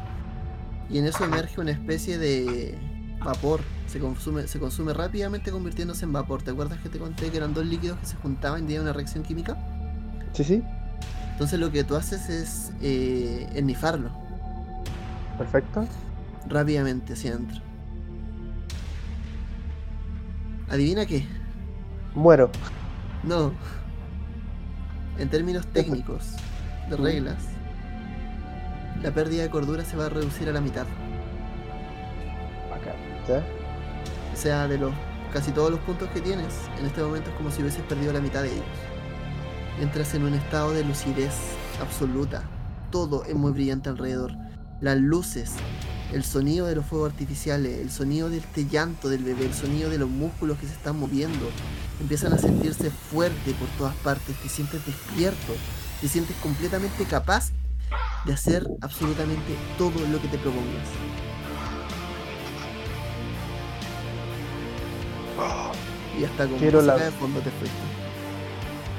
[0.89, 2.77] Y en eso emerge una especie de
[3.23, 3.61] vapor.
[3.88, 6.41] Se consume, se consume rápidamente convirtiéndose en vapor.
[6.43, 8.93] ¿Te acuerdas que te conté que eran dos líquidos que se juntaban y tenían una
[8.93, 9.57] reacción química?
[10.34, 10.64] Sí, sí.
[11.31, 14.11] Entonces lo que tú haces es eh, ennifarlo
[15.38, 15.88] Perfecto.
[16.47, 17.60] rápidamente hacia adentro.
[20.69, 21.26] ¿Adivina qué?
[22.15, 22.51] Muero.
[23.23, 23.51] No.
[25.18, 26.34] En términos técnicos
[26.89, 27.38] de reglas,
[29.02, 30.86] la pérdida de cordura se va a reducir a la mitad.
[32.70, 32.95] Bacán.
[33.28, 33.44] ¿Ya?
[34.34, 34.94] O sea, de los
[35.34, 38.22] casi todos los puntos que tienes, en este momento es como si hubieses perdido la
[38.22, 38.65] mitad de ellos.
[39.82, 41.34] Entras en un estado de lucidez
[41.82, 42.44] absoluta.
[42.91, 44.32] Todo es muy brillante alrededor.
[44.80, 45.53] Las luces,
[46.11, 49.90] el sonido de los fuegos artificiales, el sonido de este llanto del bebé, el sonido
[49.90, 51.49] de los músculos que se están moviendo,
[51.99, 54.36] empiezan a sentirse fuerte por todas partes.
[54.36, 55.53] Te sientes despierto,
[55.99, 57.52] te sientes completamente capaz
[58.26, 60.88] de hacer absolutamente todo lo que te propongas.
[66.20, 67.76] Y hasta con Quiero la- de fondo te fuiste.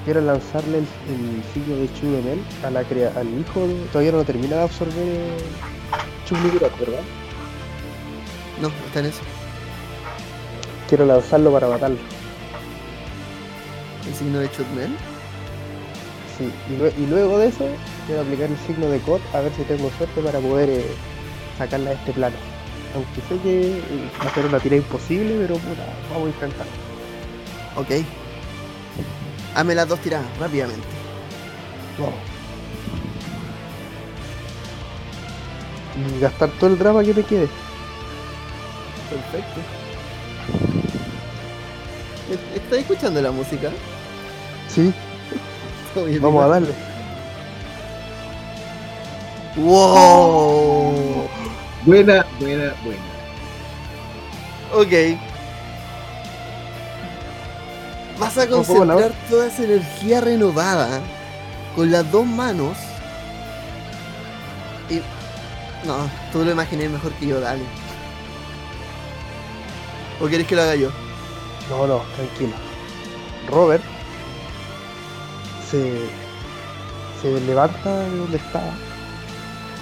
[0.05, 3.75] Quiero lanzarle el, el signo de Chudemel a la crea al hijo de...
[3.93, 7.01] Todavía no termina de absorber el Chubligurat, ¿verdad?
[8.61, 9.21] No, está en eso.
[10.89, 11.97] Quiero lanzarlo para matarlo.
[14.07, 14.91] El signo de Chutmel.
[16.37, 16.51] Sí,
[17.03, 17.65] y luego de eso
[18.07, 20.87] quiero aplicar el signo de COD a ver si tengo suerte para poder eh,
[21.59, 22.37] sacarla de este plano.
[22.95, 26.67] Aunque sé que eh, va a ser una tira imposible, pero puta, vamos a intentar.
[27.77, 27.91] Ok.
[29.55, 30.87] Hazme las dos tiradas, rápidamente.
[31.99, 32.15] Vamos.
[36.17, 37.49] Y gastar todo el drama que me quede.
[39.11, 39.61] Perfecto.
[42.31, 43.71] ¿E- ¿Estás escuchando la música?
[44.69, 44.93] Sí,
[46.21, 46.75] vamos a darle.
[49.57, 51.29] ¡Wow!
[51.85, 53.03] Buena, buena, buena.
[54.73, 55.19] Ok.
[58.19, 61.01] Vas a ¿Cómo pongo la concentrar toda esa energía renovada
[61.75, 62.77] con las dos manos.
[64.89, 64.97] Y.
[65.87, 67.63] No, tú lo imaginé mejor que yo, dale.
[70.21, 70.91] ¿O quieres que lo haga yo?
[71.69, 72.55] No, no, tranquilo.
[73.49, 73.83] Robert
[75.71, 76.09] se,
[77.21, 78.73] se levanta de donde estaba,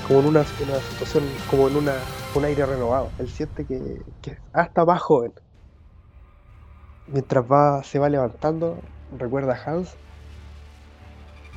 [0.03, 3.15] como en una, una situación, como en una, un aire renovado.
[3.19, 5.35] Él siente que, que hasta más joven.
[7.07, 10.01] Mientras va, se va levantando, recuerda a Hans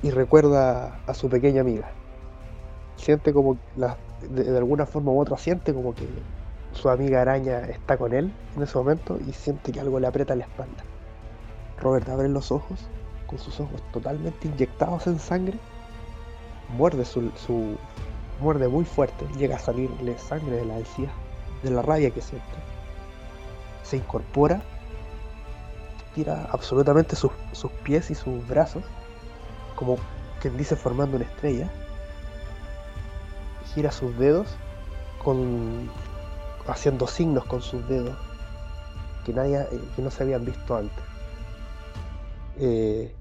[0.02, 1.98] y recuerda a su pequeña amiga.
[2.96, 6.26] Siente como la, de, de alguna forma u otra siente como que
[6.72, 10.36] su amiga araña está con él en ese momento y siente que algo le aprieta
[10.36, 10.88] la espalda.
[11.78, 12.92] Robert abre los ojos,
[13.26, 15.66] con sus ojos totalmente inyectados en sangre,
[16.68, 17.80] muerde su, su-
[18.40, 21.12] muerde muy fuerte, llega a salirle sangre de la encía,
[21.64, 22.46] de la rabia que siente.
[23.84, 24.62] Se incorpora,
[26.14, 28.84] tira absolutamente sus, sus pies y sus brazos,
[29.76, 29.98] como
[30.42, 31.72] quien dice formando una estrella,
[33.74, 34.48] gira sus dedos
[35.24, 35.90] con
[36.68, 38.18] haciendo signos con sus dedos
[39.26, 41.04] que nadie eh, que no se habían visto antes.
[42.58, 43.14] Eh,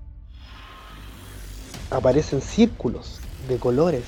[1.90, 4.04] aparecen círculos de colores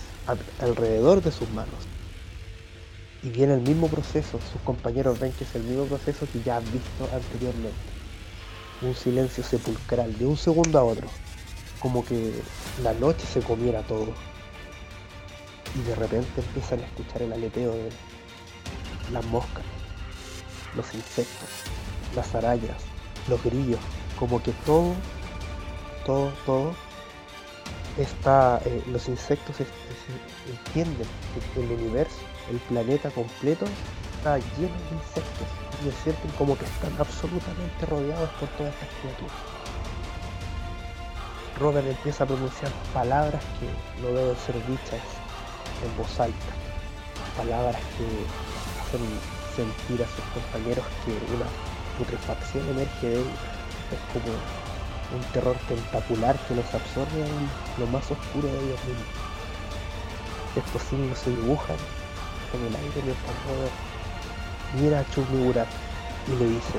[0.60, 1.74] alrededor de sus manos.
[3.22, 6.58] Y viene el mismo proceso, sus compañeros ven que es el mismo proceso que ya
[6.58, 7.76] han visto anteriormente.
[8.82, 11.08] Un silencio sepulcral, de un segundo a otro,
[11.80, 12.32] como que
[12.82, 14.12] la noche se comiera todo.
[15.74, 17.90] Y de repente empiezan a escuchar el aleteo de
[19.12, 19.64] las moscas,
[20.76, 21.48] los insectos,
[22.14, 22.82] las arañas,
[23.28, 23.80] los grillos,
[24.18, 24.94] como que todo,
[26.04, 26.86] todo, todo
[27.98, 29.60] está, eh, los insectos
[30.48, 31.06] entienden
[31.54, 32.18] que el universo,
[32.50, 33.66] el planeta completo
[34.16, 35.48] está lleno de insectos
[35.80, 39.36] y se sienten como que están absolutamente rodeados por todas estas criaturas.
[41.58, 45.00] Robert empieza a pronunciar palabras que no deben ser dichas
[45.84, 46.52] en voz alta,
[47.36, 48.06] palabras que
[48.82, 49.00] hacen
[49.56, 51.46] sentir a sus compañeros que una
[51.98, 53.26] putrefacción emerge de él,
[53.92, 54.36] es como
[55.16, 59.25] un terror tentacular que los absorbe en lo más oscuro de ellos mismos.
[60.56, 61.76] Estos signos se dibujan
[62.54, 63.72] en el aire mientras Robert
[64.80, 65.68] mira a Chubnigurat
[66.28, 66.78] y le dice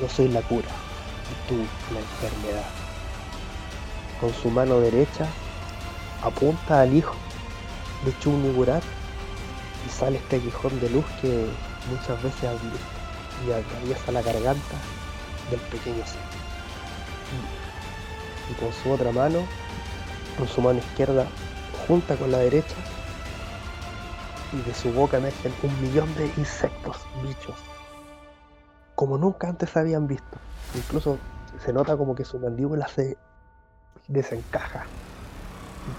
[0.00, 1.56] Yo soy la cura y tú
[1.94, 2.66] la enfermedad.
[4.20, 5.26] Con su mano derecha
[6.22, 7.14] apunta al hijo
[8.04, 8.82] de Chubnigurat
[9.86, 11.46] y sale este aguijón de luz que
[11.90, 12.50] muchas veces
[13.46, 14.76] y atraviesa la garganta
[15.50, 16.20] del pequeño ser.
[18.50, 19.46] Y con su otra mano,
[20.36, 21.26] con su mano izquierda,
[21.86, 22.76] junta con la derecha,
[24.52, 27.56] y de su boca emergen un millón de insectos, bichos,
[28.94, 30.38] como nunca antes habían visto.
[30.74, 31.18] Incluso
[31.64, 33.16] se nota como que su mandíbula se
[34.08, 34.84] desencaja.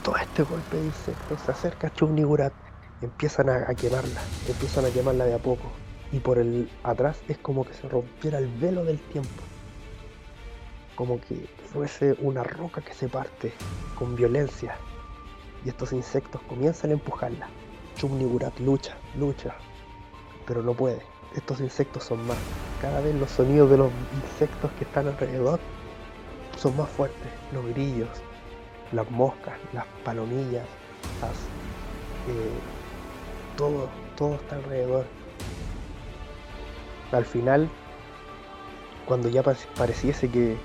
[0.03, 2.53] Todo este golpe de insectos se acerca a Chubnigurat
[3.02, 5.72] y empiezan a quemarla, empiezan a quemarla de a poco.
[6.12, 9.41] Y por el atrás es como que se rompiera el velo del tiempo.
[10.95, 13.53] Como que fuese una roca que se parte
[13.97, 14.76] con violencia.
[15.65, 17.47] Y estos insectos comienzan a empujarla.
[17.95, 19.55] Chubnigurat lucha, lucha,
[20.45, 21.01] pero no puede.
[21.35, 22.38] Estos insectos son más.
[22.81, 23.91] Cada vez los sonidos de los
[24.23, 25.59] insectos que están alrededor
[26.57, 27.31] son más fuertes.
[27.53, 28.09] Los grillos,
[28.91, 30.65] las moscas, las palomillas,
[31.22, 31.31] las,
[32.27, 32.51] eh,
[33.55, 33.88] todo,
[34.18, 35.05] todo está alrededor.
[37.11, 37.69] Al final,
[39.05, 40.57] cuando ya pa- pareciese que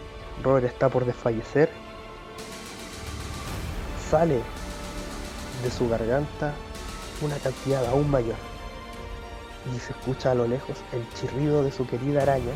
[0.43, 1.71] Robert está por desfallecer,
[4.11, 4.41] sale
[5.63, 6.55] de su garganta
[7.23, 8.37] una cantidad aún mayor
[9.75, 12.53] y se escucha a lo lejos el chirrido de su querida araña.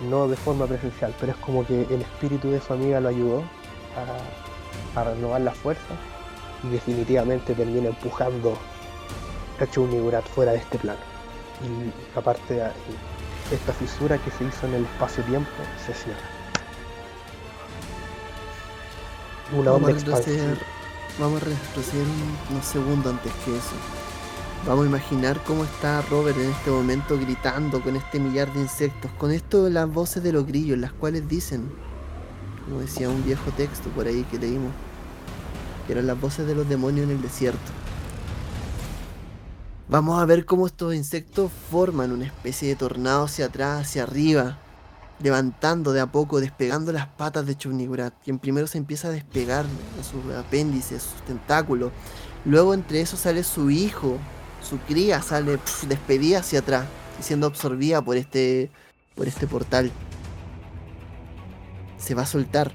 [0.00, 3.44] No de forma presencial, pero es como que el espíritu de su amiga lo ayudó
[4.94, 5.94] a, renovar la fuerza
[6.62, 8.58] y definitivamente termina empujando
[9.60, 11.00] a Chunigurat fuera de este plano.
[11.62, 12.62] Y aparte
[13.50, 15.50] esta fisura que se hizo en el espacio-tiempo
[15.84, 16.20] se cierra.
[19.52, 20.58] Una Vamos a retroceder,
[21.20, 22.06] vamos a retroceder
[22.50, 23.76] unos segundos antes que eso.
[24.66, 29.12] Vamos a imaginar cómo está Robert en este momento gritando con este millar de insectos,
[29.12, 31.70] con esto de las voces de los grillos, las cuales dicen,
[32.64, 34.72] como decía un viejo texto por ahí que leímos,
[35.86, 37.85] que eran las voces de los demonios en el desierto.
[39.88, 44.58] Vamos a ver cómo estos insectos forman una especie de tornado hacia atrás, hacia arriba,
[45.20, 49.64] levantando de a poco, despegando las patas de Chubnigurat, quien primero se empieza a despegar
[49.64, 51.92] de sus apéndices, sus tentáculos.
[52.44, 54.18] Luego entre eso sale su hijo,
[54.60, 56.86] su cría sale pf, despedida hacia atrás
[57.20, 58.72] y siendo absorbida por este,
[59.14, 59.92] por este portal.
[61.96, 62.72] Se va a soltar.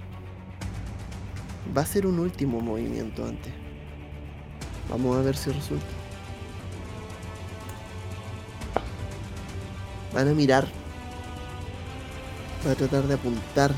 [1.78, 3.52] Va a ser un último movimiento antes.
[4.90, 6.01] Vamos a ver si resulta.
[10.14, 10.68] Van a mirar.
[12.66, 13.74] Va a tratar de apuntar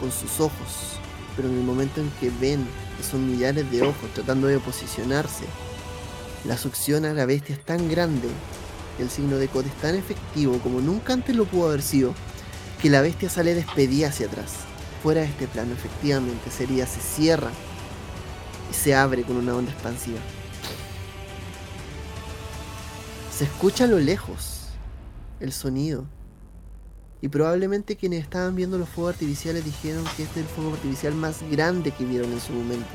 [0.00, 0.98] con sus ojos,
[1.36, 5.44] pero en el momento en que ven que son millares de ojos tratando de posicionarse,
[6.44, 8.28] la succión a la bestia es tan grande,
[8.98, 12.14] el signo de Code es tan efectivo como nunca antes lo pudo haber sido,
[12.82, 14.52] que la bestia sale despedida hacia atrás,
[15.02, 17.50] fuera de este plano, efectivamente, sería, se cierra
[18.70, 20.18] y se abre con una onda expansiva.
[23.36, 24.57] Se escucha a lo lejos
[25.40, 26.06] el sonido
[27.20, 31.14] y probablemente quienes estaban viendo los fuegos artificiales dijeron que este es el fuego artificial
[31.14, 32.86] más grande que vieron en su momento.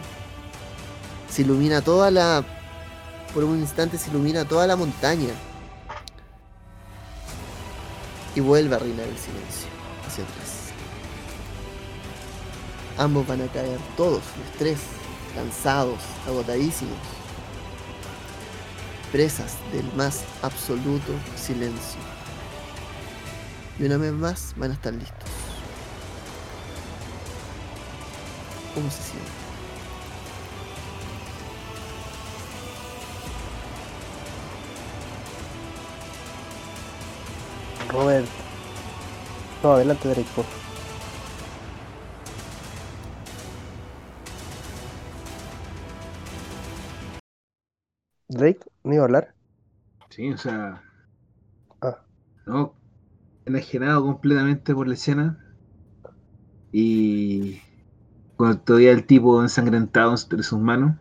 [1.29, 2.45] Se ilumina toda la...
[3.33, 5.33] Por un instante se ilumina toda la montaña.
[8.35, 9.67] Y vuelve a reinar el silencio
[10.07, 10.69] hacia atrás.
[12.97, 14.79] Ambos van a caer, todos, los tres,
[15.35, 16.97] cansados, agotadísimos.
[19.11, 22.12] Presas del más absoluto silencio
[23.77, 25.29] y una vez más van a estar listos.
[28.73, 29.43] ¿Cómo se siente?
[37.87, 38.29] Robert.
[39.61, 40.29] No, adelante, Drake.
[48.27, 49.35] Drake, ¿no iba a hablar?
[50.09, 50.81] Sí, o sea,
[51.81, 52.03] Ah,
[52.45, 52.73] no,
[53.45, 55.39] enajenado completamente por la escena.
[56.71, 57.59] Y
[58.35, 60.95] cuando todavía el tipo ensangrentado entre sus manos,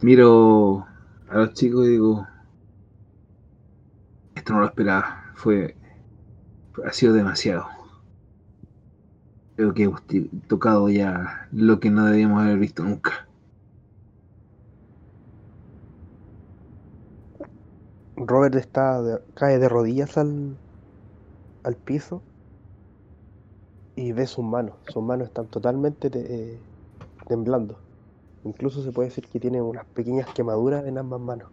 [0.00, 0.86] miro
[1.28, 2.26] a los chicos y digo,
[4.34, 5.76] esto no lo esperaba, fue,
[6.84, 7.66] ha sido demasiado.
[9.56, 10.02] Creo que hemos
[10.46, 13.27] tocado ya lo que no debíamos haber visto nunca.
[18.26, 20.56] Robert está cae de rodillas al,
[21.62, 22.22] al piso
[23.96, 24.74] y ve sus manos.
[24.88, 26.58] Sus manos están totalmente te- eh,
[27.26, 27.78] temblando.
[28.44, 31.48] Incluso se puede decir que tiene unas pequeñas quemaduras en ambas manos.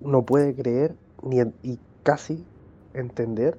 [0.00, 2.44] No puede creer ni y casi
[2.94, 3.58] entender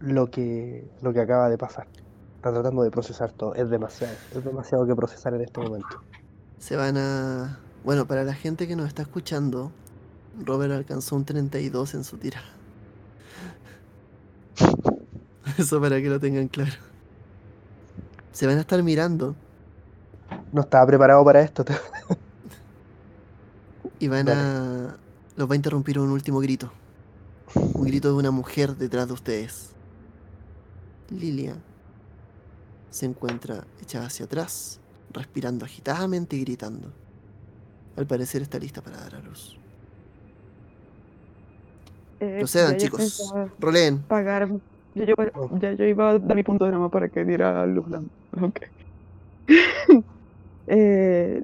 [0.00, 1.86] lo que, lo que acaba de pasar.
[2.36, 3.54] Está tratando de procesar todo.
[3.54, 4.14] Es demasiado.
[4.34, 6.00] Es demasiado que procesar en este momento.
[6.58, 7.58] Se van a...
[7.84, 9.70] Bueno, para la gente que nos está escuchando,
[10.42, 12.40] Robert alcanzó un 32 en su tira.
[15.58, 16.72] Eso para que lo tengan claro.
[18.32, 19.36] Se van a estar mirando
[20.52, 21.64] No estaba preparado para esto.
[24.00, 24.96] y van a...
[25.36, 26.72] los va a interrumpir un último grito.
[27.54, 29.70] Un grito de una mujer detrás de ustedes.
[31.10, 31.54] Lilia
[32.90, 34.80] se encuentra echada hacia atrás,
[35.12, 37.03] respirando agitadamente y gritando.
[37.96, 39.56] Al parecer está lista para dar a luz.
[42.20, 43.32] Eh, Procedan, chicos.
[43.58, 44.02] Roleen.
[44.02, 44.48] Pagar.
[44.94, 45.14] Ya yo,
[45.60, 47.88] ya yo iba a dar mi punto de drama para que diera luz.
[47.88, 48.02] la-
[48.42, 48.60] Ok.
[50.66, 51.42] Eh,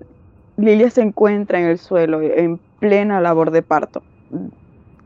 [0.56, 4.02] Lilia se encuentra en el suelo, en plena labor de parto.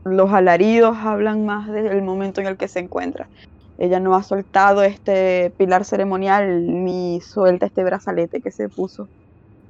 [0.05, 3.27] Los alaridos hablan más del momento en el que se encuentra.
[3.77, 9.09] Ella no ha soltado este pilar ceremonial ni suelta este brazalete que se puso.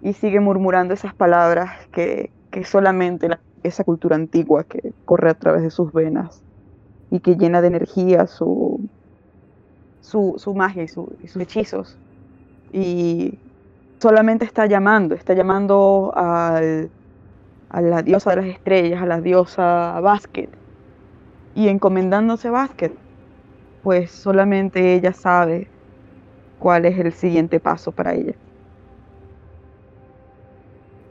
[0.06, 5.36] Y sigue murmurando esas palabras que, que solamente la- esa cultura antigua que corre a
[5.36, 6.44] través de sus venas
[7.12, 8.90] y que llena de energía su,
[10.00, 12.00] su, su magia y sus hechizos.
[12.72, 13.42] Y
[14.02, 16.94] solamente está llamando, está llamando al-
[17.70, 20.52] a la diosa de las estrellas, a la diosa Basket.
[21.56, 22.94] Y encomendándose a Basket,
[23.82, 25.74] pues solamente ella sabe
[26.58, 28.36] cuál es el siguiente paso para ella.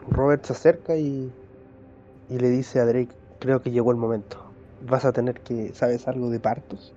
[0.09, 1.35] Robert se acerca y,
[2.29, 4.57] y le dice a Drake, creo que llegó el momento.
[4.81, 6.97] Vas a tener que, ¿sabes algo de partos?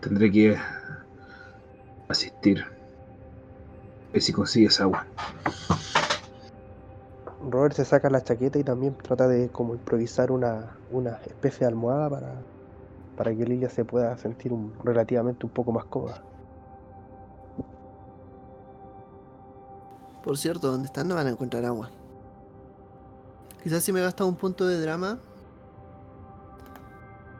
[0.00, 0.56] Tendré que
[2.08, 2.60] asistir.
[2.62, 5.06] A ver si consigues agua.
[7.40, 11.68] Robert se saca la chaqueta y también trata de como improvisar una, una especie de
[11.68, 12.46] almohada para,
[13.16, 16.26] para que Lilia se pueda sentir un- relativamente un poco más cómoda.
[20.26, 21.88] Por cierto, donde están no van a encontrar agua.
[23.62, 25.20] Quizás si me gasta un punto de drama.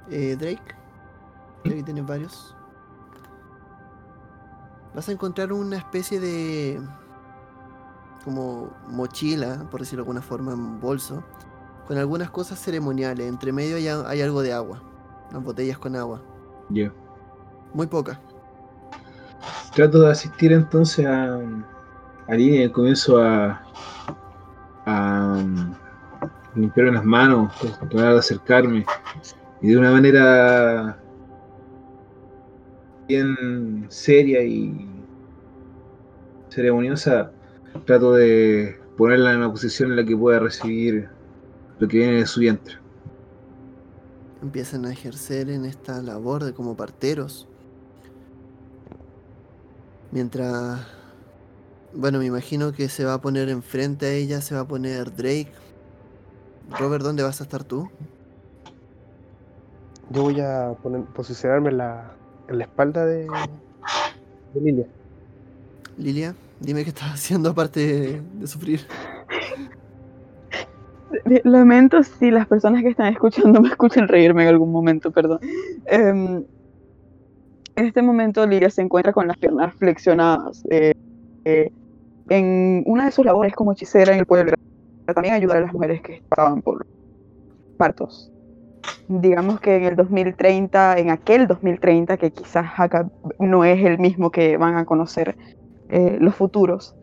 [0.08, 0.76] Eh, Drake.
[1.64, 2.54] Drake tienes varios.
[4.94, 6.80] Vas a encontrar una especie de.
[8.24, 11.24] como mochila, por decirlo de alguna forma, un bolso.
[11.88, 13.26] Con algunas cosas ceremoniales.
[13.26, 13.74] Entre medio
[14.06, 14.80] hay, algo de agua.
[15.30, 16.22] Unas botellas con agua.
[16.68, 16.92] Yo.
[17.74, 18.20] Muy poca.
[19.74, 21.40] Trato de asistir entonces a,
[22.28, 23.62] a Línea y comienzo a,
[24.84, 25.74] a um,
[26.54, 28.86] limpiarme las manos, tratar de acercarme
[29.60, 30.98] y de una manera
[33.08, 34.88] bien seria y
[36.48, 37.30] ceremoniosa
[37.84, 41.08] trato de ponerla en una posición en la que pueda recibir
[41.78, 42.76] lo que viene de su vientre.
[44.42, 47.46] empiezan a ejercer en esta labor de como parteros.
[50.12, 50.86] Mientras,
[51.92, 55.14] bueno, me imagino que se va a poner enfrente a ella, se va a poner
[55.14, 55.52] Drake.
[56.68, 57.90] Robert, ¿dónde vas a estar tú?
[60.10, 62.16] Yo voy a poner, posicionarme en la,
[62.48, 63.40] en la espalda de,
[64.52, 64.86] de Lilia.
[65.96, 68.86] Lilia, dime qué estás haciendo aparte de, de sufrir.
[71.44, 75.40] Lamento si las personas que están escuchando me escuchan reírme en algún momento, perdón.
[75.86, 76.44] Em,
[77.76, 80.64] en este momento Lilia se encuentra con las piernas flexionadas.
[80.70, 80.95] eh,
[81.46, 81.70] eh,
[82.28, 84.54] en una de sus labores como hechicera en el pueblo,
[85.04, 86.84] era también ayudar a las mujeres que pasaban por
[87.76, 88.32] partos.
[89.06, 93.08] Digamos que en el 2030, en aquel 2030, que quizás acá
[93.38, 95.36] no es el mismo que van a conocer
[95.88, 96.96] eh, los futuros,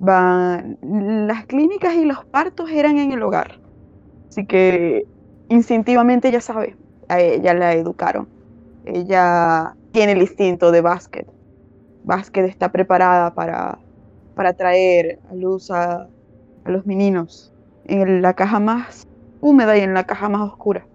[0.00, 3.60] van, las clínicas y los partos eran en el hogar.
[4.28, 5.06] Así que
[5.48, 6.74] instintivamente ella sabe,
[7.08, 8.26] a ella la educaron.
[8.84, 11.35] Ella tiene el instinto de básquet.
[12.06, 13.78] Básquet está preparada para,
[14.36, 16.06] para traer a luz a,
[16.64, 17.52] los meninos
[17.84, 19.06] en la caja más
[19.40, 20.86] húmeda y en la caja más oscura.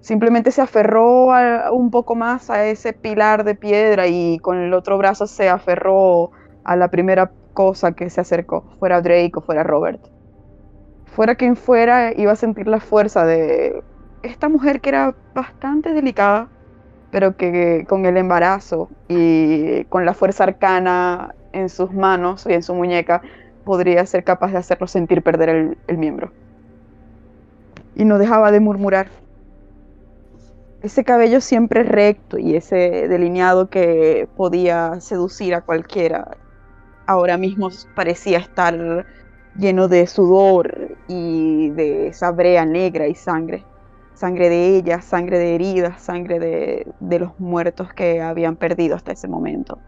[0.00, 1.28] Simplemente se aferró
[1.72, 6.30] un poco más a ese pilar de piedra y con el otro brazo se aferró
[6.62, 10.00] a la primera cosa que se acercó, fuera Drake o fuera Robert.
[11.06, 13.82] Fuera quien fuera, iba a sentir la fuerza de
[14.22, 16.48] esta mujer que era bastante delicada,
[17.10, 22.62] pero que con el embarazo y con la fuerza arcana en sus manos y en
[22.62, 23.22] su muñeca
[23.64, 26.32] podría ser capaz de hacerlo sentir perder el, miembro.
[27.94, 29.08] Y no dejaba de murmurar.
[30.82, 36.36] Ese cabello siempre recto y ese delineado que podía seducir a cualquiera
[37.06, 39.06] ahora mismo parecía estar
[39.56, 43.64] lleno de sudor y de esa brea negra y sangre.
[44.18, 49.12] Sangre de ella, sangre de heridas, sangre de, de los muertos que habían perdido hasta
[49.12, 49.78] ese momento.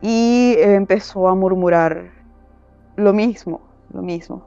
[0.00, 2.10] Y empezó a murmurar
[2.96, 3.60] lo mismo,
[3.92, 4.46] lo mismo.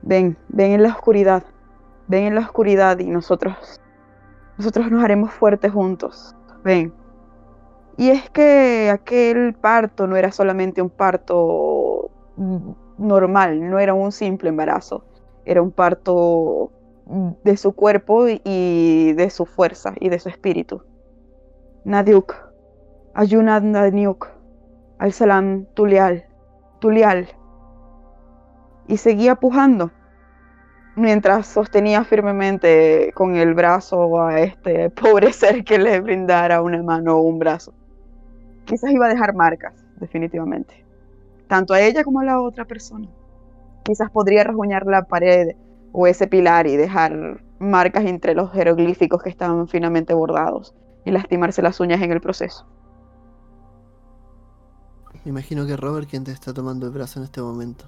[0.00, 1.42] Ven, ven en la oscuridad,
[2.08, 3.78] ven en la oscuridad y nosotros,
[4.56, 6.34] nosotros nos haremos fuertes juntos.
[6.64, 6.94] Ven.
[7.98, 12.10] Y es que aquel parto no era solamente un parto
[12.96, 15.04] normal, no era un simple embarazo,
[15.44, 16.70] era un parto
[17.06, 20.82] de su cuerpo y de su fuerza y de su espíritu.
[21.84, 22.34] Nadiuk,
[23.14, 24.28] Ayunad Nadiuk,
[24.98, 26.26] Al-Salam Tulial,
[26.80, 27.28] Tulial.
[28.88, 29.90] Y seguía pujando
[30.96, 37.16] mientras sostenía firmemente con el brazo a este pobre ser que le brindara una mano
[37.16, 37.72] o un brazo.
[38.64, 40.84] Quizás iba a dejar marcas, definitivamente.
[41.46, 43.08] Tanto a ella como a la otra persona.
[43.84, 45.54] Quizás podría rasguñar la pared
[45.98, 50.74] o ese pilar y dejar marcas entre los jeroglíficos que estaban finamente bordados
[51.06, 52.66] y lastimarse las uñas en el proceso.
[55.24, 57.86] Me imagino que Robert quien te está tomando el brazo en este momento.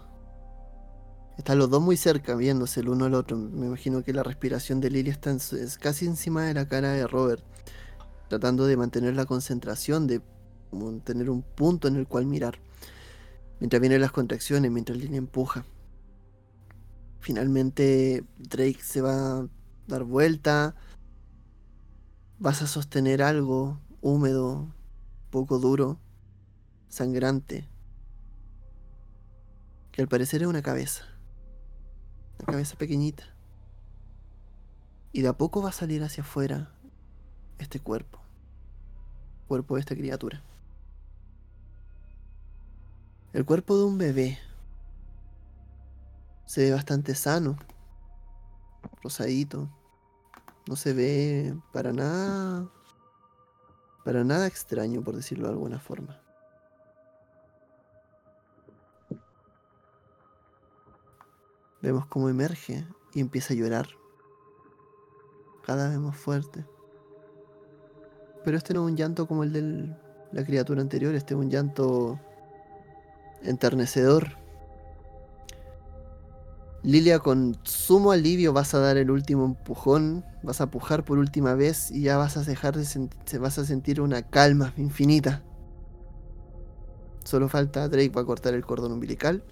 [1.37, 3.37] Están los dos muy cerca, viéndose el uno al otro.
[3.37, 7.07] Me imagino que la respiración de Lily está es casi encima de la cara de
[7.07, 7.45] Robert,
[8.29, 10.23] tratando de mantener la concentración, de
[11.05, 12.59] tener un punto en el cual mirar.
[13.61, 15.67] Mientras vienen las contracciones, mientras Lily empuja.
[17.21, 19.49] Finalmente Drake se va a
[19.87, 20.75] dar vuelta.
[22.39, 24.73] Vas a sostener algo húmedo,
[25.31, 25.99] poco duro,
[26.89, 27.69] sangrante,
[29.93, 31.05] que al parecer es una cabeza.
[32.39, 33.25] Una cabeza pequeñita.
[35.13, 36.71] Y de a poco va a salir hacia afuera
[37.59, 38.21] este cuerpo.
[39.49, 40.43] Cuerpo de esta criatura.
[43.33, 44.39] El cuerpo de un bebé.
[46.49, 47.59] Se ve bastante sano.
[49.03, 49.69] Rosadito.
[50.67, 52.67] No se ve para nada.
[54.03, 56.19] Para nada extraño, por decirlo de alguna forma.
[61.83, 63.87] Vemos cómo emerge y empieza a llorar.
[65.67, 66.65] Cada vez más fuerte.
[68.43, 69.95] Pero este no es un llanto como el de
[70.33, 72.19] la criatura anterior, este es un llanto
[73.43, 74.48] enternecedor.
[76.83, 81.55] Lilia, con sumo alivio vas a dar el último empujón, vas a pujar por última
[81.55, 85.43] vez y ya vas a dejar de vas a sentir una calma infinita.
[87.25, 89.43] Solo falta Drake para cortar el cordón umbilical.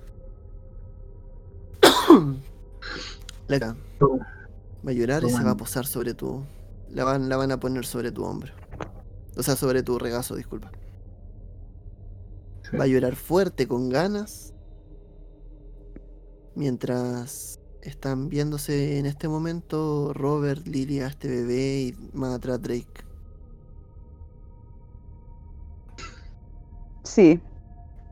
[3.49, 3.77] Leca
[4.87, 6.45] va a llorar y se va a posar sobre tu.
[6.91, 8.53] La van, la van a poner sobre tu hombro.
[9.37, 10.71] O sea, sobre tu regazo, disculpa.
[12.79, 14.55] Va a llorar fuerte, con ganas.
[16.57, 23.05] Mientras están viéndose en este momento Robert, Lilia, este bebé y más atrás Drake.
[27.05, 27.41] Sí.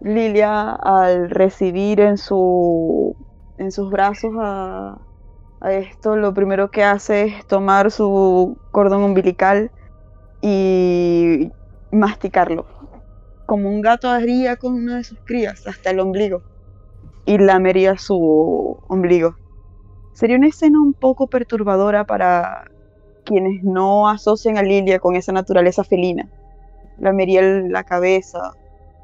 [0.00, 3.16] Lilia, al recibir en su
[3.58, 4.98] en sus brazos a,
[5.62, 9.70] esto, lo primero que hace es tomar su cordón umbilical
[10.42, 11.50] y
[11.90, 12.66] masticarlo,
[13.46, 16.42] como un gato haría con una de sus crías, hasta el ombligo,
[17.26, 19.36] y lamería su ombligo.
[20.12, 22.70] Sería una escena un poco perturbadora para
[23.24, 26.28] quienes no asocian a Lilia con esa naturaleza felina.
[26.98, 28.52] Lamería la cabeza,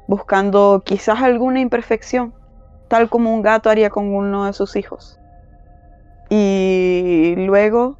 [0.07, 2.33] buscando quizás alguna imperfección
[2.91, 5.17] tal como un gato haría con uno de sus hijos.
[6.29, 7.95] Y luego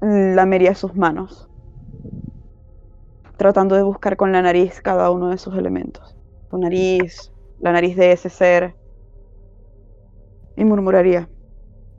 [0.00, 1.48] lamería sus manos,
[3.36, 6.14] tratando de buscar con la nariz cada uno de sus elementos.
[6.50, 8.76] Su nariz, la nariz de ese ser.
[10.56, 11.28] Y murmuraría,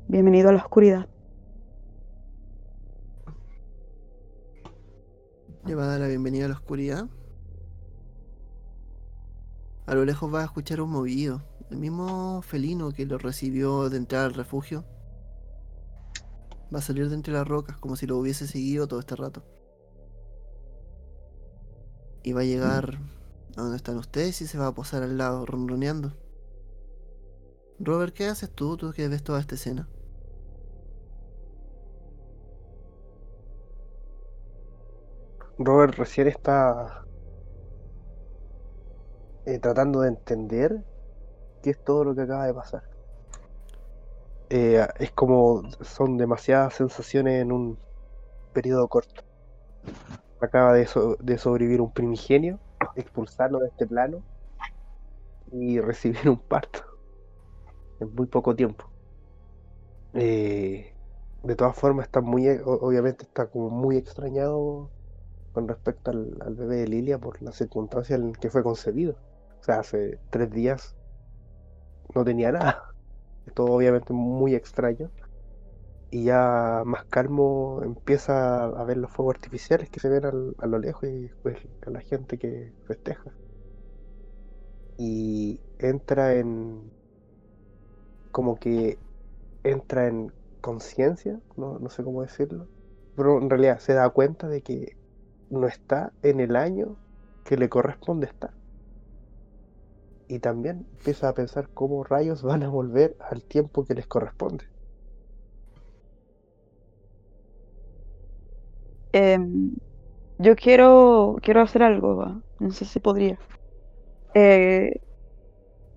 [0.08, 1.10] bienvenido a la oscuridad.
[5.66, 7.10] Le va a dar la bienvenida a la oscuridad.
[9.86, 11.44] A lo lejos va a escuchar un movido.
[11.70, 14.86] El mismo felino que lo recibió de entrar al refugio
[16.74, 19.44] va a salir de entre las rocas como si lo hubiese seguido todo este rato.
[22.24, 23.00] Y va a llegar
[23.58, 26.14] a donde están ustedes y se va a posar al lado, ronroneando.
[27.80, 28.78] Robert, ¿qué haces tú?
[28.78, 29.88] Tú que ves toda esta escena.
[35.58, 37.06] Robert recién está
[39.46, 40.84] eh, tratando de entender
[41.70, 42.84] es todo lo que acaba de pasar.
[44.50, 47.80] Eh, es como son demasiadas sensaciones en un
[48.54, 49.24] periodo corto.
[50.40, 50.88] Acaba de,
[51.20, 52.60] de sobrevivir un primigenio,
[52.96, 54.22] expulsarlo de este plano
[55.52, 56.95] y recibir un parto
[58.00, 58.86] en muy poco tiempo.
[60.14, 60.94] Eh,
[61.44, 64.90] de todas formas está muy, obviamente está como muy extrañado
[65.54, 69.16] con respecto al, bebé de Lilia por la circunstancia en que fue concebido.
[69.62, 70.96] O sea, hace tres días
[72.14, 72.84] no tenía nada.
[73.54, 75.12] Todo obviamente muy extraño.
[76.12, 80.80] Y ya más calmo empieza a ver los fuegos artificiales que se ven a lo
[80.80, 81.32] lejos y
[81.86, 83.32] a la gente que festeja.
[84.98, 86.92] Y entra en,
[88.36, 89.00] como que
[89.64, 90.30] entra en
[90.60, 92.68] conciencia, no, no sé cómo decirlo,
[93.16, 94.98] pero en realidad se da cuenta de que
[95.50, 96.98] no está en el año
[97.46, 98.52] que le corresponde estar.
[100.28, 104.66] Y también empieza a pensar cómo rayos van a volver al tiempo que les corresponde.
[109.14, 109.74] Em,
[110.40, 112.42] yo quiero, quiero hacer algo, ¿va?
[112.60, 113.40] no sé si podría.
[114.34, 115.05] Eh,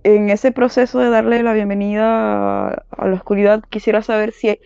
[0.04, 4.58] en ese proceso de darle la bienvenida a, a la oscuridad, quisiera saber si,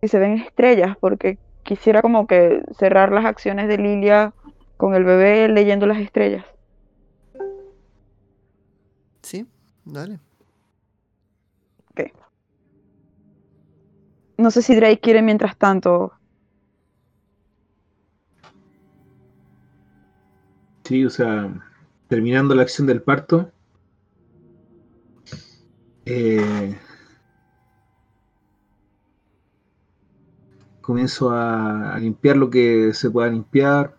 [0.00, 4.34] si se ven estrellas, porque quisiera como que cerrar las acciones de Lilia
[4.76, 6.44] con el bebé leyendo las estrellas.
[9.22, 9.46] Sí,
[9.84, 10.18] dale.
[14.36, 16.12] No sé si Drake quiere mientras tanto.
[20.84, 21.50] Sí, o sea,
[22.08, 23.50] terminando la acción del parto,
[26.06, 26.74] eh,
[30.80, 33.96] comienzo a, limpiar lo que se pueda limpiar.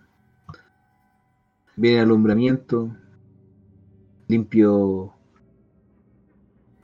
[1.78, 2.92] Viene alumbramiento,
[4.28, 5.14] limpio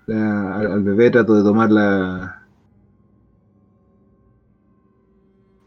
[0.05, 2.47] la- al, al bebé, trato de tomar la,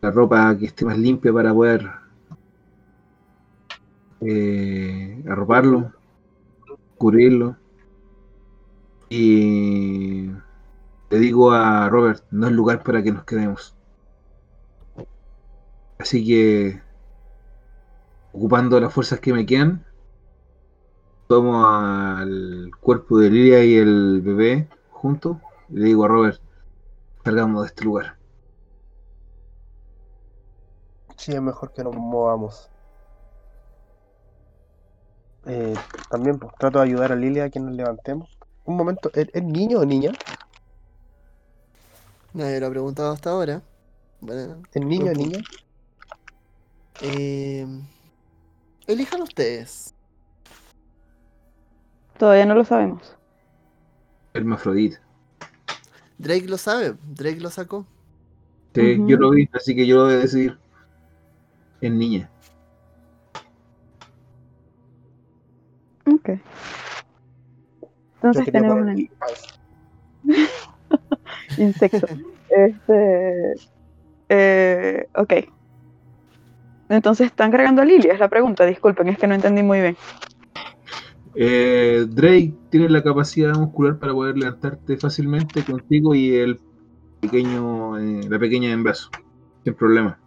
[0.02, 1.90] la ropa que esté más limpia para poder
[4.20, 5.93] eh, arroparlo,
[6.98, 7.56] cubrirlo.
[9.09, 10.31] Y
[11.10, 13.74] le digo a Robert, no es lugar para que nos quedemos.
[15.98, 16.82] Así que,
[18.32, 19.85] ocupando las fuerzas que me quedan,
[21.28, 26.40] tomo al cuerpo de Lilia y el bebé juntos y le digo a Robert,
[27.24, 28.16] salgamos de este lugar.
[31.16, 32.70] Sí, es mejor que nos movamos.
[35.47, 35.74] Eh,
[36.10, 38.39] también pues, trato de ayudar a Lilia a que nos levantemos.
[38.65, 40.12] Un momento, ¿es, es niño o niña?
[42.32, 43.62] Nadie lo ha preguntado hasta ahora.
[44.20, 45.39] Bueno, ¿Es niño o niña?
[47.03, 47.66] eh,
[48.86, 49.95] elijan ustedes.
[52.19, 53.16] Todavía no lo sabemos.
[54.32, 55.01] Hermafrodita.
[56.19, 57.86] Drake lo sabe, Drake lo sacó.
[58.74, 60.59] Sí, yo lo vi, así que yo lo voy a decidir.
[61.81, 62.28] Es niña.
[66.07, 66.31] Ok.
[68.25, 69.09] Entonces tenemos poner-
[70.25, 70.39] un
[71.59, 72.07] insecto.
[72.49, 73.55] Este.
[74.31, 75.33] eh, ok.
[76.89, 78.65] Entonces están cargando a Lilia, es la pregunta.
[78.65, 79.97] Disculpen, es que no entendí muy bien.
[81.35, 86.61] Eh, Drake tiene la capacidad muscular para poder levantarte fácilmente contigo y el
[87.21, 89.09] pequeño, eh, la pequeña en brazo,
[89.65, 90.19] sin problema.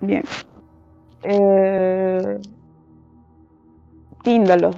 [0.00, 0.24] Bien.
[1.22, 2.38] Eh,
[4.22, 4.76] tíndalos.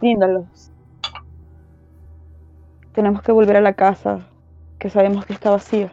[0.00, 0.70] Tíndalos.
[2.92, 4.26] Tenemos que volver a la casa,
[4.78, 5.92] que sabemos que está vacía.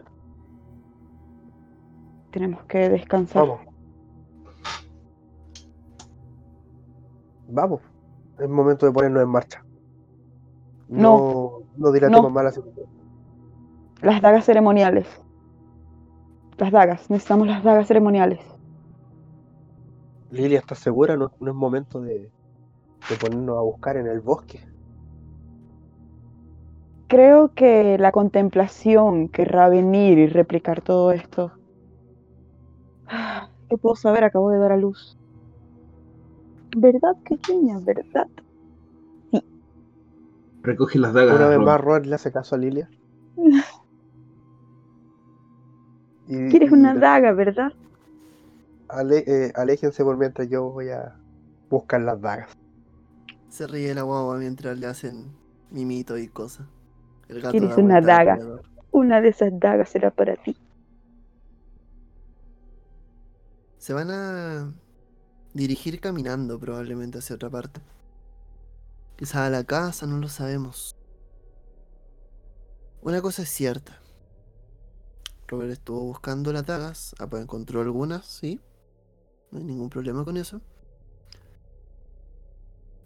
[2.32, 3.48] Tenemos que descansar.
[3.48, 3.61] Vamos.
[7.49, 7.82] Vamos.
[8.40, 9.64] Es momento de ponernos en marcha.
[10.88, 12.30] No, no dilatemos No.
[12.30, 12.86] más la situación.
[14.02, 15.07] Las dagas ceremoniales.
[16.57, 17.10] Las dagas.
[17.10, 18.40] Necesitamos las dagas ceremoniales.
[20.32, 21.18] Lilia, ¿estás segura?
[21.18, 22.32] No, no es momento de,
[23.07, 24.61] de ponernos a buscar en el bosque.
[27.07, 31.53] Creo que la contemplación querrá venir y replicar todo esto.
[33.06, 34.23] Ah, ¿Qué puedo saber?
[34.23, 35.18] Acabo de dar a luz.
[36.76, 37.80] ¿Verdad, pequeña?
[37.80, 38.28] ¿Verdad?
[40.64, 41.36] Recoge las dagas.
[41.36, 42.90] Una vez más, Robert le hace caso a Lilia.
[46.26, 47.72] Y- ¿Quieres una daga, verdad?
[48.90, 51.19] ale- eh, aléjense por mientras yo voy a
[51.69, 52.52] buscar las dagas.
[53.52, 55.36] Se ríe la guagua mientras le hacen
[55.72, 56.65] mimito y cosas.
[57.28, 58.40] El gato ¿Quieres una daga?
[58.91, 60.56] Una de esas dagas será para ti.
[63.78, 64.73] Se van a
[65.53, 67.82] dirigir caminando probablemente hacia otra parte.
[69.18, 70.95] Quizás a la casa, no lo sabemos.
[73.02, 73.99] Una cosa es cierta.
[75.49, 78.61] Robert estuvo buscando las dagas, ah, pues encontró algunas, sí.
[79.52, 80.61] No hay ningún problema con eso.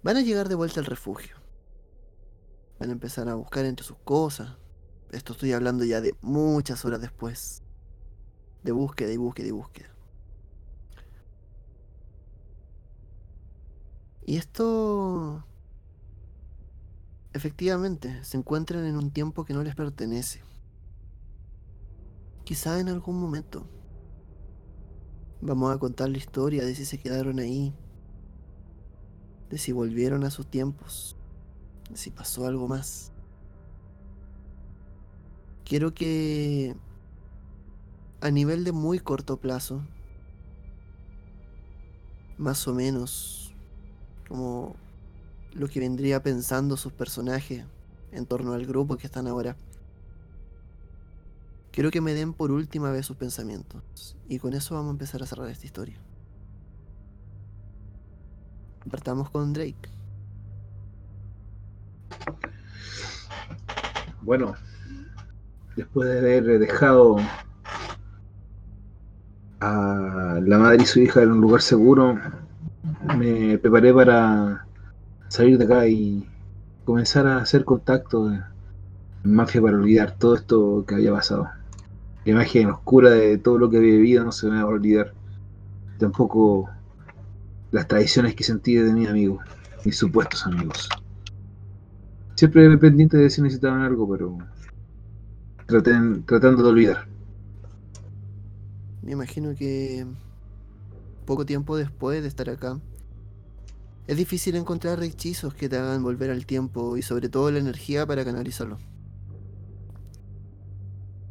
[0.06, 1.36] Van a llegar de vuelta al refugio.
[2.80, 4.56] Van a empezar a buscar entre sus cosas.
[5.12, 7.64] Esto estoy hablando ya de muchas horas después.
[8.62, 9.90] De búsqueda y búsqueda y búsqueda.
[14.28, 15.44] Y esto...
[17.34, 20.44] Efectivamente, se encuentran en un tiempo que no les pertenece.
[22.44, 23.68] Quizá en algún momento.
[25.42, 27.74] Vamos a contar la historia de si se quedaron ahí.
[29.50, 31.16] De si volvieron a sus tiempos.
[31.94, 33.12] si pasó algo más.
[35.64, 36.76] Quiero que
[38.22, 39.82] a nivel de muy corto plazo,
[42.38, 43.54] más o menos
[44.28, 44.76] como
[45.54, 47.66] lo que vendría pensando sus personajes
[48.12, 49.56] en torno al grupo que están ahora.
[51.72, 54.16] Quiero que me den por última vez sus pensamientos.
[54.30, 55.98] Y con eso vamos a empezar a cerrar esta historia.
[58.90, 59.90] Partamos con Drake.
[64.22, 64.56] Bueno,
[65.76, 67.18] después de haber dejado
[69.60, 72.20] a la madre y su hija en un lugar seguro,
[73.18, 74.66] me preparé para
[75.28, 76.28] salir de acá y
[76.86, 78.44] comenzar a hacer contacto en
[79.24, 81.50] mafia para olvidar todo esto que había pasado.
[82.26, 85.14] La imagen oscura de todo lo que había vivido no se me va a olvidar.
[86.00, 86.70] Tampoco
[87.72, 89.44] las traiciones que sentí de mis amigos,
[89.84, 90.90] mis supuestos amigos.
[92.36, 94.38] Siempre pendiente de si necesitaban algo, pero
[95.66, 97.08] tratando de olvidar.
[99.02, 100.06] Me imagino que
[101.26, 102.80] poco tiempo después de estar acá,
[104.08, 108.06] es difícil encontrar hechizos que te hagan volver al tiempo y sobre todo la energía
[108.06, 108.78] para canalizarlo.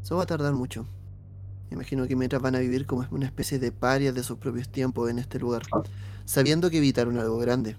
[0.02, 0.86] Eso va a tardar mucho.
[1.74, 5.10] Imagino que mientras van a vivir como una especie de parias de sus propios tiempos
[5.10, 5.62] en este lugar,
[6.24, 7.76] sabiendo que evitaron algo grande.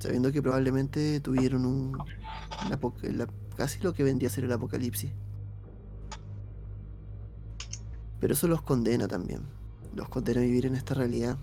[0.00, 1.96] Sabiendo que probablemente tuvieron un,
[3.56, 5.12] casi lo que vendría a ser el apocalipsis.
[8.18, 9.42] Pero eso los condena también.
[9.94, 11.38] Los condena a vivir en esta realidad,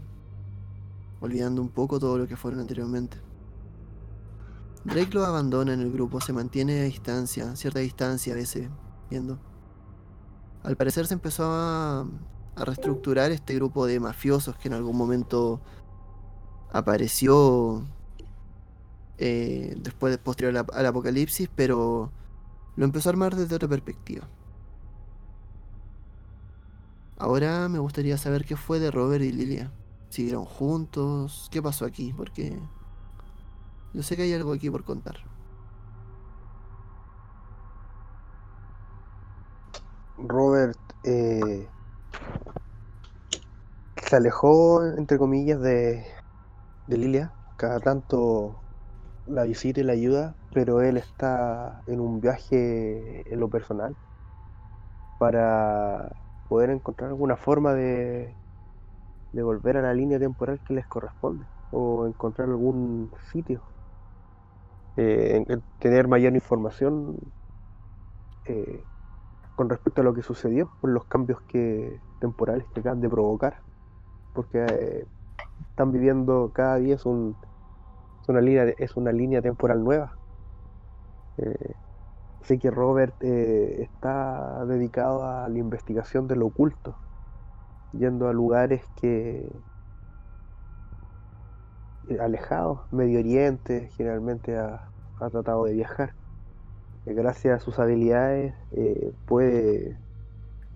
[1.22, 3.18] olvidando un poco todo lo que fueron anteriormente.
[4.84, 8.68] Drake lo abandona en el grupo, se mantiene a distancia, cierta distancia a veces,
[9.10, 9.40] viendo.
[10.64, 12.06] Al parecer se empezó a,
[12.56, 15.62] reestructurar este grupo de mafiosos que en algún momento
[16.74, 17.86] apareció
[19.18, 22.12] eh, después, posterior al, apocalipsis, pero
[22.76, 24.28] lo empezó a armar desde otra perspectiva.
[27.18, 29.72] Ahora me gustaría saber qué fue de Robert y Lilia.
[30.10, 31.48] ¿Siguieron juntos?
[31.52, 32.14] ¿Qué pasó aquí?
[32.16, 32.60] Porque
[33.94, 35.29] yo sé que hay algo aquí por contar.
[40.28, 41.72] Robert eh,
[43.98, 46.06] se alejó, entre comillas, de,
[46.88, 47.36] de Lilia.
[47.58, 48.66] Cada tanto
[49.26, 53.98] la visita y la ayuda, pero él está en un viaje en lo personal
[55.18, 56.10] para
[56.48, 58.38] poder encontrar alguna forma de,
[59.32, 63.64] de volver a la línea temporal que les corresponde o encontrar algún sitio,
[64.96, 65.44] eh,
[65.80, 67.18] tener mayor información
[68.46, 68.86] eh,
[69.60, 73.58] con respecto a lo que sucedió, con los cambios que temporales que acaban de provocar,
[74.34, 75.06] porque eh,
[75.72, 77.36] están viviendo cada día es, un,
[78.30, 80.14] una línea es una línea temporal nueva.
[82.44, 86.96] Sé que Robert eh, está dedicado a la investigación de lo oculto,
[87.92, 89.52] yendo a lugares que
[92.08, 96.14] eh, alejados, Medio Oriente, generalmente ha, tratado de viajar.
[97.10, 98.54] Eh, gracias a sus habilidades
[99.26, 99.98] puede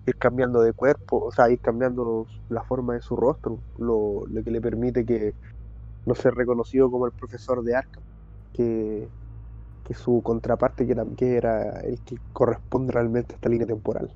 [0.06, 4.42] ir cambiando de cuerpo, o sea, ir cambiando la forma de su rostro, lo, lo
[4.42, 5.34] que le permite que
[6.06, 8.02] no ser reconocido como el profesor de Arkham,
[8.52, 9.08] que
[9.84, 10.86] que su contraparte,
[11.16, 14.10] que era, el que corresponde realmente a esta línea temporal.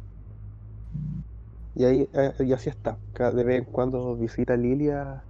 [1.74, 2.98] Y ahí eh, y así está.
[3.14, 5.22] de vez en cuando visita a Lilia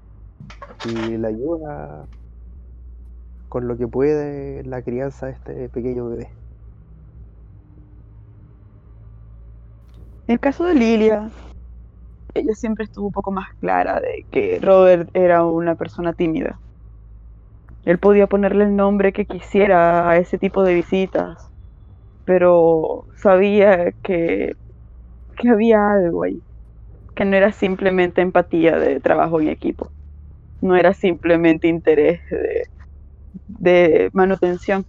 [0.86, 2.06] y la ayuda
[3.48, 6.30] con lo que puede la crianza de este pequeño bebé.
[10.28, 11.28] En el caso de Lilia,
[12.34, 16.60] ella siempre estuvo un poco más clara de que Robert era una persona tímida
[17.88, 21.50] él podía ponerle el nombre que quisiera a ese tipo de visitas,
[22.26, 24.56] pero sabía que,
[25.38, 26.38] que había algo ahí,
[27.16, 29.90] que no era simplemente empatía de trabajo en equipo,
[30.60, 32.20] no era simplemente interés
[33.46, 34.84] de, manutención.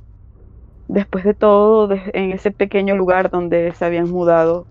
[0.90, 4.68] Después de todo, en ese pequeño lugar donde se habían mudado,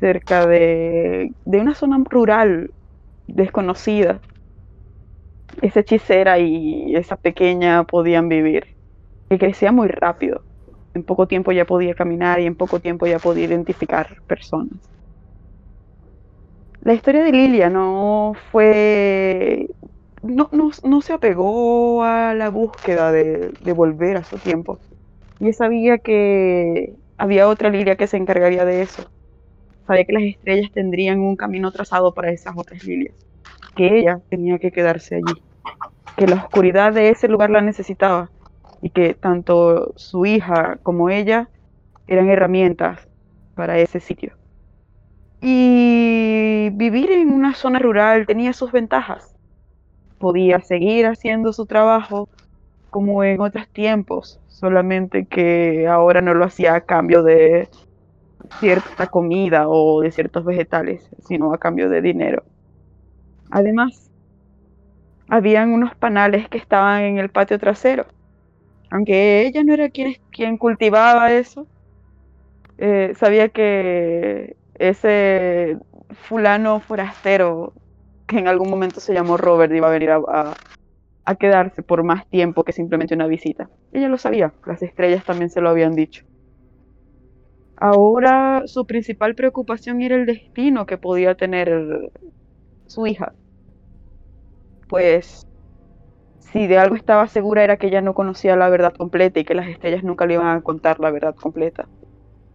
[0.00, 2.74] cerca de, de una zona rural
[3.28, 4.22] desconocida,
[5.62, 8.64] esa hechicera y esa pequeña podían vivir,
[9.28, 10.44] que crecía muy rápido.
[10.94, 14.80] En poco tiempo ya podía caminar y en poco tiempo ya podía identificar personas.
[16.80, 19.66] La historia de Lilia no fue...
[20.22, 24.78] No, no, se apegó a la búsqueda de, de volver a su tiempo.
[25.40, 29.10] Y sabía que había otra Lilia que se encargaría de eso.
[29.90, 33.12] Sabía que las estrellas tendrían un camino trazado para esas otras Lilias.
[33.74, 35.42] Que ella tenía que quedarse allí
[36.16, 38.30] que la oscuridad de ese lugar la necesitaba
[38.80, 41.48] y que tanto su hija como ella
[42.06, 43.08] eran herramientas
[43.56, 44.34] para ese sitio.
[45.40, 49.34] Y vivir en una zona rural tenía sus ventajas.
[50.20, 52.28] Podía seguir haciendo su trabajo
[52.90, 57.68] como en otros tiempos, solamente que ahora no lo hacía a cambio de
[58.58, 62.44] cierta comida o de ciertos vegetales, sino a cambio de dinero.
[63.50, 64.10] Además,
[65.28, 68.06] habían unos panales que estaban en el patio trasero.
[68.90, 71.66] Aunque ella no era quien, quien cultivaba eso,
[72.78, 75.76] eh, sabía que ese
[76.28, 77.74] fulano forastero
[78.26, 80.54] que en algún momento se llamó Robert iba a venir a,
[81.24, 83.70] a quedarse por más tiempo que simplemente una visita.
[83.92, 86.24] Ella lo sabía, las estrellas también se lo habían dicho.
[87.80, 92.10] Ahora su principal preocupación era el destino que podía tener
[92.86, 93.32] su hija.
[94.86, 95.46] Pues
[96.40, 99.54] si de algo estaba segura era que ella no conocía la verdad completa y que
[99.54, 101.88] las estrellas nunca le iban a contar la verdad completa.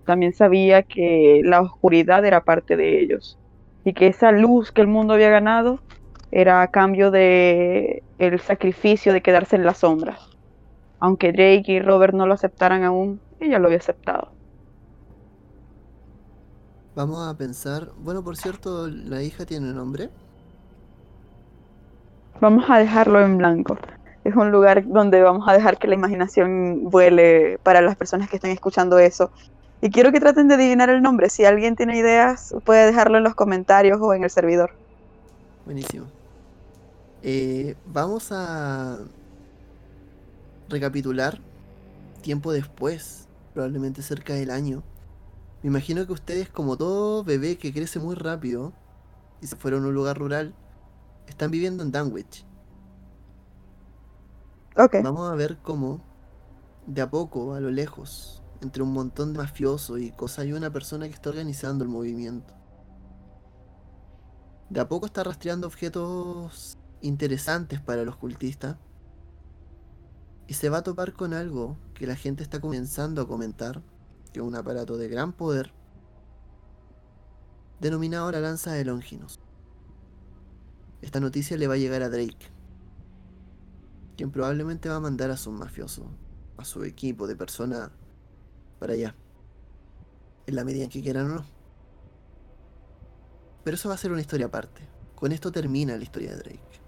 [0.06, 3.40] También sabía que la oscuridad era parte de ellos
[3.84, 5.80] y que esa luz que el mundo había ganado
[6.32, 10.20] era a cambio de el sacrificio de quedarse en las sombras.
[11.00, 14.35] Aunque Drake y Robert no lo aceptaran aún, ella lo había aceptado.
[16.96, 17.92] Vamos a pensar.
[17.98, 20.10] Bueno, por cierto, la hija tiene nombre.
[22.40, 23.78] Vamos a dejarlo en blanco.
[24.24, 28.38] Es un lugar donde vamos a dejar que la imaginación vuele para las personas que
[28.38, 29.30] estén escuchando eso.
[29.82, 31.30] Y quiero que traten de adivinar el nombre.
[31.30, 34.72] Si alguien tiene ideas, puede dejarlo en los comentarios o en el servidor.
[35.66, 36.06] Buenísimo.
[37.24, 39.00] Eh, vamos a
[40.70, 41.40] recapitular
[42.22, 44.82] tiempo después, probablemente cerca del año,
[45.66, 48.72] me imagino que ustedes, como todo bebé que crece muy rápido
[49.42, 50.54] y se fueron a un lugar rural,
[51.28, 52.46] están viviendo en Danwich.
[54.78, 54.98] Ok.
[55.04, 56.06] Vamos a ver cómo,
[56.86, 60.70] de a poco, a lo lejos, entre un montón de mafiosos y cosas, hay una
[60.70, 62.54] persona que está organizando el movimiento.
[64.70, 68.78] De a poco está rastreando objetos interesantes para los cultistas.
[70.46, 73.82] Y se va a topar con algo que la gente está comenzando a comentar
[74.36, 75.72] que un aparato de gran poder,
[77.80, 79.40] denominado la lanza de Longinus.
[81.02, 82.52] Esta noticia le va a llegar a Drake,
[84.18, 86.12] quien probablemente va a mandar a su mafioso,
[86.58, 87.92] a su equipo de personas
[88.78, 89.16] para allá,
[90.48, 91.46] en la medida en que quieran o no.
[93.64, 94.82] Pero eso va a ser una historia aparte.
[95.16, 96.82] Con esto termina la historia de Drake.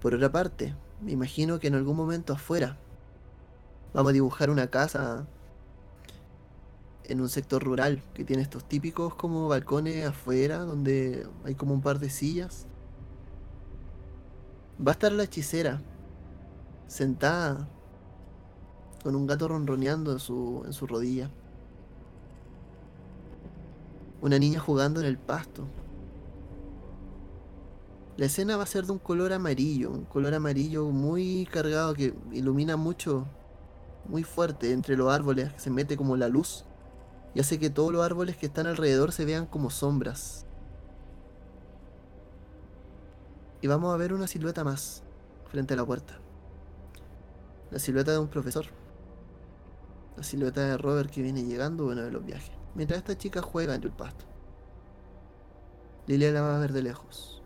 [0.00, 2.78] Por otra parte, me imagino que en algún momento afuera
[3.94, 5.24] Vamos a dibujar una casa
[7.04, 11.80] en un sector rural que tiene estos típicos como balcones afuera donde hay como un
[11.80, 12.66] par de sillas.
[14.84, 15.80] Va a estar la hechicera
[16.88, 17.68] sentada
[19.04, 21.30] con un gato ronroneando en su, en su rodilla.
[24.20, 25.68] Una niña jugando en el pasto.
[28.16, 32.12] La escena va a ser de un color amarillo, un color amarillo muy cargado que
[32.32, 33.28] ilumina mucho
[34.06, 36.64] muy fuerte entre los árboles, se mete como la luz
[37.34, 40.46] y hace que todos los árboles que están alrededor se vean como sombras.
[43.60, 45.02] Y vamos a ver una silueta más
[45.50, 46.18] frente a la puerta.
[47.70, 48.66] La silueta de un profesor.
[50.16, 52.52] La silueta de Robert que viene llegando uno de los viajes.
[52.74, 54.24] Mientras esta chica juega en el pasto.
[56.06, 57.42] Lilia la va a ver de lejos.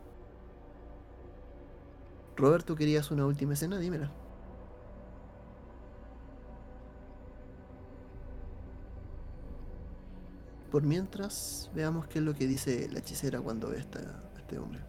[2.36, 3.78] Robert, ¿tú querías una última escena?
[3.78, 4.10] Dímela.
[10.70, 14.80] Por mientras, veamos qué es lo que dice la hechicera cuando ve a este hombre.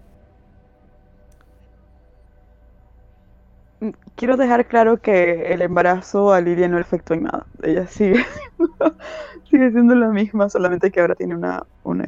[3.82, 7.46] Mm, quiero dejar claro que el embarazo a Lilia no le afectó en nada.
[7.64, 8.26] Ella sigue,
[9.50, 12.06] sigue siendo la misma, solamente que ahora tiene una, una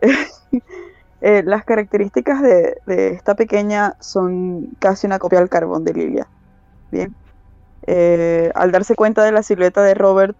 [1.20, 6.28] eh, las características de, esta pequeña son casi una copia del carbón de Lilia.
[6.90, 7.14] Bien.
[7.86, 10.36] Eh, al darse cuenta de la silueta de Robert,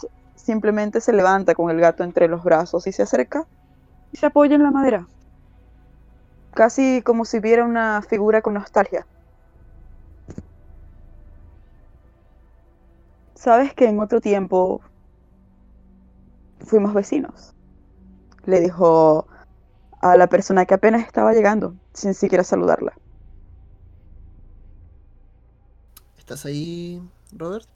[0.51, 3.47] simplemente se levanta con el gato entre los brazos y se acerca
[4.10, 5.06] y se apoya en la madera.
[6.55, 9.06] Casi como si viera una figura con nostalgia.
[13.36, 14.81] Sabes que en otro tiempo
[16.66, 17.55] fuimos vecinos.
[18.44, 19.28] Le dijo
[20.01, 22.93] a la persona que apenas estaba llegando, sin siquiera saludarla.
[26.18, 27.01] ¿Estás ahí,
[27.31, 27.68] Robert?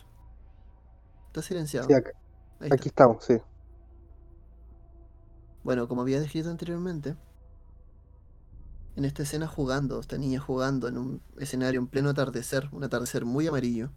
[1.28, 1.86] ¿Estás silenciado?
[2.72, 3.34] Aquí estamos, sí.
[5.62, 7.16] Bueno, como había descrito anteriormente,
[8.96, 13.24] en esta escena jugando, esta niña jugando en un escenario en pleno atardecer, un atardecer
[13.24, 13.90] muy amarillo,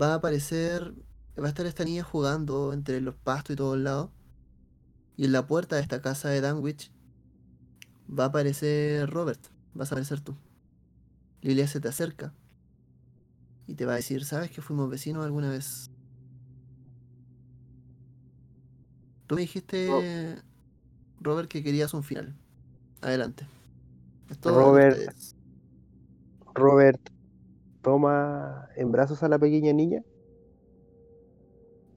[0.00, 0.94] va a aparecer,
[1.38, 4.10] va a estar esta niña jugando entre los pastos y todos lados,
[5.16, 6.92] y en la puerta de esta casa de Danwich
[8.08, 9.44] va a aparecer Robert,
[9.74, 10.36] vas a aparecer tú.
[11.42, 12.32] Lilia se te acerca
[13.66, 15.90] y te va a decir, ¿sabes que fuimos vecinos alguna vez?
[19.34, 20.38] Tú me dijiste,
[21.20, 22.36] Robert, que querías un final.
[23.00, 23.48] Adelante.
[24.30, 25.18] Es todo de Robert.
[26.54, 27.10] Robert
[27.82, 30.04] toma en brazos a la pequeña niña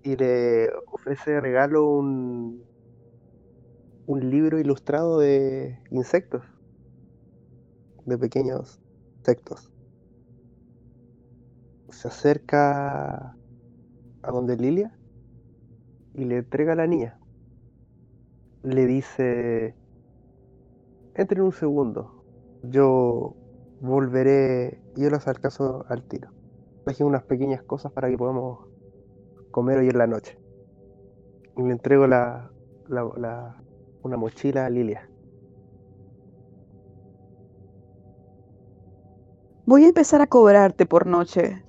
[0.02, 2.64] y le ofrece de regalo un,
[4.08, 6.44] un libro ilustrado de insectos,
[8.08, 8.80] de pequeños
[9.20, 9.70] insectos.
[11.90, 13.38] Se acerca
[14.24, 14.98] a donde Lilia
[16.16, 17.17] y le entrega a la niña.
[18.74, 19.76] Le dice,
[21.14, 22.14] entre un segundo,
[22.62, 23.38] yo
[23.80, 26.34] volveré, yo los alcanzo al tiro.
[26.84, 28.60] Traje unas pequeñas cosas para que podamos
[29.52, 30.40] comer hoy en la noche.
[31.58, 32.54] Y le entrego la,
[32.86, 33.66] la- la-
[34.02, 35.12] una mochila a Lilia.
[39.66, 41.64] Voy a empezar a cobrarte por noche.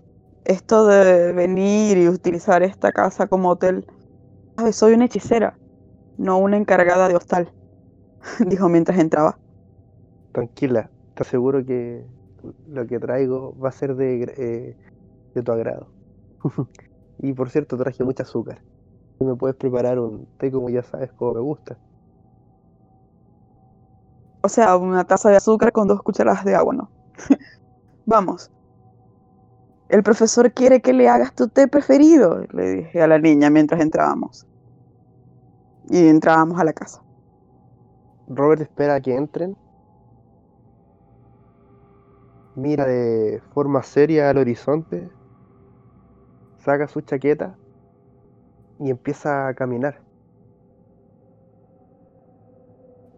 [0.44, 3.86] Esto de venir y utilizar esta casa como hotel.
[4.56, 5.60] Sabes, soy una hechicera,
[6.18, 7.50] no una encargada de hostal,
[8.46, 9.38] dijo mientras entraba.
[10.32, 12.04] Tranquila, te aseguro que
[12.68, 14.76] lo que traigo va a ser de, eh,
[15.34, 15.88] de tu agrado.
[17.18, 18.60] y por cierto, traje mucho azúcar.
[19.20, 21.76] Me puedes preparar un té como ya sabes, como me gusta.
[24.42, 26.90] O sea, una taza de azúcar con dos cucharadas de agua, ¿no?
[28.06, 28.50] Vamos.
[29.88, 33.80] El profesor quiere que le hagas tu té preferido, le dije a la niña mientras
[33.80, 34.46] entrábamos.
[35.90, 37.02] Y entrábamos a la casa.
[38.28, 39.56] Robert espera a que entren.
[42.56, 45.08] Mira de forma seria al horizonte.
[46.58, 47.56] Saca su chaqueta
[48.80, 50.02] y empieza a caminar.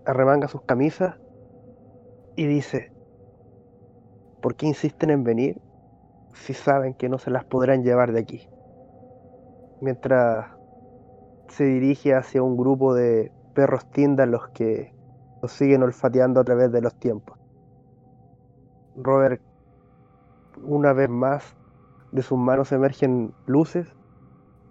[0.07, 1.17] Arremanga sus camisas
[2.37, 2.93] y dice,
[4.41, 5.61] ¿por qué insisten en venir
[6.33, 8.49] si saben que no se las podrán llevar de aquí?
[9.81, 10.60] Mientras
[11.51, 14.95] se dirige hacia un grupo de perros tiendas los que
[15.43, 17.39] los siguen olfateando a través de los tiempos.
[18.97, 19.43] Robert,
[20.63, 21.57] una vez más,
[22.13, 23.87] de sus manos emergen luces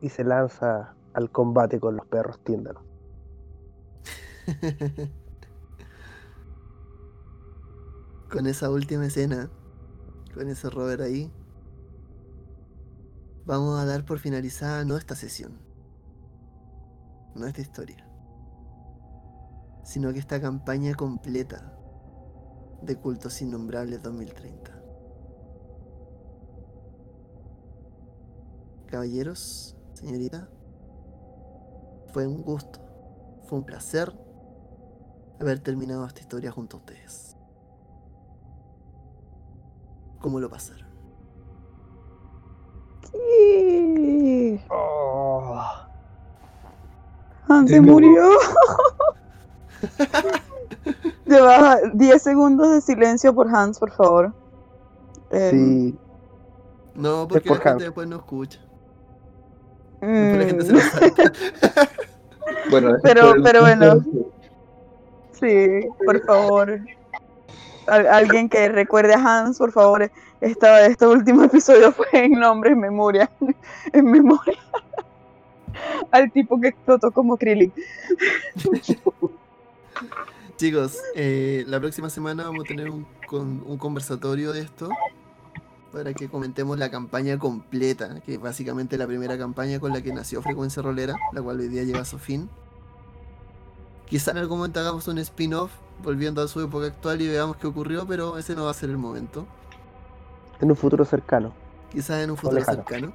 [0.02, 2.84] y se lanza al combate con los perros tíndalos.
[8.30, 9.50] con esa última escena,
[10.34, 11.32] con ese Robert ahí,
[13.46, 15.58] vamos a dar por finalizada no esta sesión,
[17.40, 18.06] no esta historia,
[19.84, 21.74] sino que esta campaña completa
[22.82, 24.72] de Cultos Innombrables 2030.
[28.88, 30.50] Caballeros, señorita,
[32.14, 32.80] fue un gusto,
[33.44, 34.14] fue un placer
[35.40, 37.38] haber terminado esta historia junto a ustedes.
[40.20, 40.90] ¿Cómo lo pasaron?
[43.12, 44.60] Sí.
[44.70, 45.89] Oh,
[47.50, 48.30] Hans se murió.
[51.26, 54.34] Lleva 10 segundos de silencio por Hans, por favor.
[55.32, 55.52] Em,
[55.92, 55.98] sí,
[56.96, 57.84] No, porque por la gente Hans.
[57.84, 58.60] después no escucha.
[60.02, 61.24] La gente se mm, lo salta.
[62.72, 64.04] Bueno, Pero- pero bueno.
[65.34, 66.80] Sí, por favor.
[67.88, 70.12] Al- alguien que recuerde a Hans, por favor.
[70.42, 73.30] Esta, este último episodio fue en nombre, en memoria.
[73.94, 74.58] En memoria.
[76.12, 77.72] Al tipo que explotó como Krillin.
[80.58, 84.90] Chicos, eh, la próxima semana vamos a tener un, con- un conversatorio de esto
[85.94, 90.14] para que comentemos la campaña completa, que es básicamente la primera campaña con la que
[90.14, 92.50] nació Frecuencia Rolera, la cual hoy día lleva a su fin.
[94.08, 95.72] Quizá en algún momento hagamos un spin-off
[96.04, 98.90] volviendo a su época actual y veamos qué ocurrió, pero ese no va a ser
[98.90, 99.46] el momento.
[100.60, 101.54] en un futuro cercano.
[101.92, 103.14] Quizás en un futuro cercano.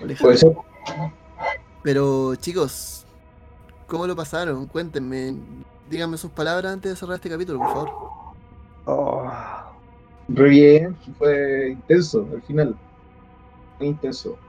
[0.00, 0.24] O lejano.
[0.28, 0.56] Puede ser.
[1.82, 3.06] Pero chicos,
[3.86, 4.66] ¿cómo lo pasaron?
[4.68, 5.36] Cuéntenme.
[5.86, 7.96] Díganme sus palabras antes de cerrar este capítulo, por favor.
[8.86, 9.28] Oh,
[10.28, 12.80] Re bien, fue intenso al final.
[13.78, 14.40] Muy intenso.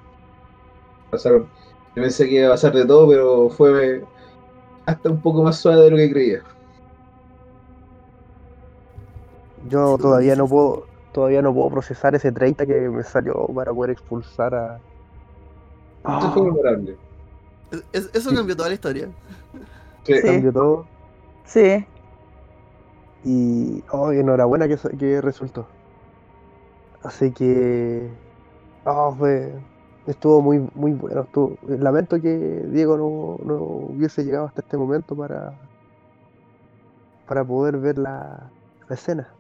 [1.10, 1.50] Pasaron.
[1.96, 4.10] Yo pensé que iba a pasar de todo, pero fue
[4.86, 6.44] hasta un poco más suave de lo que creía.
[9.58, 13.92] yo todavía no puedo, todavía no puedo procesar ese 30 que me salió para poder
[13.92, 14.84] expulsar a.
[16.06, 17.02] Esto fue Oh, memorable.
[17.74, 19.10] Es- es- eso cambió toda la historia.
[20.04, 20.14] Sí.
[20.22, 20.22] Sí.
[20.22, 20.88] cambió todo.
[21.46, 21.86] Sí.
[23.24, 25.68] Y oh, enhorabuena que, que resultó.
[27.04, 28.18] Así que
[28.86, 29.54] oh, fue,
[30.08, 31.22] estuvo muy muy bueno.
[31.24, 32.30] Estuvo, lamento que
[32.70, 35.62] Diego no, no hubiese llegado hasta este momento para,
[37.28, 38.52] para poder ver la,
[38.90, 39.36] la escena.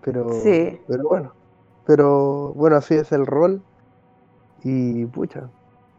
[0.00, 0.80] Pero, Sí.
[0.86, 1.32] pero bueno,
[1.86, 3.62] pero bueno, así es el rol.
[4.64, 5.50] Y pucha,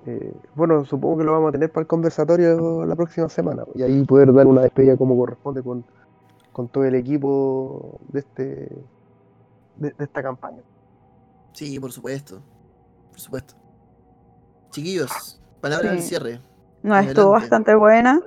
[0.06, 3.64] eh, bueno, supongo que lo vamos a tener para el conversatorio la próxima semana.
[3.76, 5.84] Y ahí poder dar una despedida como corresponde con,
[6.52, 8.44] con todo el equipo de este
[9.76, 10.62] de, de esta campaña.
[11.54, 12.42] Sí, por supuesto.
[13.12, 13.54] Por supuesto.
[14.72, 16.10] Chiquillos, palabras del Sí.
[16.10, 16.42] cierre.
[16.84, 18.22] No, estuvo bastante buena.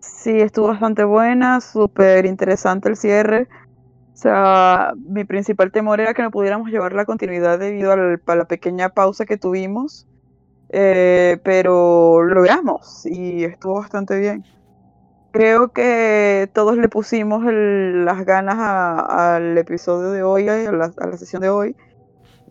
[0.00, 3.48] Sí, estuvo bastante buena, súper interesante el cierre.
[4.12, 8.44] O sea, mi principal temor era que no pudiéramos llevar la continuidad debido a la
[8.46, 10.06] pequeña pausa que tuvimos.
[10.70, 14.44] Eh, pero lo logramos y estuvo bastante bien.
[15.32, 21.06] Creo que todos le pusimos el- las ganas al episodio de hoy, a la, a
[21.08, 21.76] la sesión de hoy,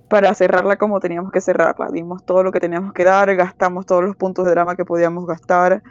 [0.09, 1.89] para cerrarla como teníamos que cerrarla.
[1.91, 5.25] Dimos todo lo que teníamos que dar, gastamos todos los puntos de drama que podíamos
[5.27, 5.83] gastar.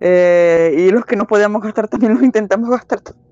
[0.00, 3.00] eh, y los que no podíamos gastar también los intentamos gastar.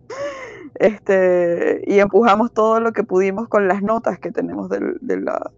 [0.75, 5.53] Este, y empujamos todo lo que pudimos con las notas que tenemos del- de, la,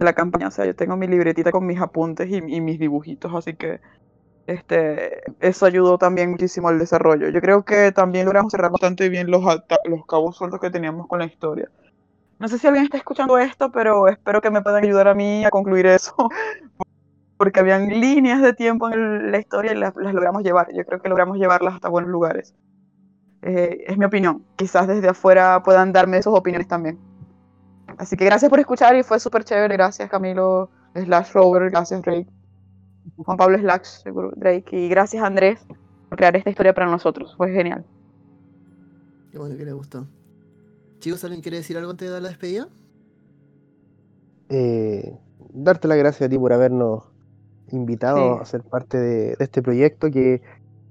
[0.00, 0.48] de la campaña.
[0.48, 3.80] O sea, yo tengo mi libretita con mis apuntes y, mis dibujitos, así que
[4.46, 7.28] este, eso ayudó también muchísimo al desarrollo.
[7.28, 9.44] Yo creo que también logramos cerrar bastante bien los,
[9.84, 11.70] los cabos sueltos que teníamos con la historia.
[12.38, 15.44] No sé si alguien está escuchando esto, pero espero que me puedan ayudar a mí
[15.44, 16.14] a concluir eso.
[17.36, 20.68] Porque habían líneas de tiempo en la historia y las, las logramos llevar.
[20.74, 22.54] Yo creo que logramos llevarlas hasta buenos lugares.
[23.42, 24.44] Eh, es mi opinión.
[24.56, 26.98] Quizás desde afuera puedan darme sus opiniones también.
[28.00, 29.74] Así que gracias por escuchar y fue súper chévere.
[29.76, 32.26] Gracias Camilo, slash Robert, gracias Drake,
[33.18, 35.60] Juan Pablo slash seguro, Drake y gracias Andrés
[36.08, 37.34] por crear esta historia para nosotros.
[37.36, 37.84] Fue genial.
[39.30, 40.06] Qué bueno que les gustó.
[41.00, 42.68] Chicos, ¿alguien quiere decir algo antes de dar la despedida?
[44.48, 45.14] Eh,
[45.52, 47.04] darte las gracias a ti por habernos
[47.68, 48.42] invitado Sí.
[48.42, 50.40] a ser parte de, de este proyecto que,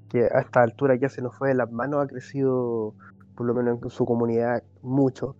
[0.09, 2.93] que a esta altura ya se nos fue de las manos, ha crecido
[3.35, 5.35] por lo menos en su comunidad mucho.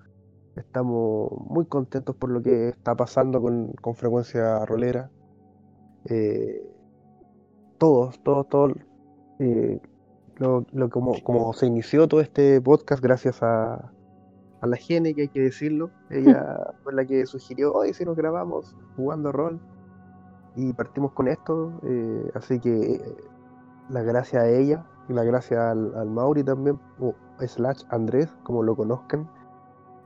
[0.60, 5.10] Estamos muy contentos por lo que está pasando con, con frecuencia rolera.
[6.06, 6.61] Eh,
[7.77, 8.73] todos, todos, todos.
[9.40, 9.80] eh,
[10.38, 13.91] lo, lo- como, como se inició todo este podcast gracias a,
[14.61, 15.91] a la Gene, que hay que decirlo.
[16.10, 19.60] Ella fue la que sugirió, hoy si nos grabamos jugando rol.
[20.56, 21.80] Y partimos con esto.
[21.84, 23.02] eh, así que
[23.90, 28.61] la gracia a ella y la gracia al, al Mauri también, o slash Andrés, como
[28.64, 29.30] lo conozcan,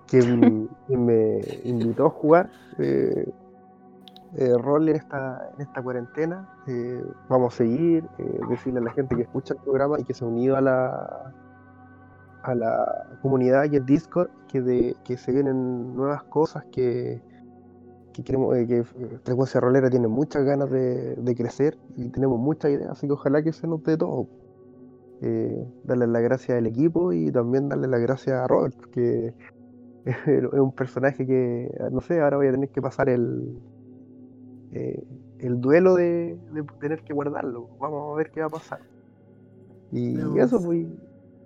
[0.07, 2.49] quien me invitó a jugar
[2.79, 3.31] eh,
[4.35, 6.49] eh, rol en esta, en esta cuarentena.
[6.67, 10.13] Eh, vamos a seguir, eh, decirle a la gente que escucha el programa y que
[10.13, 11.33] se ha unido a la,
[12.41, 17.21] a la comunidad y el Discord, que, de, que se vienen nuevas cosas, que,
[18.11, 18.83] que queremos, que
[19.23, 23.43] Frecuencia Rolera tiene muchas ganas de, de crecer y tenemos muchas ideas, así que ojalá
[23.43, 24.27] que se nos dé todo.
[25.21, 29.33] Eh, darle las gracias al equipo y también darle las gracias a Robert, que
[30.05, 33.57] es un personaje que, no sé, ahora voy a tener que pasar el,
[34.71, 35.03] eh,
[35.39, 37.69] el duelo de, de tener que guardarlo.
[37.79, 38.79] Vamos a ver qué va a pasar.
[39.91, 40.87] Y eso, pues.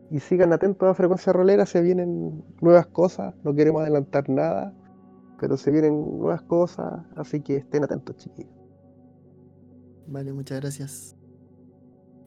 [0.10, 4.74] Y sigan atentos a Frecuencia Rolera, se vienen nuevas cosas, no queremos adelantar nada,
[5.38, 8.54] pero se vienen nuevas cosas, así que estén atentos, chiquillos.
[10.08, 11.18] Vale, muchas gracias.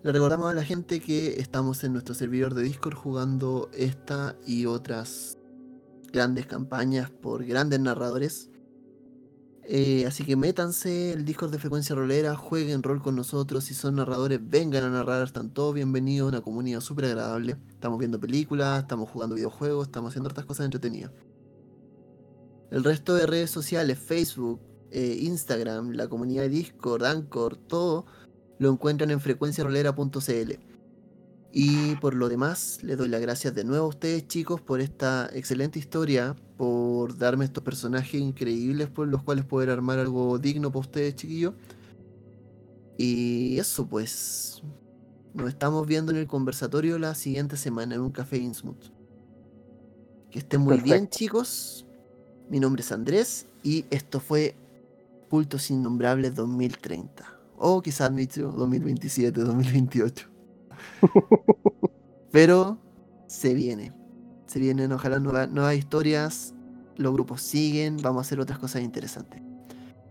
[0.03, 4.67] Le recordamos a la gente que estamos en nuestro servidor de Discord jugando esta y
[4.67, 5.40] otras
[6.13, 8.51] grandes campañas por grandes narradores.
[9.65, 13.65] Eh, así que métanse el Discord de Frecuencia Rolera, jueguen rol con nosotros.
[13.65, 16.29] Si son narradores, vengan a narrar, están todos bienvenidos.
[16.29, 17.57] Una comunidad súper agradable.
[17.69, 21.13] Estamos viendo películas, estamos jugando videojuegos, estamos haciendo otras cosas entretenidas.
[22.71, 24.61] El resto de redes sociales, Facebook,
[24.91, 28.07] eh, Instagram, la comunidad de Discord, Anchor, todo
[28.59, 30.70] lo encuentran en frecuenciarolera.cl.
[31.53, 35.29] Y por lo demás, les doy las gracias de nuevo a ustedes, chicos, por esta
[35.33, 40.81] excelente historia, por darme estos personajes increíbles por los cuales poder armar algo digno para
[40.81, 41.55] ustedes, chiquillos.
[42.97, 44.63] Y eso, pues.
[45.33, 48.91] Nos estamos viendo en el conversatorio la siguiente semana en un café Innsmouth.
[50.31, 51.87] Que estén muy bien, chicos.
[52.49, 54.57] Mi nombre es Andrés y esto fue
[55.29, 57.39] Cultos Innombrables 2030.
[57.57, 60.30] O quizás han dicho 2027, 2028.
[62.33, 62.79] Pero
[63.27, 63.93] se viene.
[64.47, 66.55] Se vienen, ojalá, nueva- nuevas historias.
[66.97, 67.97] Los grupos siguen.
[68.03, 69.41] Vamos a hacer otras cosas interesantes.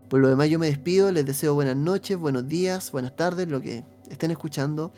[0.09, 1.11] Por lo demás, yo me despido.
[1.11, 4.91] Les deseo buenas noches, buenos días, buenas tardes, lo que estén escuchando.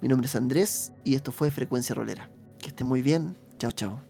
[0.00, 2.30] Mi nombre es Andrés y esto fue Frecuencia Rolera.
[2.58, 3.36] Que estén muy bien.
[3.58, 4.09] Chao, chao.